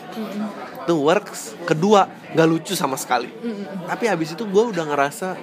Itu 0.83 0.99
works 0.99 1.55
kedua 1.63 2.11
nggak 2.35 2.47
lucu 2.47 2.73
sama 2.75 2.99
sekali. 2.99 3.31
Tapi 3.87 4.11
habis 4.11 4.35
itu 4.35 4.43
gue 4.43 4.63
udah 4.75 4.85
ngerasa 4.91 5.39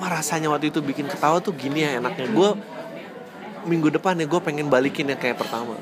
wah 0.00 0.08
rasanya 0.08 0.48
waktu 0.50 0.72
itu 0.72 0.80
bikin 0.80 1.06
ketawa 1.06 1.44
tuh 1.44 1.52
gini 1.52 1.84
ya 1.84 2.00
enaknya. 2.00 2.32
Gue 2.32 2.56
minggu 3.68 3.94
depan 3.94 4.18
ya 4.18 4.26
gue 4.26 4.40
pengen 4.42 4.66
balikin 4.72 5.06
yang 5.12 5.20
kayak 5.20 5.38
pertama. 5.38 5.76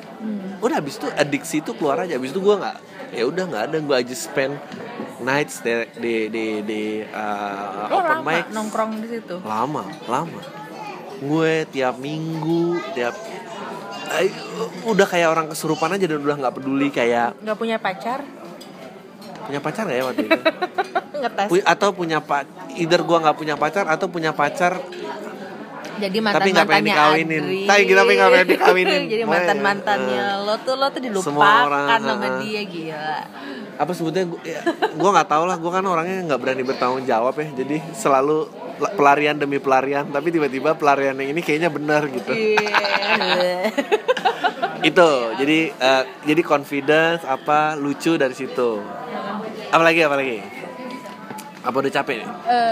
Udah 0.60 0.82
habis 0.82 1.00
itu 1.00 1.06
adiksi 1.14 1.62
itu 1.62 1.72
keluar 1.78 2.02
aja. 2.02 2.18
Habis 2.18 2.34
itu 2.34 2.40
gue 2.42 2.56
nggak 2.58 2.76
ya 3.10 3.24
udah 3.26 3.44
nggak 3.46 3.64
ada. 3.70 3.76
Gue 3.78 3.96
aja 3.96 4.14
spend 4.14 4.54
nights 5.20 5.60
di 5.60 5.72
di 6.00 6.14
di, 6.28 6.44
di, 6.64 6.82
uh, 7.04 7.86
lo 7.86 7.96
open 8.00 8.18
lama 8.20 8.30
mic. 8.32 8.44
nongkrong 8.50 8.90
di 8.98 9.08
situ? 9.10 9.36
Lama 9.42 9.84
lama. 10.06 10.40
Gue 11.20 11.68
tiap 11.68 12.00
minggu 12.00 12.80
tiap 12.96 13.12
eh, 14.16 14.32
udah 14.84 15.06
kayak 15.06 15.28
orang 15.28 15.46
kesurupan 15.48 15.94
aja 15.94 16.08
dan 16.08 16.18
udah 16.18 16.36
nggak 16.40 16.54
peduli 16.56 16.88
kayak 16.88 17.36
nggak 17.38 17.58
punya 17.58 17.76
pacar? 17.76 18.24
Punya 19.44 19.60
pacar 19.60 19.82
gak 19.84 19.98
ya 19.98 20.04
waktu 20.06 20.24
itu? 20.30 20.40
Ngetes. 21.20 21.48
Pu- 21.52 21.66
atau 21.66 21.88
punya 21.92 22.18
pak 22.22 22.48
either 22.80 23.02
gue 23.04 23.18
nggak 23.18 23.36
punya 23.36 23.54
pacar 23.60 23.84
atau 23.86 24.08
punya 24.08 24.32
pacar 24.32 24.80
jadi 26.00 26.18
mantan 26.24 26.40
Tapi 26.40 26.48
nggak 26.50 26.68
pengen 26.68 26.84
mantannya 26.84 26.96
dikawinin. 26.96 27.42
Adri 27.42 27.60
Tapi 27.68 27.82
tapi 27.92 28.12
nggak 28.16 28.30
pengen 28.32 28.48
dikawinin. 28.48 29.02
jadi 29.12 29.24
mantan 29.28 29.58
mantannya 29.60 30.24
eh, 30.24 30.36
lo 30.44 30.54
tuh 30.64 30.74
lo 30.80 30.86
tuh 30.88 31.00
dilupakan 31.04 31.98
sama 32.00 32.26
eh, 32.26 32.32
dia 32.40 32.62
gila. 32.64 33.16
Apa 33.76 33.92
sebutnya? 33.92 34.24
Gue 34.28 34.40
ya, 34.48 35.10
nggak 35.12 35.28
tahu 35.28 35.44
lah. 35.44 35.56
Gue 35.60 35.70
kan 35.72 35.84
orangnya 35.84 36.16
nggak 36.26 36.40
berani 36.40 36.62
bertanggung 36.64 37.04
jawab 37.04 37.34
ya. 37.36 37.48
Jadi 37.52 37.76
selalu 37.92 38.48
la- 38.80 38.94
pelarian 38.96 39.36
demi 39.36 39.60
pelarian. 39.60 40.08
Tapi 40.08 40.28
tiba-tiba 40.32 40.76
pelarian 40.76 41.16
yang 41.20 41.30
ini 41.36 41.40
kayaknya 41.44 41.68
benar 41.68 42.08
gitu. 42.08 42.32
Iya. 42.32 43.70
itu. 44.90 45.10
Jadi 45.36 45.58
eh, 45.70 46.02
jadi 46.24 46.42
confidence 46.44 47.22
apa 47.28 47.76
lucu 47.76 48.16
dari 48.16 48.32
situ. 48.32 48.80
Apa 49.70 49.86
lagi 49.86 50.02
apa 51.60 51.76
udah 51.76 51.92
capek 51.92 52.24
nih? 52.24 52.28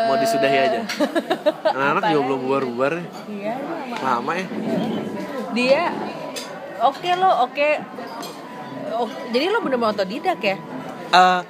Mau 0.08 0.16
disudahi 0.16 0.58
aja? 0.58 0.80
Anak-anak 1.76 2.02
juga 2.08 2.20
belum 2.24 2.38
bubar-bubar. 2.40 2.92
Iya, 3.28 3.54
lama 4.00 4.32
ya? 4.32 4.46
Dia 5.52 5.82
oke 6.80 7.10
lo 7.20 7.30
oke. 7.44 7.68
Oh, 8.98 9.08
jadi 9.30 9.52
lo 9.52 9.60
bener-bener 9.60 9.92
otodidak 9.92 10.40
ya? 10.40 10.56
Eh, 11.12 11.40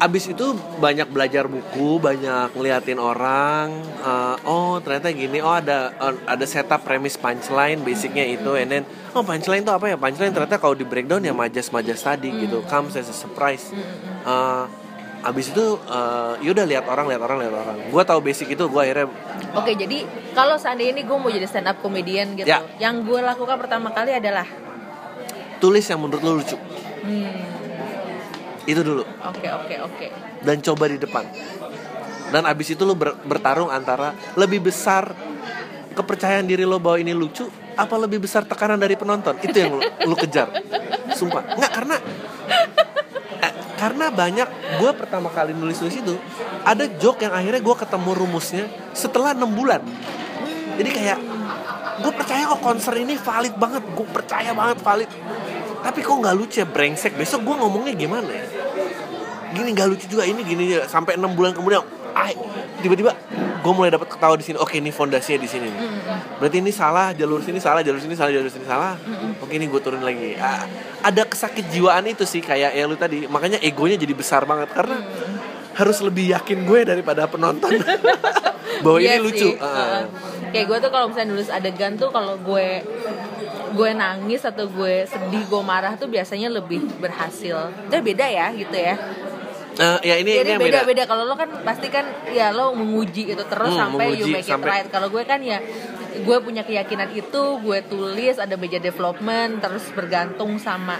abis 0.00 0.32
itu 0.32 0.56
banyak 0.82 1.06
belajar 1.12 1.46
buku, 1.46 2.02
banyak 2.02 2.50
ngeliatin 2.58 2.98
orang. 2.98 3.70
eh, 4.00 4.36
oh 4.48 4.82
ternyata 4.82 5.14
gini, 5.14 5.38
oh 5.38 5.54
ada 5.54 5.94
oh, 6.02 6.18
ada 6.26 6.44
setup 6.48 6.82
premis 6.82 7.14
punchline, 7.14 7.78
basicnya 7.86 8.26
itu, 8.26 8.58
and 8.58 8.74
then 8.74 8.82
oh 9.14 9.22
punchline 9.22 9.62
itu 9.62 9.70
apa 9.70 9.86
ya? 9.86 9.96
Punchline 9.96 10.34
ternyata 10.34 10.58
kalau 10.58 10.74
di 10.74 10.82
breakdown 10.82 11.22
ya 11.22 11.30
majas-majas 11.30 12.02
tadi 12.02 12.34
gitu, 12.42 12.66
comes 12.66 12.98
as 12.98 13.06
a 13.06 13.14
surprise. 13.14 13.70
Eh, 14.26 14.64
abis 15.20 15.50
itu 15.50 15.64
eh, 15.82 16.32
yaudah 16.42 16.64
lihat 16.64 16.84
orang, 16.84 17.04
lihat 17.06 17.20
orang, 17.20 17.36
lihat 17.38 17.54
orang. 17.54 17.76
Gue 17.86 18.02
tahu 18.02 18.18
basic 18.20 18.50
itu, 18.50 18.62
gue 18.64 18.80
akhirnya 18.80 19.06
Oke, 19.52 19.74
jadi 19.74 20.04
kalau 20.30 20.54
seandainya 20.56 20.94
ini 20.94 21.02
gue 21.02 21.14
mau 21.14 21.28
jadi 21.28 21.44
stand 21.44 21.66
up 21.66 21.78
comedian 21.78 22.34
gitu, 22.34 22.44
Ya. 22.44 22.62
yang 22.78 23.02
gue 23.02 23.18
lakukan 23.18 23.56
pertama 23.56 23.90
kali 23.90 24.12
adalah, 24.12 24.44
tulis 25.58 25.82
yang 25.84 25.98
menurut 25.98 26.20
lo 26.20 26.30
lucu. 26.34 26.54
hmm, 26.56 28.64
Itu 28.64 28.80
dulu. 28.80 29.02
oke 29.02 29.46
oke 29.46 29.74
oke, 29.82 30.06
dan 30.40 30.56
coba 30.60 30.84
di 30.86 30.96
depan. 30.96 31.24
Dan 32.30 32.46
abis 32.46 32.70
itu 32.70 32.80
lo 32.80 32.94
ber- 32.94 33.18
bertarung 33.20 33.68
antara 33.68 34.14
lebih 34.34 34.62
besar 34.62 35.10
kepercayaan 35.90 36.44
diri 36.44 36.62
lo 36.62 36.78
bahwa 36.78 36.96
ini 36.96 37.10
lucu, 37.10 37.42
apa 37.74 37.92
lebih 37.98 38.20
besar 38.20 38.46
tekanan 38.46 38.78
dari 38.78 38.94
penonton? 38.94 39.34
Itu 39.36 39.52
yang 39.52 39.74
lo, 39.74 39.80
lo 39.82 40.14
kejar. 40.14 40.46
Sumpah, 41.12 41.42
nggak 41.50 41.70
karena 41.74 41.96
karena 43.80 44.12
banyak 44.12 44.48
gue 44.76 44.90
pertama 44.92 45.32
kali 45.32 45.56
nulis 45.56 45.80
nulis 45.80 45.96
itu 45.96 46.12
ada 46.68 46.84
joke 47.00 47.24
yang 47.24 47.32
akhirnya 47.32 47.64
gue 47.64 47.76
ketemu 47.80 48.10
rumusnya 48.12 48.64
setelah 48.92 49.32
enam 49.32 49.48
bulan. 49.48 49.80
Jadi 50.76 50.90
kayak 50.92 51.18
gue 52.04 52.12
percaya 52.12 52.44
kok 52.44 52.60
konser 52.60 52.92
ini 53.00 53.16
valid 53.16 53.56
banget, 53.56 53.80
gue 53.88 54.06
percaya 54.12 54.52
banget 54.52 54.84
valid. 54.84 55.10
Tapi 55.80 55.98
kok 56.04 56.12
nggak 56.12 56.36
lucu 56.36 56.60
ya 56.60 56.68
brengsek. 56.68 57.16
Besok 57.16 57.40
gue 57.48 57.56
ngomongnya 57.56 57.96
gimana 57.96 58.28
ya? 58.28 58.44
gini 59.50 59.68
nggak 59.74 59.88
lucu 59.90 60.06
juga 60.06 60.24
ini 60.26 60.46
gini 60.46 60.78
sampai 60.86 61.18
enam 61.18 61.34
bulan 61.34 61.50
kemudian 61.50 61.82
ah, 62.14 62.30
tiba-tiba 62.80 63.12
gue 63.60 63.72
mulai 63.76 63.92
dapat 63.92 64.08
ketawa 64.08 64.34
di 64.40 64.44
sini 64.44 64.56
oke 64.56 64.72
ini 64.72 64.88
fondasinya 64.88 65.36
di 65.44 65.48
sini 65.50 65.68
nih. 65.68 65.84
berarti 66.40 66.56
ini 66.64 66.72
salah 66.72 67.12
jalur 67.12 67.44
sini 67.44 67.60
salah 67.60 67.84
jalur 67.84 68.00
sini 68.00 68.16
salah 68.16 68.32
jalur 68.32 68.48
sini 68.48 68.64
salah 68.64 68.96
oke 69.40 69.52
ini 69.52 69.68
gue 69.68 69.80
turun 69.84 70.00
lagi 70.00 70.32
Ah, 70.40 70.64
ada 71.04 71.28
kesakit 71.28 71.68
jiwaan 71.68 72.08
itu 72.08 72.24
sih 72.24 72.40
kayak 72.40 72.72
ya 72.72 72.84
lu 72.88 72.96
tadi 72.96 73.28
makanya 73.28 73.60
egonya 73.60 74.00
jadi 74.00 74.14
besar 74.16 74.48
banget 74.48 74.72
karena 74.72 75.04
harus 75.76 75.98
lebih 76.02 76.32
yakin 76.34 76.66
gue 76.66 76.80
daripada 76.84 77.28
penonton 77.30 77.72
bahwa 78.84 78.98
Iya 78.98 79.20
ini 79.20 79.24
lucu 79.24 79.48
sih. 79.52 79.60
Ah. 79.60 79.68
Heeh. 79.76 80.02
Kayak 80.50 80.66
gue 80.66 80.78
tuh 80.82 80.90
kalau 80.90 81.06
misalnya 81.12 81.28
nulis 81.36 81.50
adegan 81.52 81.92
tuh 81.94 82.10
kalau 82.10 82.34
gue 82.40 82.82
gue 83.70 83.90
nangis 83.94 84.42
atau 84.42 84.66
gue 84.66 85.06
sedih 85.06 85.42
gue 85.46 85.62
marah 85.62 85.94
tuh 85.94 86.10
biasanya 86.10 86.50
lebih 86.50 86.82
berhasil. 86.98 87.70
Itu 87.86 87.96
beda 88.02 88.26
ya 88.26 88.50
gitu 88.56 88.74
ya. 88.74 88.98
Eh, 89.72 89.98
ya 90.02 90.14
ini 90.16 90.30
ini 90.32 90.40
Jadi 90.40 90.50
beda, 90.52 90.82
beda-beda 90.82 91.02
kalau 91.04 91.24
lo 91.24 91.34
kan 91.34 91.48
pasti 91.62 91.88
kan 91.88 92.02
ya 92.28 92.50
lo 92.50 92.72
menguji 92.72 93.28
itu 93.28 93.44
terus 93.44 93.70
Hmm, 93.70 93.80
sampai 93.88 94.06
you 94.14 94.26
make 94.26 94.42
it 94.42 94.50
sampai- 94.50 94.70
right. 94.76 94.88
Kalau 94.88 95.08
gue 95.08 95.22
kan 95.22 95.38
ya 95.38 95.62
gue 96.12 96.36
punya 96.38 96.62
keyakinan 96.62 97.08
itu, 97.10 97.42
gue 97.56 97.78
tulis 97.84 98.36
ada 98.36 98.54
media 98.54 98.78
development 98.78 99.58
terus 99.58 99.86
bergantung 99.90 100.56
sama 100.56 100.98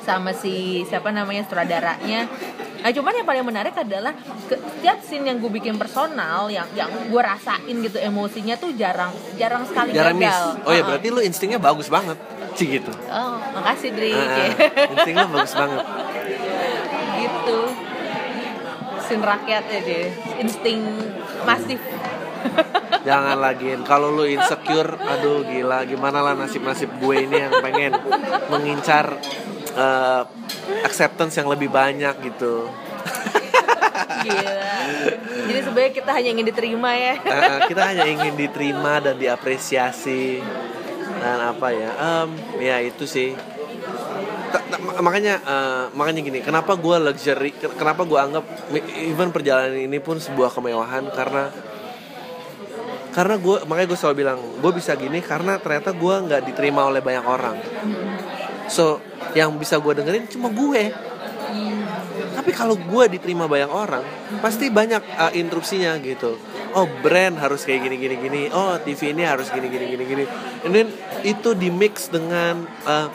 sama 0.00 0.30
si 0.32 0.54
siapa 0.82 1.08
namanya 1.10 1.42
sutradaranya. 1.42 2.28
Nah 2.78 2.90
cuman 2.90 3.12
yang 3.14 3.24
paling 3.24 3.40
menarik 3.42 3.72
adalah 3.74 4.12
ke, 4.44 4.52
setiap 4.54 5.00
scene 5.00 5.24
yang 5.24 5.36
gue 5.38 5.48
bikin 5.50 5.74
personal 5.74 6.46
yang 6.48 6.68
yang 6.70 6.92
gue 7.08 7.16
rasain 7.18 7.72
gitu 7.74 7.96
emosinya 7.98 8.54
tuh 8.54 8.70
jarang 8.74 9.08
jarang 9.34 9.64
sekali 9.64 9.90
jarang 9.90 10.12
miss 10.14 10.28
gagal. 10.28 10.60
oh 10.60 10.68
ya 10.68 10.76
Uh-uh. 10.76 10.84
berarti 10.86 11.06
lu 11.08 11.20
instingnya 11.20 11.56
bagus 11.58 11.88
banget 11.88 12.20
sih 12.52 12.68
gitu 12.70 12.92
Oh 13.08 13.40
makasih 13.52 13.88
Dri. 13.90 14.12
Ah. 14.12 14.52
insting 14.92 15.16
lu 15.16 15.26
bagus 15.26 15.52
banget 15.54 15.84
gitu 17.44 17.60
sin 19.04 19.20
rakyat 19.20 19.64
ya 19.68 19.80
deh 19.84 20.06
insting 20.40 20.80
masif. 21.44 21.80
Jangan 23.08 23.36
lagi. 23.36 23.76
Kalau 23.84 24.12
lu 24.12 24.24
insecure 24.24 24.96
Aduh 24.96 25.44
gila. 25.44 25.84
Gimana 25.84 26.24
lah 26.24 26.32
nasib-nasib 26.36 26.88
gue 27.00 27.24
ini 27.24 27.36
Yang 27.36 27.54
pengen 27.60 27.92
Mengincar 28.48 29.16
eh, 29.76 30.22
Acceptance 30.84 31.36
yang 31.36 31.48
lebih 31.52 31.68
banyak 31.68 32.16
gitu. 32.20 32.68
Gila. 34.24 34.68
Jadi 35.52 35.60
sebenarnya 35.60 35.92
kita 35.92 36.10
hanya 36.16 36.30
ingin 36.32 36.46
diterima 36.48 36.90
ya. 36.96 37.14
Eh, 37.20 37.58
Kita 37.68 37.82
hanya 37.92 38.04
ingin 38.08 38.36
diterima 38.36 39.00
Dan 39.04 39.20
diapresiasi. 39.20 40.40
Dan 41.20 41.38
apa 41.44 41.68
ya? 41.72 41.90
Um, 41.96 42.28
ya 42.60 42.80
itu 42.80 43.04
sih 43.04 43.36
makanya 45.02 45.34
uh, 45.42 45.84
makanya 45.94 46.20
gini 46.22 46.38
kenapa 46.40 46.78
gue 46.78 46.96
luxury 47.02 47.50
kenapa 47.54 48.06
gue 48.06 48.18
anggap 48.18 48.44
even 49.02 49.34
perjalanan 49.34 49.74
ini 49.74 49.98
pun 49.98 50.18
sebuah 50.22 50.54
kemewahan? 50.54 51.10
Karena 51.10 51.50
karena 53.14 53.38
gue 53.38 53.56
makanya 53.70 53.88
gue 53.94 53.98
selalu 53.98 54.16
bilang 54.26 54.38
gue 54.58 54.72
bisa 54.74 54.98
gini 54.98 55.22
karena 55.22 55.62
ternyata 55.62 55.94
gue 55.94 56.14
nggak 56.26 56.42
diterima 56.50 56.86
oleh 56.86 56.98
banyak 56.98 57.24
orang. 57.26 57.56
So 58.66 58.98
yang 59.38 59.54
bisa 59.58 59.78
gue 59.78 59.92
dengerin 59.94 60.26
cuma 60.30 60.50
gue. 60.50 60.90
Tapi 62.34 62.50
kalau 62.50 62.74
gue 62.74 63.04
diterima 63.14 63.46
banyak 63.46 63.70
orang 63.70 64.04
pasti 64.42 64.66
banyak 64.70 65.02
uh, 65.14 65.32
interupsinya 65.34 65.94
gitu. 66.02 66.38
Oh 66.74 66.90
brand 67.06 67.38
harus 67.38 67.62
kayak 67.62 67.86
gini 67.86 67.96
gini 68.02 68.16
gini. 68.18 68.42
Oh 68.50 68.74
TV 68.82 69.14
ini 69.14 69.22
harus 69.22 69.46
gini 69.50 69.70
gini 69.70 69.94
gini 69.94 70.04
gini. 70.04 70.24
Then 70.66 70.90
itu 71.22 71.54
di 71.54 71.70
mix 71.70 72.10
dengan 72.10 72.66
uh, 72.82 73.08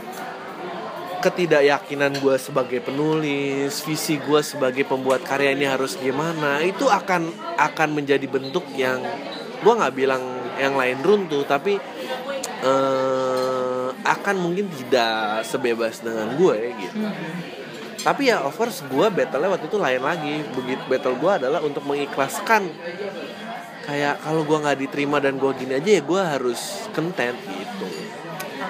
ketidakyakinan 1.19 2.15
gue 2.23 2.35
sebagai 2.39 2.79
penulis 2.79 3.83
visi 3.83 4.15
gue 4.17 4.39
sebagai 4.39 4.87
pembuat 4.87 5.21
karya 5.27 5.51
ini 5.51 5.67
harus 5.67 5.99
gimana 5.99 6.63
itu 6.63 6.87
akan 6.87 7.27
akan 7.59 7.89
menjadi 7.91 8.23
bentuk 8.25 8.63
yang 8.79 9.03
gue 9.59 9.73
nggak 9.75 9.95
bilang 9.95 10.23
yang 10.55 10.79
lain 10.79 11.03
runtuh 11.03 11.43
tapi 11.43 11.75
uh, 12.63 13.91
akan 13.99 14.35
mungkin 14.39 14.71
tidak 14.71 15.43
sebebas 15.43 15.99
dengan 15.99 16.35
gue 16.39 16.57
gitu. 16.79 16.97
Tapi 17.99 18.31
ya 18.31 18.39
of 18.47 18.55
course 18.55 18.79
gue 18.87 19.07
battle 19.11 19.43
waktu 19.51 19.67
itu 19.67 19.77
lain 19.79 20.01
lagi. 20.03 20.35
Begitu 20.55 20.83
battle 20.87 21.19
gue 21.19 21.31
adalah 21.43 21.59
untuk 21.59 21.83
mengikhlaskan. 21.83 22.71
Kayak 23.83 24.23
kalau 24.23 24.47
gue 24.47 24.57
nggak 24.59 24.79
diterima 24.87 25.19
dan 25.19 25.35
gue 25.35 25.51
gini 25.55 25.75
aja 25.75 25.89
ya 25.99 26.01
gue 26.03 26.21
harus 26.21 26.87
content 26.95 27.35
gitu 27.35 28.18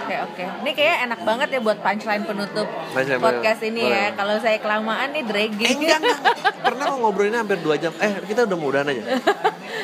Oke 0.09 0.17
oke. 0.25 0.41
Ini 0.65 0.71
kayaknya 0.73 0.97
enak 1.05 1.19
banget 1.21 1.47
ya 1.53 1.59
buat 1.61 1.77
punchline 1.79 2.25
penutup 2.25 2.65
Punchline 2.65 3.21
podcast 3.21 3.61
ini 3.61 3.85
ya. 3.85 3.85
Boleh. 3.85 4.09
Kalau 4.17 4.35
saya 4.41 4.57
kelamaan 4.57 5.07
nih 5.13 5.21
dragging. 5.21 5.69
eh 5.69 5.73
enggak 5.77 5.97
enggak. 6.01 6.19
Pernah 6.65 6.83
kok 6.83 6.97
ngobrolinnya 6.97 7.39
hampir 7.45 7.57
2 7.61 7.77
jam. 7.77 7.93
Eh 8.01 8.11
kita 8.25 8.49
udah 8.49 8.57
mau 8.57 8.73
udahan 8.73 8.89
aja. 8.89 9.03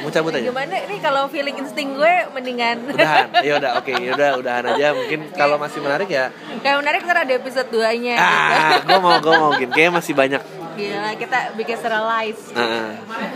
Mau 0.02 0.10
cabut 0.10 0.34
aja? 0.34 0.42
Gimana? 0.42 0.76
Nih 0.90 0.98
kalau 0.98 1.30
feeling 1.30 1.62
insting 1.62 1.94
gue 1.94 2.14
mendingan. 2.34 2.90
Udahan. 2.90 3.28
Ya 3.46 3.54
udah 3.62 3.72
oke. 3.78 3.94
Ya 4.06 4.12
udah 4.18 4.30
udahan 4.42 4.66
aja. 4.74 4.88
Mungkin 4.98 5.20
kalau 5.38 5.62
masih 5.62 5.78
menarik 5.80 6.10
ya. 6.10 6.34
Kayak 6.66 6.78
menarik 6.82 7.00
ntar 7.06 7.18
ada 7.22 7.34
episode 7.38 7.70
2 7.70 7.86
nya 8.02 8.16
ah 8.18 8.82
gue 8.82 8.98
mau 8.98 9.22
gue 9.22 9.34
mau 9.38 9.54
gini 9.54 9.70
kayaknya 9.70 9.94
masih 9.94 10.18
banyak. 10.18 10.42
Gila 10.76 11.14
kita 11.16 11.54
bikin 11.54 11.78
serialize 11.78 12.52
Ah, 12.52 12.60
ah. 12.60 12.90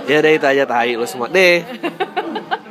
ya 0.09 0.19
udah 0.19 0.31
itu 0.33 0.45
aja. 0.49 0.63
Tahi 0.65 0.97
lo 0.97 1.05
semua. 1.05 1.29
Deh 1.29 1.61